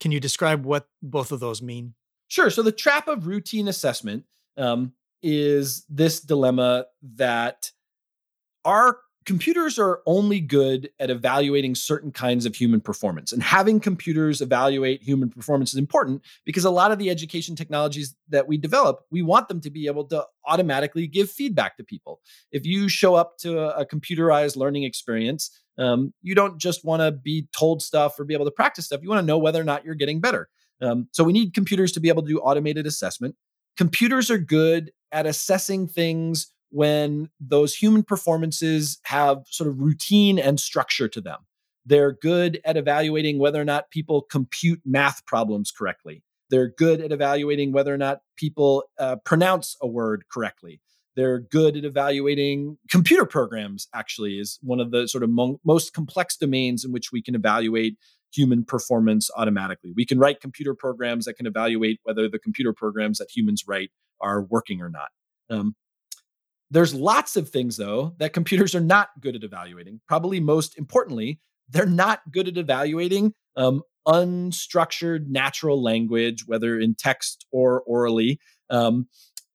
can 0.00 0.10
you 0.10 0.20
describe 0.20 0.64
what 0.64 0.88
both 1.02 1.32
of 1.32 1.40
those 1.40 1.60
mean? 1.60 1.94
Sure. 2.28 2.50
So 2.50 2.62
the 2.62 2.72
trap 2.72 3.08
of 3.08 3.26
routine 3.26 3.68
assessment 3.68 4.24
um, 4.56 4.92
is 5.22 5.84
this 5.88 6.20
dilemma 6.20 6.86
that 7.14 7.70
our 8.64 8.98
computers 9.26 9.76
are 9.76 10.00
only 10.06 10.38
good 10.38 10.88
at 11.00 11.10
evaluating 11.10 11.74
certain 11.74 12.12
kinds 12.12 12.46
of 12.46 12.54
human 12.54 12.80
performance. 12.80 13.32
And 13.32 13.42
having 13.42 13.80
computers 13.80 14.40
evaluate 14.40 15.02
human 15.02 15.28
performance 15.28 15.72
is 15.72 15.78
important 15.78 16.22
because 16.44 16.64
a 16.64 16.70
lot 16.70 16.92
of 16.92 16.98
the 17.00 17.10
education 17.10 17.56
technologies 17.56 18.14
that 18.28 18.46
we 18.46 18.56
develop, 18.56 19.00
we 19.10 19.22
want 19.22 19.48
them 19.48 19.60
to 19.62 19.70
be 19.70 19.88
able 19.88 20.04
to 20.04 20.24
automatically 20.46 21.08
give 21.08 21.28
feedback 21.28 21.76
to 21.76 21.84
people. 21.84 22.20
If 22.52 22.64
you 22.64 22.88
show 22.88 23.16
up 23.16 23.36
to 23.38 23.58
a, 23.58 23.84
computerized 23.84 24.56
learning 24.56 24.84
experience, 24.84 25.50
um, 25.76 26.14
you 26.22 26.34
don't 26.34 26.58
just 26.58 26.84
want 26.84 27.02
to 27.02 27.10
be 27.10 27.48
told 27.56 27.82
stuff 27.82 28.18
or 28.18 28.24
be 28.24 28.34
able 28.34 28.44
to 28.44 28.50
practice 28.52 28.86
stuff. 28.86 29.00
You 29.02 29.08
want 29.08 29.20
to 29.20 29.26
know 29.26 29.38
whether 29.38 29.60
or 29.60 29.64
not 29.64 29.84
you're 29.84 29.94
getting 29.96 30.20
better. 30.20 30.48
Um, 30.80 31.08
so 31.12 31.24
we 31.24 31.32
need 31.32 31.52
computers 31.52 31.90
to 31.92 32.00
be 32.00 32.08
able 32.08 32.22
to 32.22 32.28
do 32.28 32.38
automated 32.38 32.86
assessment. 32.86 33.34
Computers 33.76 34.30
are 34.30 34.38
good 34.38 34.92
at 35.12 35.26
assessing 35.26 35.88
things 35.88 36.52
when 36.70 37.28
those 37.40 37.74
human 37.74 38.02
performances 38.02 38.98
have 39.04 39.38
sort 39.46 39.68
of 39.68 39.80
routine 39.80 40.38
and 40.38 40.58
structure 40.60 41.08
to 41.08 41.20
them. 41.20 41.38
They're 41.84 42.12
good 42.12 42.60
at 42.64 42.76
evaluating 42.76 43.38
whether 43.38 43.60
or 43.60 43.64
not 43.64 43.90
people 43.90 44.22
compute 44.22 44.80
math 44.84 45.24
problems 45.26 45.70
correctly. 45.70 46.22
They're 46.50 46.72
good 46.76 47.00
at 47.00 47.12
evaluating 47.12 47.72
whether 47.72 47.94
or 47.94 47.98
not 47.98 48.20
people 48.36 48.84
uh, 48.98 49.16
pronounce 49.24 49.76
a 49.80 49.86
word 49.86 50.24
correctly. 50.30 50.80
They're 51.16 51.40
good 51.40 51.76
at 51.76 51.84
evaluating 51.84 52.76
computer 52.90 53.24
programs, 53.24 53.88
actually, 53.94 54.38
is 54.38 54.58
one 54.62 54.80
of 54.80 54.90
the 54.90 55.08
sort 55.08 55.24
of 55.24 55.30
mo- 55.30 55.60
most 55.64 55.94
complex 55.94 56.36
domains 56.36 56.84
in 56.84 56.92
which 56.92 57.10
we 57.10 57.22
can 57.22 57.34
evaluate 57.34 57.96
human 58.34 58.64
performance 58.64 59.30
automatically. 59.36 59.92
We 59.96 60.04
can 60.04 60.18
write 60.18 60.40
computer 60.40 60.74
programs 60.74 61.24
that 61.24 61.34
can 61.34 61.46
evaluate 61.46 62.00
whether 62.02 62.28
the 62.28 62.38
computer 62.38 62.72
programs 62.72 63.18
that 63.18 63.34
humans 63.34 63.64
write 63.66 63.90
are 64.20 64.42
working 64.42 64.82
or 64.82 64.90
not. 64.90 65.08
Um, 65.48 65.74
there's 66.70 66.94
lots 66.94 67.36
of 67.36 67.48
things, 67.48 67.76
though, 67.76 68.14
that 68.18 68.32
computers 68.32 68.74
are 68.74 68.80
not 68.80 69.10
good 69.20 69.36
at 69.36 69.44
evaluating. 69.44 70.00
Probably 70.08 70.40
most 70.40 70.76
importantly, 70.78 71.40
they're 71.68 71.86
not 71.86 72.20
good 72.30 72.48
at 72.48 72.56
evaluating 72.56 73.34
um, 73.56 73.82
unstructured 74.06 75.28
natural 75.28 75.82
language, 75.82 76.44
whether 76.46 76.78
in 76.78 76.94
text 76.94 77.46
or 77.50 77.82
orally. 77.82 78.38
Um, 78.70 79.08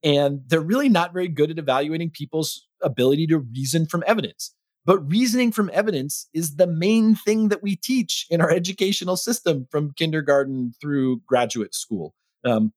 and 0.04 0.42
they're 0.48 0.62
really 0.62 0.90
not 0.90 1.14
very 1.14 1.28
good 1.28 1.52
at 1.52 1.60
evaluating 1.60 2.10
people's 2.10 2.68
ability 2.82 3.28
to 3.28 3.40
reason 3.40 3.86
from 3.86 4.04
evidence. 4.08 4.54
But 4.84 5.00
reasoning 5.12 5.52
from 5.52 5.70
evidence 5.74 6.28
is 6.34 6.56
the 6.56 6.66
main 6.66 7.14
thing 7.14 7.50
that 7.50 7.62
we 7.62 7.76
teach 7.76 8.26
in 8.30 8.42
our 8.42 8.50
educational 8.52 9.16
system 9.16 9.68
from 9.70 9.94
kindergarten 9.96 10.74
through 10.82 11.22
graduate 11.28 11.76
school. 11.76 12.14
Um, 12.44 12.74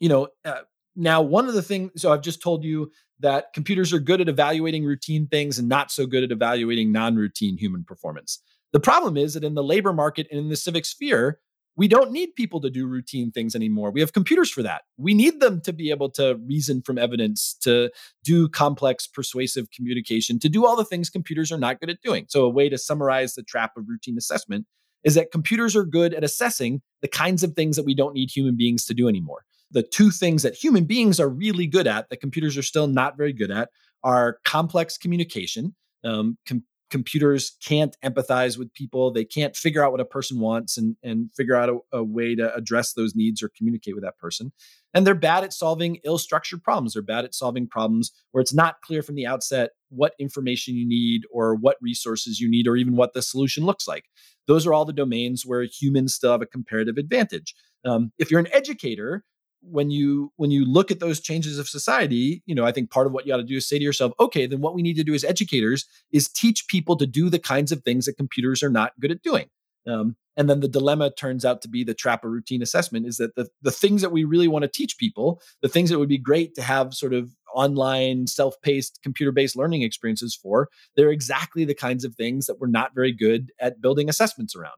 you 0.00 0.08
know, 0.08 0.28
uh, 0.44 0.62
now 0.96 1.20
one 1.20 1.46
of 1.46 1.54
the 1.54 1.62
things, 1.62 1.92
so 1.96 2.12
I've 2.12 2.22
just 2.22 2.42
told 2.42 2.64
you 2.64 2.90
that 3.20 3.52
computers 3.52 3.92
are 3.92 3.98
good 3.98 4.20
at 4.20 4.28
evaluating 4.28 4.84
routine 4.84 5.26
things 5.26 5.58
and 5.58 5.68
not 5.68 5.90
so 5.90 6.06
good 6.06 6.24
at 6.24 6.30
evaluating 6.30 6.92
non 6.92 7.16
routine 7.16 7.56
human 7.56 7.84
performance. 7.84 8.40
The 8.72 8.80
problem 8.80 9.16
is 9.16 9.34
that 9.34 9.44
in 9.44 9.54
the 9.54 9.64
labor 9.64 9.92
market 9.92 10.26
and 10.30 10.38
in 10.38 10.48
the 10.48 10.56
civic 10.56 10.84
sphere, 10.84 11.40
we 11.76 11.86
don't 11.86 12.10
need 12.10 12.34
people 12.34 12.60
to 12.60 12.70
do 12.70 12.88
routine 12.88 13.30
things 13.30 13.54
anymore. 13.54 13.92
We 13.92 14.00
have 14.00 14.12
computers 14.12 14.50
for 14.50 14.64
that. 14.64 14.82
We 14.96 15.14
need 15.14 15.38
them 15.38 15.60
to 15.60 15.72
be 15.72 15.90
able 15.90 16.10
to 16.10 16.36
reason 16.44 16.82
from 16.82 16.98
evidence, 16.98 17.54
to 17.62 17.90
do 18.24 18.48
complex 18.48 19.06
persuasive 19.06 19.70
communication, 19.70 20.40
to 20.40 20.48
do 20.48 20.66
all 20.66 20.74
the 20.74 20.84
things 20.84 21.08
computers 21.08 21.52
are 21.52 21.58
not 21.58 21.78
good 21.78 21.88
at 21.88 22.02
doing. 22.02 22.26
So, 22.28 22.44
a 22.44 22.48
way 22.48 22.68
to 22.68 22.76
summarize 22.76 23.34
the 23.34 23.44
trap 23.44 23.76
of 23.76 23.88
routine 23.88 24.18
assessment 24.18 24.66
is 25.04 25.14
that 25.14 25.30
computers 25.30 25.76
are 25.76 25.84
good 25.84 26.12
at 26.12 26.24
assessing 26.24 26.82
the 27.00 27.08
kinds 27.08 27.44
of 27.44 27.54
things 27.54 27.76
that 27.76 27.84
we 27.84 27.94
don't 27.94 28.14
need 28.14 28.30
human 28.30 28.56
beings 28.56 28.84
to 28.86 28.94
do 28.94 29.08
anymore 29.08 29.44
the 29.70 29.82
two 29.82 30.10
things 30.10 30.42
that 30.42 30.54
human 30.54 30.84
beings 30.84 31.20
are 31.20 31.28
really 31.28 31.66
good 31.66 31.86
at 31.86 32.08
that 32.10 32.20
computers 32.20 32.56
are 32.56 32.62
still 32.62 32.86
not 32.86 33.16
very 33.16 33.32
good 33.32 33.50
at 33.50 33.68
are 34.02 34.38
complex 34.44 34.96
communication. 34.96 35.74
Um, 36.04 36.38
com- 36.46 36.64
computers 36.90 37.56
can't 37.62 37.96
empathize 38.02 38.58
with 38.58 38.72
people. 38.72 39.12
They 39.12 39.24
can't 39.24 39.56
figure 39.56 39.84
out 39.84 39.92
what 39.92 40.00
a 40.00 40.06
person 40.06 40.40
wants 40.40 40.78
and, 40.78 40.96
and 41.02 41.30
figure 41.34 41.54
out 41.54 41.68
a, 41.68 41.98
a 41.98 42.04
way 42.04 42.34
to 42.34 42.54
address 42.54 42.92
those 42.92 43.14
needs 43.14 43.42
or 43.42 43.50
communicate 43.56 43.94
with 43.94 44.04
that 44.04 44.18
person. 44.18 44.52
And 44.94 45.06
they're 45.06 45.14
bad 45.14 45.44
at 45.44 45.52
solving 45.52 45.98
ill 46.04 46.18
structured 46.18 46.62
problems. 46.62 46.94
They're 46.94 47.02
bad 47.02 47.24
at 47.24 47.34
solving 47.34 47.68
problems 47.68 48.10
where 48.32 48.40
it's 48.40 48.54
not 48.54 48.80
clear 48.82 49.02
from 49.02 49.16
the 49.16 49.26
outset 49.26 49.70
what 49.90 50.14
information 50.18 50.74
you 50.74 50.88
need 50.88 51.22
or 51.30 51.54
what 51.54 51.76
resources 51.80 52.40
you 52.40 52.50
need 52.50 52.66
or 52.66 52.76
even 52.76 52.96
what 52.96 53.12
the 53.12 53.22
solution 53.22 53.64
looks 53.64 53.86
like. 53.86 54.04
Those 54.46 54.66
are 54.66 54.72
all 54.72 54.86
the 54.86 54.92
domains 54.92 55.44
where 55.44 55.66
humans 55.70 56.14
still 56.14 56.32
have 56.32 56.42
a 56.42 56.46
comparative 56.46 56.96
advantage. 56.96 57.54
Um, 57.84 58.12
if 58.18 58.30
you're 58.30 58.40
an 58.40 58.52
educator, 58.52 59.24
when 59.60 59.90
you 59.90 60.32
when 60.36 60.50
you 60.50 60.64
look 60.64 60.90
at 60.90 61.00
those 61.00 61.20
changes 61.20 61.58
of 61.58 61.68
society 61.68 62.42
you 62.46 62.54
know 62.54 62.64
i 62.64 62.72
think 62.72 62.90
part 62.90 63.06
of 63.06 63.12
what 63.12 63.26
you 63.26 63.32
got 63.32 63.38
to 63.38 63.42
do 63.42 63.56
is 63.56 63.68
say 63.68 63.78
to 63.78 63.84
yourself 63.84 64.12
okay 64.20 64.46
then 64.46 64.60
what 64.60 64.74
we 64.74 64.82
need 64.82 64.94
to 64.94 65.04
do 65.04 65.14
as 65.14 65.24
educators 65.24 65.84
is 66.12 66.28
teach 66.28 66.66
people 66.68 66.96
to 66.96 67.06
do 67.06 67.28
the 67.28 67.38
kinds 67.38 67.72
of 67.72 67.82
things 67.82 68.06
that 68.06 68.16
computers 68.16 68.62
are 68.62 68.70
not 68.70 68.92
good 69.00 69.10
at 69.10 69.22
doing. 69.22 69.46
Um, 69.86 70.16
and 70.36 70.50
then 70.50 70.60
the 70.60 70.68
dilemma 70.68 71.10
turns 71.10 71.44
out 71.44 71.62
to 71.62 71.68
be 71.68 71.82
the 71.82 71.94
trap 71.94 72.22
of 72.22 72.30
routine 72.30 72.62
assessment 72.62 73.06
is 73.06 73.16
that 73.16 73.34
the, 73.36 73.48
the 73.62 73.70
things 73.70 74.02
that 74.02 74.12
we 74.12 74.24
really 74.24 74.48
want 74.48 74.64
to 74.64 74.68
teach 74.68 74.98
people 74.98 75.40
the 75.62 75.68
things 75.68 75.88
that 75.88 75.98
would 75.98 76.08
be 76.08 76.18
great 76.18 76.54
to 76.56 76.62
have 76.62 76.94
sort 76.94 77.14
of 77.14 77.30
online 77.54 78.26
self-paced 78.26 79.00
computer-based 79.02 79.56
learning 79.56 79.82
experiences 79.82 80.38
for 80.40 80.68
they're 80.94 81.10
exactly 81.10 81.64
the 81.64 81.74
kinds 81.74 82.04
of 82.04 82.14
things 82.14 82.46
that 82.46 82.60
we're 82.60 82.66
not 82.66 82.94
very 82.94 83.12
good 83.12 83.50
at 83.58 83.80
building 83.80 84.08
assessments 84.08 84.54
around. 84.54 84.76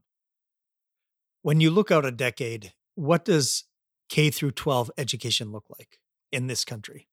When 1.43 1.61
you 1.61 1.71
look 1.71 1.91
out 1.91 2.05
a 2.05 2.13
decade 2.13 2.73
what 2.95 3.25
does 3.25 3.65
K 4.11 4.29
through 4.29 4.51
12 4.51 4.91
education 4.99 5.53
look 5.53 5.65
like 5.79 5.99
in 6.31 6.49
this 6.49 6.65
country? 6.65 7.09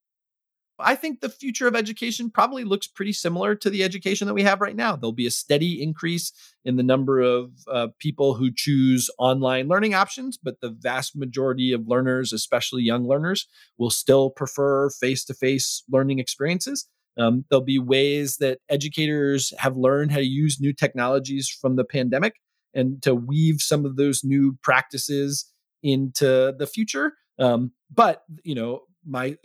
I 0.80 0.96
think 0.96 1.22
the 1.22 1.30
future 1.30 1.68
of 1.68 1.76
education 1.76 2.30
probably 2.30 2.64
looks 2.64 2.86
pretty 2.86 3.14
similar 3.14 3.56
to 3.56 3.70
the 3.70 3.84
education 3.84 4.28
that 4.28 4.36
we 4.36 4.44
have 4.44 4.62
right 4.62 4.76
now. 4.76 4.96
There'll 4.96 5.12
be 5.12 5.26
a 5.26 5.32
steady 5.32 5.82
increase 5.82 6.32
in 6.66 6.76
the 6.76 6.84
number 6.84 7.20
of 7.20 7.52
uh, 7.68 7.88
people 8.00 8.36
who 8.36 8.52
choose 8.56 9.10
online 9.18 9.68
learning 9.68 9.96
options, 9.96 10.38
but 10.38 10.62
the 10.62 10.70
vast 10.70 11.16
majority 11.16 11.72
of 11.72 11.88
learners, 11.88 12.32
especially 12.32 12.84
young 12.84 13.08
learners, 13.08 13.48
will 13.80 13.90
still 13.90 14.30
prefer 14.30 14.92
face 14.92 15.26
to 15.26 15.34
face 15.34 15.84
learning 15.90 16.20
experiences. 16.20 16.88
Um, 17.18 17.46
there'll 17.50 17.66
be 17.66 17.80
ways 17.80 18.38
that 18.38 18.60
educators 18.70 19.52
have 19.58 19.76
learned 19.76 20.12
how 20.12 20.18
to 20.18 20.26
use 20.26 20.62
new 20.62 20.74
technologies 20.74 21.50
from 21.50 21.76
the 21.76 21.86
pandemic 21.86 22.36
and 22.76 23.02
to 23.02 23.16
weave 23.16 23.62
some 23.62 23.84
of 23.84 23.96
those 23.96 24.24
new 24.24 24.60
practices 24.62 25.52
into 25.84 26.54
the 26.58 26.68
future. 26.68 27.14
Um, 27.40 27.72
but 27.94 28.24
you 28.44 28.56
know, 28.56 28.82
my 29.06 29.38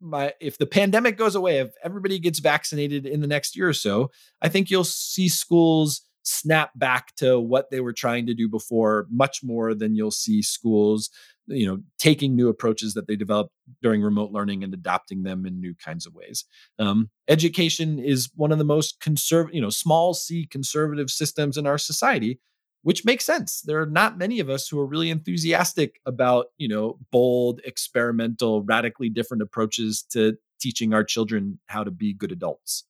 my 0.00 0.32
if 0.40 0.58
the 0.58 0.66
pandemic 0.66 1.16
goes 1.16 1.34
away, 1.34 1.58
if 1.58 1.72
everybody 1.82 2.18
gets 2.18 2.38
vaccinated 2.38 3.06
in 3.06 3.20
the 3.20 3.26
next 3.26 3.56
year 3.56 3.68
or 3.68 3.74
so, 3.74 4.10
I 4.42 4.48
think 4.48 4.70
you'll 4.70 4.84
see 4.84 5.28
schools 5.28 6.02
snap 6.22 6.70
back 6.74 7.14
to 7.16 7.38
what 7.38 7.70
they 7.70 7.80
were 7.80 7.92
trying 7.92 8.26
to 8.26 8.34
do 8.34 8.48
before 8.48 9.06
much 9.10 9.40
more 9.44 9.74
than 9.74 9.94
you'll 9.94 10.10
see 10.10 10.42
schools 10.42 11.08
you 11.46 11.66
know 11.66 11.78
taking 11.98 12.34
new 12.34 12.48
approaches 12.48 12.94
that 12.94 13.06
they 13.06 13.14
developed 13.14 13.52
during 13.80 14.02
remote 14.02 14.32
learning 14.32 14.64
and 14.64 14.74
adopting 14.74 15.22
them 15.22 15.46
in 15.46 15.60
new 15.60 15.72
kinds 15.74 16.04
of 16.04 16.14
ways 16.14 16.44
um, 16.80 17.10
education 17.28 18.00
is 18.00 18.28
one 18.34 18.50
of 18.50 18.58
the 18.58 18.64
most 18.64 19.00
conservative 19.00 19.54
you 19.54 19.60
know 19.60 19.70
small 19.70 20.14
c 20.14 20.46
conservative 20.46 21.10
systems 21.10 21.56
in 21.56 21.64
our 21.64 21.78
society 21.78 22.40
which 22.86 23.04
makes 23.04 23.24
sense. 23.24 23.62
There 23.62 23.82
are 23.82 23.90
not 23.90 24.16
many 24.16 24.38
of 24.38 24.48
us 24.48 24.68
who 24.68 24.78
are 24.78 24.86
really 24.86 25.10
enthusiastic 25.10 26.00
about, 26.06 26.46
you 26.56 26.68
know, 26.68 27.00
bold, 27.10 27.60
experimental, 27.64 28.62
radically 28.62 29.08
different 29.08 29.42
approaches 29.42 30.04
to 30.10 30.36
teaching 30.60 30.94
our 30.94 31.02
children 31.02 31.58
how 31.66 31.82
to 31.82 31.90
be 31.90 32.14
good 32.14 32.30
adults. 32.30 32.84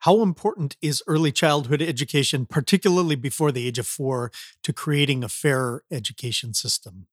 How 0.00 0.20
important 0.20 0.76
is 0.82 1.02
early 1.06 1.32
childhood 1.32 1.80
education, 1.80 2.44
particularly 2.44 3.16
before 3.16 3.50
the 3.50 3.66
age 3.66 3.78
of 3.78 3.86
four, 3.86 4.30
to 4.64 4.72
creating 4.74 5.24
a 5.24 5.30
fairer 5.30 5.82
education 5.90 6.52
system? 6.52 7.06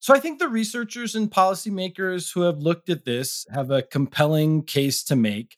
So 0.00 0.12
I 0.12 0.20
think 0.20 0.38
the 0.38 0.50
researchers 0.50 1.14
and 1.14 1.30
policymakers 1.30 2.34
who 2.34 2.42
have 2.42 2.58
looked 2.58 2.90
at 2.90 3.06
this 3.06 3.46
have 3.50 3.70
a 3.70 3.80
compelling 3.80 4.64
case 4.64 5.02
to 5.04 5.16
make 5.16 5.56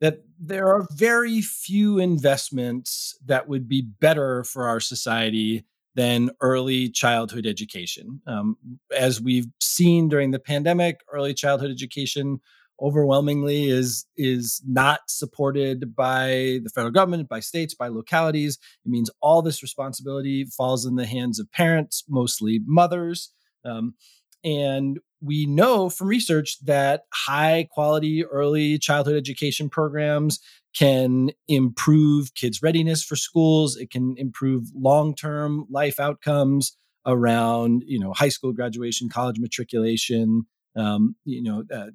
that 0.00 0.22
there 0.44 0.66
are 0.66 0.88
very 0.92 1.40
few 1.40 2.00
investments 2.00 3.16
that 3.24 3.48
would 3.48 3.68
be 3.68 3.80
better 3.80 4.42
for 4.42 4.66
our 4.66 4.80
society 4.80 5.64
than 5.94 6.30
early 6.40 6.88
childhood 6.88 7.46
education. 7.46 8.20
Um, 8.26 8.56
as 8.96 9.20
we've 9.20 9.46
seen 9.60 10.08
during 10.08 10.32
the 10.32 10.40
pandemic, 10.40 11.00
early 11.12 11.32
childhood 11.32 11.70
education 11.70 12.40
overwhelmingly 12.80 13.68
is 13.68 14.04
is 14.16 14.60
not 14.66 15.00
supported 15.06 15.94
by 15.94 16.58
the 16.64 16.70
federal 16.74 16.90
government, 16.90 17.28
by 17.28 17.38
states, 17.38 17.74
by 17.74 17.86
localities. 17.86 18.58
It 18.84 18.90
means 18.90 19.10
all 19.20 19.42
this 19.42 19.62
responsibility 19.62 20.44
falls 20.46 20.84
in 20.84 20.96
the 20.96 21.06
hands 21.06 21.38
of 21.38 21.52
parents, 21.52 22.02
mostly 22.08 22.60
mothers. 22.66 23.32
Um, 23.64 23.94
and 24.42 24.98
we 25.22 25.46
know 25.46 25.88
from 25.88 26.08
research 26.08 26.58
that 26.64 27.04
high 27.12 27.68
quality 27.70 28.24
early 28.24 28.78
childhood 28.78 29.16
education 29.16 29.68
programs 29.68 30.40
can 30.76 31.30
improve 31.48 32.34
kids' 32.34 32.62
readiness 32.62 33.04
for 33.04 33.14
schools. 33.14 33.76
It 33.76 33.90
can 33.90 34.14
improve 34.18 34.68
long 34.74 35.14
term 35.14 35.66
life 35.70 36.00
outcomes 36.00 36.76
around, 37.06 37.84
you 37.86 37.98
know, 37.98 38.12
high 38.12 38.28
school 38.28 38.52
graduation, 38.52 39.08
college 39.08 39.38
matriculation, 39.38 40.46
um, 40.76 41.14
you 41.24 41.42
know, 41.42 41.64
uh, 41.72 41.90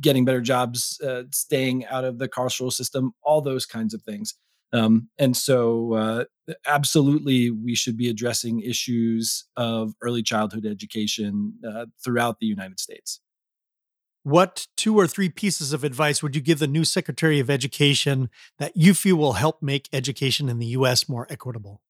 getting 0.00 0.24
better 0.24 0.40
jobs, 0.40 1.00
uh, 1.06 1.24
staying 1.30 1.86
out 1.86 2.04
of 2.04 2.18
the 2.18 2.28
carceral 2.28 2.72
system, 2.72 3.12
all 3.22 3.40
those 3.40 3.66
kinds 3.66 3.94
of 3.94 4.02
things. 4.02 4.34
Um, 4.72 5.08
and 5.18 5.36
so, 5.36 5.94
uh, 5.94 6.24
absolutely, 6.66 7.50
we 7.50 7.74
should 7.74 7.96
be 7.96 8.08
addressing 8.08 8.60
issues 8.60 9.46
of 9.56 9.94
early 10.00 10.22
childhood 10.22 10.66
education 10.66 11.54
uh, 11.66 11.86
throughout 12.02 12.38
the 12.38 12.46
United 12.46 12.78
States. 12.78 13.20
What 14.22 14.66
two 14.76 14.98
or 14.98 15.06
three 15.06 15.30
pieces 15.30 15.72
of 15.72 15.82
advice 15.82 16.22
would 16.22 16.34
you 16.34 16.42
give 16.42 16.58
the 16.58 16.66
new 16.66 16.84
Secretary 16.84 17.40
of 17.40 17.48
Education 17.48 18.28
that 18.58 18.76
you 18.76 18.92
feel 18.92 19.16
will 19.16 19.34
help 19.34 19.62
make 19.62 19.88
education 19.92 20.48
in 20.48 20.58
the 20.58 20.66
US 20.66 21.08
more 21.08 21.26
equitable? 21.30 21.80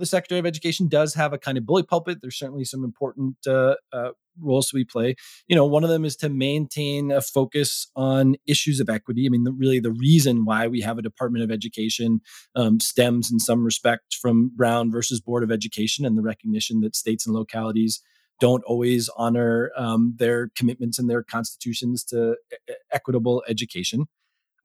The 0.00 0.06
Secretary 0.06 0.40
of 0.40 0.46
Education 0.46 0.88
does 0.88 1.14
have 1.14 1.32
a 1.32 1.38
kind 1.38 1.58
of 1.58 1.66
bully 1.66 1.82
pulpit. 1.82 2.18
There's 2.20 2.38
certainly 2.38 2.64
some 2.64 2.82
important 2.82 3.36
uh, 3.46 3.74
uh, 3.92 4.10
roles 4.40 4.72
we 4.72 4.84
play. 4.84 5.14
You 5.46 5.54
know, 5.54 5.66
one 5.66 5.84
of 5.84 5.90
them 5.90 6.04
is 6.04 6.16
to 6.16 6.28
maintain 6.28 7.12
a 7.12 7.20
focus 7.20 7.86
on 7.94 8.36
issues 8.46 8.80
of 8.80 8.88
equity. 8.88 9.26
I 9.26 9.28
mean, 9.28 9.44
the, 9.44 9.52
really, 9.52 9.78
the 9.78 9.92
reason 9.92 10.44
why 10.44 10.66
we 10.66 10.80
have 10.80 10.98
a 10.98 11.02
Department 11.02 11.44
of 11.44 11.50
Education 11.50 12.20
um, 12.56 12.80
stems 12.80 13.30
in 13.30 13.38
some 13.38 13.64
respect 13.64 14.14
from 14.14 14.50
Brown 14.56 14.90
versus 14.90 15.20
Board 15.20 15.44
of 15.44 15.52
Education 15.52 16.04
and 16.04 16.16
the 16.16 16.22
recognition 16.22 16.80
that 16.80 16.96
states 16.96 17.26
and 17.26 17.34
localities 17.34 18.00
don't 18.40 18.64
always 18.64 19.10
honor 19.16 19.70
um, 19.76 20.14
their 20.16 20.48
commitments 20.56 20.98
and 20.98 21.10
their 21.10 21.22
constitutions 21.22 22.02
to 22.04 22.36
e- 22.52 22.72
equitable 22.90 23.44
education. 23.46 24.06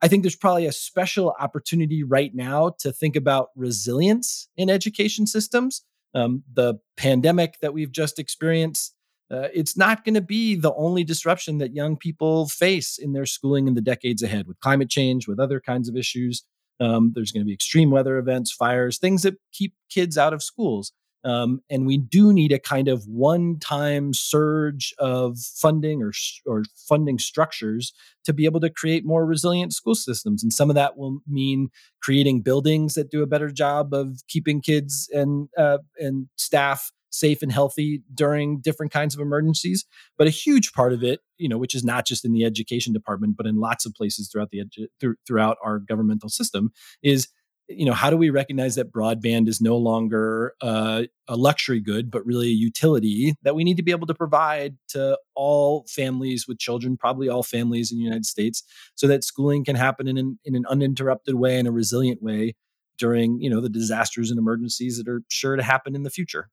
I 0.02 0.08
think 0.08 0.24
there's 0.24 0.36
probably 0.36 0.66
a 0.66 0.72
special 0.72 1.36
opportunity 1.40 2.04
right 2.04 2.34
now 2.34 2.72
to 2.80 2.92
think 2.92 3.16
about 3.16 3.50
resilience 3.56 4.50
in 4.58 4.70
education 4.70 5.26
systems. 5.26 5.84
Um, 6.14 6.44
the 6.54 6.76
pandemic 6.98 7.60
that 7.62 7.74
we've 7.74 7.92
just 7.92 8.20
experienced, 8.20 8.94
uh, 9.32 9.48
it's 9.54 9.76
not 9.76 10.06
going 10.06 10.16
to 10.16 10.22
be 10.22 10.56
the 10.56 10.74
only 10.76 11.04
disruption 11.04 11.58
that 11.58 11.74
young 11.74 11.98
people 11.98 12.48
face 12.48 12.98
in 12.98 13.14
their 13.14 13.26
schooling 13.26 13.68
in 13.68 13.74
the 13.74 13.82
decades 13.82 14.22
ahead 14.22 14.48
with 14.48 14.60
climate 14.60 14.90
change, 14.90 15.28
with 15.28 15.40
other 15.40 15.60
kinds 15.60 15.90
of 15.90 15.96
issues. 15.96 16.44
Um, 16.80 17.14
there's 17.16 17.32
going 17.32 17.42
to 17.42 17.48
be 17.48 17.54
extreme 17.54 17.90
weather 17.90 18.18
events, 18.18 18.52
fires, 18.52 18.98
things 18.98 19.24
that 19.24 19.36
keep 19.52 19.74
kids 19.90 20.18
out 20.18 20.34
of 20.34 20.44
schools. 20.44 20.92
Um, 21.26 21.62
and 21.70 21.88
we 21.88 21.98
do 21.98 22.32
need 22.32 22.52
a 22.52 22.60
kind 22.60 22.88
of 22.88 23.06
one-time 23.08 24.14
surge 24.14 24.94
of 25.00 25.40
funding 25.40 26.04
or 26.04 26.12
or 26.46 26.64
funding 26.88 27.18
structures 27.18 27.94
to 28.26 28.34
be 28.34 28.46
able 28.46 28.60
to 28.60 28.70
create 28.70 29.06
more 29.06 29.26
resilient 29.26 29.74
school 29.74 29.96
systems. 29.96 30.44
And 30.44 30.54
some 30.54 30.70
of 30.70 30.76
that 30.76 30.98
will 30.98 31.20
mean 31.28 31.70
creating 32.02 32.42
buildings 32.42 32.94
that 32.94 33.10
do 33.10 33.24
a 33.24 33.28
better 33.28 33.50
job 33.50 33.94
of 33.94 34.22
keeping 34.28 34.62
kids 34.62 35.10
and 35.12 35.50
uh, 35.58 35.80
and 36.00 36.28
staff 36.38 36.92
safe 37.16 37.42
and 37.42 37.52
healthy 37.52 38.04
during 38.14 38.60
different 38.60 38.92
kinds 38.92 39.16
of 39.16 39.22
emergencies. 39.22 39.86
But 40.18 40.28
a 40.28 40.32
huge 40.32 40.74
part 40.74 40.94
of 40.94 41.04
it, 41.04 41.22
you 41.38 41.50
know, 41.50 41.58
which 41.58 41.74
is 41.74 41.84
not 41.84 42.06
just 42.06 42.26
in 42.26 42.34
the 42.34 42.44
education 42.44 42.94
department, 42.94 43.38
but 43.38 43.46
in 43.46 43.56
lots 43.56 43.86
of 43.86 43.94
places 43.94 44.30
throughout 44.30 44.50
the 44.52 44.62
edu- 44.66 45.16
throughout 45.26 45.58
our 45.64 45.80
governmental 45.80 46.30
system, 46.30 46.72
is 47.02 47.30
you 47.68 47.86
know 47.86 47.94
how 47.94 48.10
do 48.10 48.18
we 48.18 48.30
recognize 48.30 48.76
that 48.76 48.92
broadband 48.92 49.48
is 49.48 49.60
no 49.60 49.78
longer 49.78 50.54
uh, 50.62 51.04
a 51.28 51.36
luxury 51.36 51.80
good 51.80 52.12
but 52.12 52.26
really 52.26 52.48
a 52.48 52.52
utility 52.52 53.34
that 53.44 53.56
we 53.56 53.64
need 53.64 53.78
to 53.78 53.84
be 53.84 53.92
able 53.92 54.08
to 54.08 54.14
provide 54.14 54.76
to 54.88 55.18
all 55.36 55.86
families 55.88 56.48
with 56.48 56.60
children 56.60 56.96
probably 56.98 57.28
all 57.28 57.44
families 57.44 57.92
in 57.92 57.98
the 57.98 58.04
united 58.04 58.26
states 58.26 58.64
so 58.96 59.08
that 59.08 59.24
schooling 59.24 59.66
can 59.66 59.76
happen 59.76 60.08
in 60.08 60.18
an, 60.18 60.40
in 60.46 60.56
an 60.56 60.66
uninterrupted 60.70 61.36
way 61.36 61.58
in 61.58 61.66
a 61.66 61.72
resilient 61.72 62.22
way 62.22 62.54
during 62.98 63.42
you 63.42 63.50
know 63.50 63.62
the 63.62 63.70
disasters 63.70 64.30
and 64.30 64.40
emergencies 64.40 64.98
that 64.98 65.08
are 65.08 65.22
sure 65.30 65.56
to 65.56 65.64
happen 65.64 65.96
in 65.96 66.04
the 66.04 66.10
future? 66.10 66.50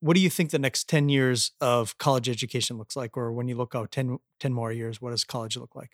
What 0.00 0.14
do 0.14 0.20
you 0.20 0.30
think 0.30 0.50
the 0.50 0.60
next 0.60 0.88
10 0.88 1.08
years 1.08 1.50
of 1.60 1.98
college 1.98 2.28
education 2.28 2.78
looks 2.78 2.94
like? 2.94 3.16
Or 3.16 3.32
when 3.32 3.48
you 3.48 3.56
look 3.56 3.74
out 3.74 3.90
10, 3.90 4.18
10 4.38 4.52
more 4.52 4.72
years 4.72 5.00
what 5.00 5.10
does 5.10 5.24
college 5.24 5.56
look 5.56 5.74
like 5.74 5.92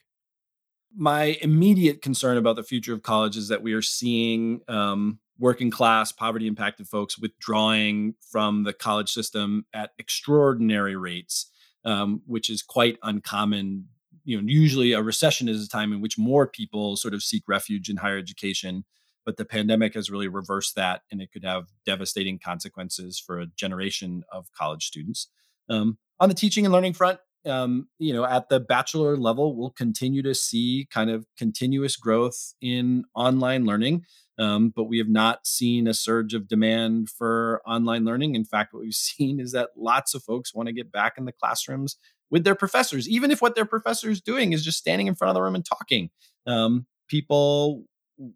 my 0.97 1.37
immediate 1.41 2.03
concern 2.03 2.37
about 2.37 2.57
the 2.57 2.63
future 2.63 2.93
of 2.93 3.03
college 3.03 3.37
is 3.37 3.49
that 3.49 3.63
we 3.63 3.73
are 3.73 3.83
seeing 3.83 4.61
um, 4.69 5.19
working 5.39 5.71
class, 5.71 6.13
poverty 6.13 6.47
impacted 6.47 6.89
folks 6.89 7.19
withdrawing 7.19 8.15
from 8.31 8.65
the 8.65 8.73
college 8.73 9.11
system 9.11 9.67
at 9.73 9.91
extraordinary 9.99 10.97
rates, 10.97 11.51
um, 11.85 12.23
which 12.27 12.49
is 12.49 12.63
quite 12.63 12.99
uncommon. 13.03 13.89
You 14.25 14.41
know, 14.41 14.45
usually 14.47 14.93
a 14.93 15.03
recession 15.03 15.49
is 15.49 15.65
a 15.65 15.69
time 15.69 15.93
in 15.93 16.01
which 16.01 16.17
more 16.17 16.47
people 16.47 16.97
sort 16.97 17.15
of 17.15 17.23
seek 17.23 17.45
refuge 17.49 17.91
in 17.91 17.97
higher 17.97 18.19
education. 18.19 18.85
But 19.27 19.39
the 19.39 19.45
pandemic 19.45 19.95
has 19.95 20.11
really 20.11 20.29
reversed 20.29 20.77
that, 20.77 21.01
and 21.11 21.23
it 21.23 21.33
could 21.33 21.45
have 21.45 21.69
devastating 21.87 22.39
consequences 22.39 23.19
for 23.19 23.41
a 23.41 23.47
generation 23.47 24.23
of 24.31 24.53
college 24.53 24.85
students. 24.85 25.29
Um, 25.71 25.97
on 26.21 26.29
the 26.29 26.35
teaching 26.35 26.67
and 26.67 26.73
learning 26.73 26.93
front, 26.93 27.21
um, 27.47 27.89
you 27.99 28.13
know, 28.13 28.25
at 28.25 28.49
the 28.49 28.61
bachelor 28.61 29.17
level, 29.17 29.57
we'll 29.57 29.71
continue 29.71 30.23
to 30.23 30.35
see 30.35 30.87
kind 30.91 31.11
of 31.11 31.27
continuous 31.37 31.97
growth 31.97 32.55
in 32.61 33.05
online 33.15 33.65
learning. 33.65 34.05
Um, 34.37 34.73
but 34.75 34.85
we 34.85 34.99
have 34.99 35.09
not 35.09 35.47
seen 35.47 35.87
a 35.87 35.95
surge 35.95 36.35
of 36.35 36.49
demand 36.49 37.09
for 37.09 37.63
online 37.67 38.05
learning. 38.05 38.35
In 38.35 38.45
fact, 38.45 38.73
what 38.73 38.83
we've 38.83 38.95
seen 38.95 39.41
is 39.41 39.53
that 39.53 39.71
lots 39.77 40.15
of 40.15 40.23
folks 40.23 40.55
want 40.55 40.67
to 40.67 40.73
get 40.73 40.91
back 40.91 41.15
in 41.19 41.25
the 41.25 41.33
classrooms 41.33 41.97
with 42.31 42.45
their 42.45 42.55
professors, 42.55 43.09
even 43.09 43.31
if 43.31 43.41
what 43.41 43.55
their 43.55 43.65
professor 43.65 44.11
is 44.11 44.21
doing 44.21 44.53
is 44.53 44.65
just 44.65 44.79
standing 44.79 45.07
in 45.07 45.15
front 45.15 45.31
of 45.31 45.35
the 45.35 45.43
room 45.43 45.55
and 45.55 45.65
talking. 45.65 46.11
Um, 46.47 46.87
people 47.09 47.85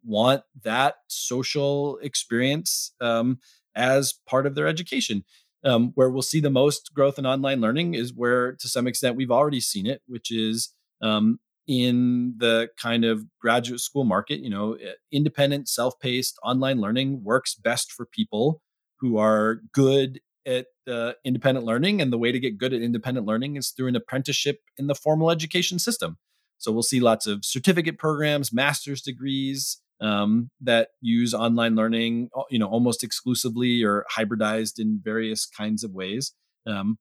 want 0.04 0.42
that 0.62 0.96
social 1.08 1.98
experience 2.02 2.92
um, 3.00 3.38
as 3.74 4.14
part 4.28 4.46
of 4.46 4.54
their 4.54 4.66
education. 4.66 5.24
Um, 5.64 5.90
where 5.96 6.08
we'll 6.08 6.22
see 6.22 6.40
the 6.40 6.50
most 6.50 6.92
growth 6.94 7.18
in 7.18 7.26
online 7.26 7.60
learning 7.60 7.94
is 7.94 8.14
where, 8.14 8.52
to 8.52 8.68
some 8.68 8.86
extent, 8.86 9.16
we've 9.16 9.30
already 9.30 9.60
seen 9.60 9.86
it, 9.86 10.02
which 10.06 10.30
is 10.30 10.72
um, 11.02 11.40
in 11.66 12.34
the 12.38 12.68
kind 12.80 13.04
of 13.04 13.24
graduate 13.40 13.80
school 13.80 14.04
market. 14.04 14.40
You 14.40 14.50
know, 14.50 14.74
eh, 14.74 14.92
independent, 15.10 15.68
self 15.68 15.98
paced 15.98 16.38
online 16.44 16.80
learning 16.80 17.24
works 17.24 17.54
best 17.54 17.90
for 17.90 18.06
people 18.06 18.62
who 19.00 19.18
are 19.18 19.60
good 19.72 20.20
at 20.46 20.66
uh, 20.90 21.12
independent 21.24 21.66
learning. 21.66 22.00
And 22.00 22.12
the 22.12 22.18
way 22.18 22.32
to 22.32 22.40
get 22.40 22.58
good 22.58 22.72
at 22.72 22.80
independent 22.80 23.26
learning 23.26 23.56
is 23.56 23.70
through 23.70 23.88
an 23.88 23.96
apprenticeship 23.96 24.60
in 24.76 24.86
the 24.86 24.94
formal 24.94 25.30
education 25.30 25.78
system. 25.78 26.16
So 26.56 26.72
we'll 26.72 26.82
see 26.82 26.98
lots 26.98 27.26
of 27.26 27.44
certificate 27.44 27.98
programs, 27.98 28.52
master's 28.52 29.02
degrees, 29.02 29.80
um, 30.00 30.50
that 30.60 30.88
use 31.00 31.34
online 31.34 31.74
learning, 31.74 32.30
you 32.50 32.58
know, 32.58 32.68
almost 32.68 33.02
exclusively 33.02 33.82
or 33.82 34.04
hybridized 34.16 34.78
in 34.78 35.00
various 35.02 35.46
kinds 35.46 35.84
of 35.84 35.92
ways. 35.92 36.32
Um, 36.66 36.98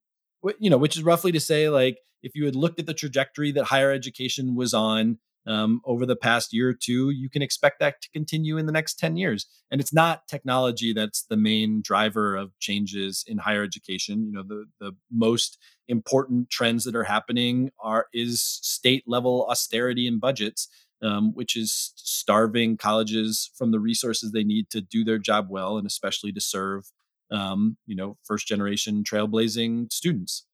you 0.60 0.70
know, 0.70 0.78
which 0.78 0.96
is 0.96 1.04
roughly 1.04 1.32
to 1.32 1.40
say, 1.40 1.70
like, 1.70 1.98
if 2.24 2.34
you 2.36 2.46
had 2.46 2.56
looked 2.56 2.80
at 2.80 2.86
the 2.86 2.94
trajectory 2.94 3.52
that 3.52 3.66
higher 3.66 3.92
education 3.92 4.56
was 4.56 4.74
on 4.74 5.20
um, 5.46 5.82
over 5.86 6.06
the 6.06 6.16
past 6.16 6.54
year 6.54 6.70
or 6.70 6.74
two, 6.74 7.10
you 7.10 7.30
can 7.30 7.42
expect 7.42 7.80
that 7.80 8.02
to 8.02 8.10
continue 8.10 8.58
in 8.58 8.66
the 8.66 8.72
next 8.72 9.00
10 9.00 9.16
years. 9.16 9.46
And 9.72 9.80
it's 9.80 9.94
not 9.94 10.28
technology 10.28 10.94
that's 10.94 11.24
the 11.24 11.38
main 11.38 11.82
driver 11.82 12.36
of 12.36 12.58
changes 12.60 13.24
in 13.26 13.38
higher 13.38 13.64
education. 13.64 14.26
You 14.26 14.32
know, 14.34 14.44
the, 14.44 14.66
the 14.80 14.92
most 15.12 15.58
important 15.88 16.50
trends 16.50 16.84
that 16.84 16.96
are 16.96 17.06
happening 17.06 17.72
are 17.82 18.08
is 18.14 18.44
state 18.62 19.04
level 19.08 19.48
austerity 19.50 20.06
and 20.08 20.20
budgets 20.20 20.68
um, 21.04 21.34
which 21.34 21.56
is 21.56 21.94
starving 21.96 22.78
colleges 22.78 23.52
from 23.58 23.72
the 23.72 23.80
resources 23.80 24.32
they 24.32 24.44
need 24.44 24.70
to 24.72 24.82
do 24.82 25.04
their 25.04 25.18
job 25.18 25.48
well, 25.50 25.78
and 25.78 25.86
especially 25.86 26.32
to 26.32 26.42
serve, 26.42 26.92
um, 27.32 27.78
you 27.86 27.96
know, 27.96 28.18
first 28.24 28.48
generation 28.48 29.04
trailblazing 29.04 29.92
students. 29.92 30.46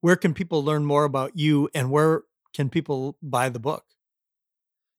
Where 0.00 0.16
can 0.16 0.34
people 0.34 0.64
learn 0.64 0.84
more 0.84 1.04
about 1.04 1.36
you, 1.36 1.68
and 1.74 1.90
where 1.90 2.22
can 2.54 2.70
people 2.70 3.16
buy 3.22 3.48
the 3.48 3.60
book? 3.60 3.84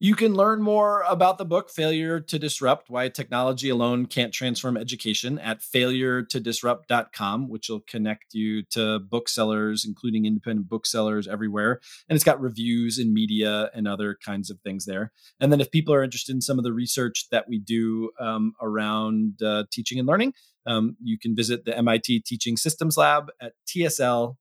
You 0.04 0.16
can 0.16 0.34
learn 0.34 0.64
more 0.64 1.04
about 1.08 1.38
the 1.38 1.46
book 1.46 1.70
Failure 1.70 2.20
to 2.20 2.40
Disrupt 2.40 2.90
Why 2.90 3.08
Technology 3.08 3.70
Alone 3.70 4.08
Can't 4.08 4.34
Transform 4.34 4.76
Education 4.76 5.38
at 5.38 5.60
failuretodisrupt.com, 5.60 7.48
which 7.48 7.70
will 7.70 7.82
connect 7.82 8.34
you 8.34 8.64
to 8.72 8.98
booksellers, 8.98 9.86
including 9.86 10.26
independent 10.26 10.68
booksellers 10.68 11.28
everywhere. 11.28 11.82
And 12.10 12.16
it's 12.16 12.24
got 12.24 12.42
reviews 12.42 12.98
and 12.98 13.14
media 13.14 13.70
and 13.76 13.88
other 13.88 14.18
kinds 14.26 14.50
of 14.50 14.60
things 14.62 14.86
there. 14.86 15.12
And 15.40 15.52
then 15.52 15.62
if 15.62 15.70
people 15.70 15.94
are 15.94 16.02
interested 16.02 16.34
in 16.34 16.42
some 16.42 16.58
of 16.58 16.64
the 16.64 16.74
research 16.74 17.28
that 17.30 17.48
we 17.48 17.60
do 17.60 18.10
um, 18.20 18.54
around 18.60 19.44
uh, 19.44 19.66
teaching 19.72 20.00
and 20.00 20.08
learning, 20.08 20.34
um, 20.66 20.98
you 21.00 21.20
can 21.20 21.36
visit 21.36 21.64
the 21.64 21.78
MIT 21.78 22.22
Teaching 22.22 22.58
Systems 22.58 22.98
Lab 22.98 23.30
at 23.40 23.54
tsl.mit.edu. 23.68 24.34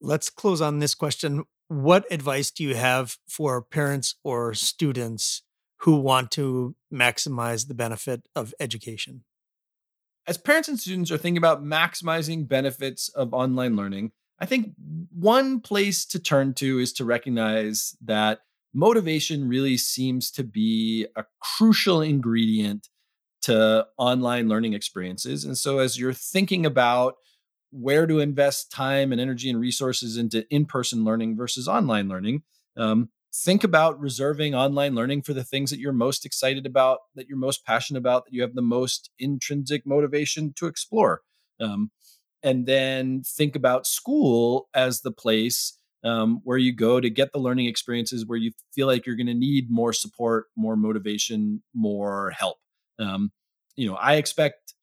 Let's 0.00 0.30
close 0.30 0.62
on 0.62 0.78
this 0.78 0.94
question 0.94 1.44
what 1.68 2.04
advice 2.10 2.50
do 2.50 2.64
you 2.64 2.74
have 2.74 3.18
for 3.28 3.62
parents 3.62 4.16
or 4.24 4.54
students 4.54 5.42
who 5.82 5.96
want 5.96 6.30
to 6.32 6.74
maximize 6.92 7.68
the 7.68 7.74
benefit 7.74 8.28
of 8.34 8.54
education? 8.58 9.24
as 10.28 10.36
parents 10.36 10.68
and 10.68 10.78
students 10.78 11.10
are 11.10 11.16
thinking 11.16 11.38
about 11.38 11.64
maximizing 11.64 12.46
benefits 12.46 13.08
of 13.08 13.32
online 13.32 13.74
learning, 13.74 14.12
I 14.38 14.44
think 14.44 14.74
one 15.10 15.60
place 15.60 16.04
to 16.04 16.20
turn 16.20 16.52
to 16.54 16.78
is 16.78 16.92
to 16.94 17.04
recognize 17.04 17.96
that 18.04 18.40
motivation 18.74 19.48
really 19.48 19.78
seems 19.78 20.30
to 20.32 20.44
be 20.44 21.06
a 21.16 21.24
crucial 21.40 22.02
ingredient 22.02 22.88
to 23.40 23.86
online 23.96 24.48
learning 24.48 24.74
experiences. 24.74 25.44
And 25.44 25.56
so, 25.56 25.78
as 25.78 25.98
you're 25.98 26.12
thinking 26.12 26.66
about 26.66 27.14
where 27.70 28.06
to 28.06 28.20
invest 28.20 28.70
time 28.70 29.12
and 29.12 29.20
energy 29.20 29.50
and 29.50 29.60
resources 29.60 30.16
into 30.16 30.46
in 30.52 30.64
person 30.64 31.04
learning 31.04 31.36
versus 31.36 31.68
online 31.68 32.08
learning, 32.08 32.42
um, 32.76 33.10
think 33.34 33.62
about 33.64 34.00
reserving 34.00 34.54
online 34.54 34.94
learning 34.94 35.22
for 35.22 35.34
the 35.34 35.44
things 35.44 35.70
that 35.70 35.78
you're 35.78 35.92
most 35.92 36.24
excited 36.24 36.66
about, 36.66 36.98
that 37.14 37.28
you're 37.28 37.38
most 37.38 37.64
passionate 37.64 37.98
about, 37.98 38.24
that 38.24 38.32
you 38.32 38.42
have 38.42 38.54
the 38.54 38.62
most 38.62 39.10
intrinsic 39.18 39.86
motivation 39.86 40.52
to 40.56 40.66
explore. 40.66 41.20
Um, 41.60 41.90
and 42.42 42.66
then 42.66 43.22
think 43.22 43.56
about 43.56 43.86
school 43.86 44.68
as 44.74 45.00
the 45.00 45.10
place 45.10 45.78
um, 46.04 46.40
where 46.44 46.58
you 46.58 46.72
go 46.74 47.00
to 47.00 47.10
get 47.10 47.32
the 47.32 47.40
learning 47.40 47.66
experiences 47.66 48.24
where 48.24 48.38
you 48.38 48.52
feel 48.74 48.86
like 48.86 49.04
you're 49.04 49.16
going 49.16 49.26
to 49.26 49.34
need 49.34 49.66
more 49.68 49.92
support, 49.92 50.46
more 50.56 50.76
motivation, 50.76 51.62
more 51.74 52.30
help. 52.30 52.58
Um, 52.98 53.32
you 53.76 53.88
know, 53.88 53.96
I 53.96 54.14
expect 54.14 54.74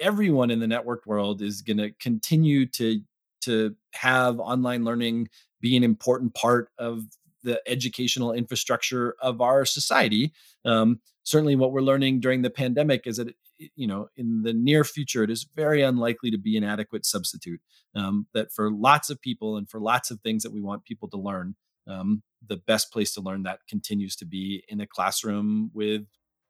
everyone 0.00 0.50
in 0.50 0.60
the 0.60 0.66
networked 0.66 1.06
world 1.06 1.42
is 1.42 1.62
going 1.62 1.78
to 1.78 1.90
continue 1.92 2.66
to 2.66 3.00
to 3.42 3.76
have 3.94 4.40
online 4.40 4.84
learning 4.84 5.28
be 5.60 5.76
an 5.76 5.84
important 5.84 6.34
part 6.34 6.70
of 6.78 7.04
the 7.42 7.60
educational 7.66 8.32
infrastructure 8.32 9.14
of 9.20 9.40
our 9.40 9.64
society. 9.64 10.32
Um, 10.64 11.00
certainly, 11.22 11.56
what 11.56 11.72
we're 11.72 11.80
learning 11.80 12.20
during 12.20 12.42
the 12.42 12.50
pandemic 12.50 13.06
is 13.06 13.16
that 13.18 13.34
you 13.74 13.86
know 13.86 14.08
in 14.16 14.42
the 14.42 14.52
near 14.52 14.84
future 14.84 15.22
it 15.24 15.30
is 15.30 15.46
very 15.54 15.82
unlikely 15.82 16.30
to 16.30 16.38
be 16.38 16.56
an 16.56 16.64
adequate 16.64 17.06
substitute. 17.06 17.60
Um, 17.94 18.26
that 18.34 18.52
for 18.52 18.70
lots 18.70 19.10
of 19.10 19.20
people 19.20 19.56
and 19.56 19.68
for 19.68 19.80
lots 19.80 20.10
of 20.10 20.20
things 20.20 20.42
that 20.42 20.52
we 20.52 20.60
want 20.60 20.84
people 20.84 21.08
to 21.08 21.16
learn, 21.16 21.56
um, 21.86 22.22
the 22.46 22.56
best 22.56 22.92
place 22.92 23.14
to 23.14 23.20
learn 23.20 23.44
that 23.44 23.60
continues 23.68 24.14
to 24.16 24.26
be 24.26 24.62
in 24.68 24.80
a 24.80 24.86
classroom 24.86 25.70
with 25.72 26.02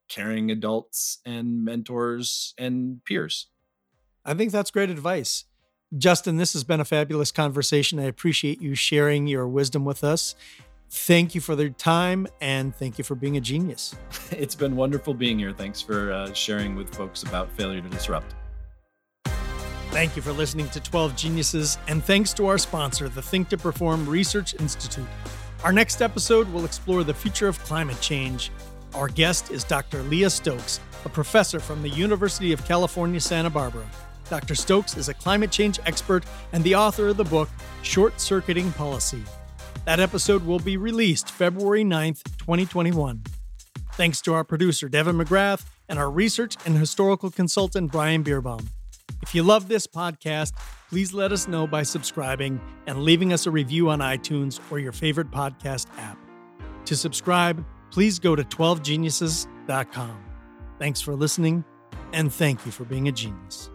caring 0.08 0.50
adults 0.50 1.18
and 1.24 1.64
mentors 1.64 2.54
and 2.58 3.04
peers. 3.04 3.48
I 4.24 4.34
think 4.34 4.52
that's 4.52 4.70
great 4.70 4.90
advice. 4.90 5.44
Justin, 5.96 6.36
this 6.36 6.52
has 6.52 6.64
been 6.64 6.80
a 6.80 6.84
fabulous 6.84 7.32
conversation. 7.32 7.98
I 7.98 8.04
appreciate 8.04 8.60
you 8.60 8.74
sharing 8.74 9.26
your 9.26 9.48
wisdom 9.48 9.84
with 9.84 10.04
us. 10.04 10.34
Thank 10.90 11.34
you 11.34 11.40
for 11.40 11.54
the 11.54 11.70
time 11.70 12.26
and 12.40 12.74
thank 12.74 12.98
you 12.98 13.04
for 13.04 13.14
being 13.14 13.36
a 13.36 13.40
genius. 13.40 13.94
It's 14.30 14.54
been 14.54 14.76
wonderful 14.76 15.14
being 15.14 15.38
here. 15.38 15.52
Thanks 15.52 15.80
for 15.80 16.12
uh, 16.12 16.32
sharing 16.32 16.74
with 16.76 16.94
folks 16.94 17.22
about 17.22 17.50
failure 17.52 17.80
to 17.80 17.88
disrupt. 17.88 18.34
Thank 19.90 20.16
you 20.16 20.22
for 20.22 20.32
listening 20.32 20.68
to 20.68 20.80
12 20.80 21.16
Geniuses, 21.16 21.78
and 21.88 22.04
thanks 22.04 22.34
to 22.34 22.46
our 22.46 22.58
sponsor, 22.58 23.08
the 23.08 23.22
Think2Perform 23.22 24.06
Research 24.06 24.54
Institute. 24.60 25.06
Our 25.64 25.72
next 25.72 26.02
episode 26.02 26.46
will 26.52 26.66
explore 26.66 27.04
the 27.04 27.14
future 27.14 27.48
of 27.48 27.58
climate 27.64 28.00
change. 28.00 28.52
Our 28.94 29.08
guest 29.08 29.50
is 29.50 29.64
Dr. 29.64 30.02
Leah 30.04 30.30
Stokes, 30.30 30.80
a 31.04 31.08
professor 31.08 31.60
from 31.60 31.82
the 31.82 31.90
University 31.90 32.52
of 32.52 32.64
California, 32.64 33.20
Santa 33.20 33.50
Barbara. 33.50 33.86
Dr. 34.30 34.54
Stokes 34.54 34.96
is 34.96 35.08
a 35.08 35.14
climate 35.14 35.50
change 35.50 35.78
expert 35.86 36.24
and 36.52 36.64
the 36.64 36.74
author 36.74 37.08
of 37.08 37.16
the 37.16 37.24
book 37.24 37.48
Short 37.82 38.20
Circuiting 38.20 38.72
Policy. 38.72 39.22
That 39.84 40.00
episode 40.00 40.44
will 40.44 40.58
be 40.58 40.76
released 40.76 41.30
February 41.30 41.84
9th, 41.84 42.22
2021. 42.38 43.22
Thanks 43.92 44.20
to 44.22 44.34
our 44.34 44.44
producer, 44.44 44.88
Devin 44.88 45.16
McGrath, 45.16 45.64
and 45.88 45.98
our 45.98 46.10
research 46.10 46.56
and 46.66 46.76
historical 46.76 47.30
consultant, 47.30 47.92
Brian 47.92 48.24
Beerbaum. 48.24 48.66
If 49.22 49.34
you 49.34 49.42
love 49.42 49.68
this 49.68 49.86
podcast, 49.86 50.52
please 50.88 51.12
let 51.12 51.32
us 51.32 51.48
know 51.48 51.66
by 51.66 51.82
subscribing 51.82 52.60
and 52.86 53.02
leaving 53.02 53.32
us 53.32 53.46
a 53.46 53.50
review 53.50 53.90
on 53.90 54.00
iTunes 54.00 54.60
or 54.70 54.78
your 54.78 54.92
favorite 54.92 55.30
podcast 55.30 55.86
app. 55.98 56.18
To 56.86 56.96
subscribe, 56.96 57.64
please 57.90 58.18
go 58.18 58.36
to 58.36 58.44
12geniuses.com. 58.44 60.24
Thanks 60.78 61.00
for 61.00 61.14
listening, 61.14 61.64
and 62.12 62.32
thank 62.32 62.64
you 62.64 62.72
for 62.72 62.84
being 62.84 63.08
a 63.08 63.12
genius. 63.12 63.70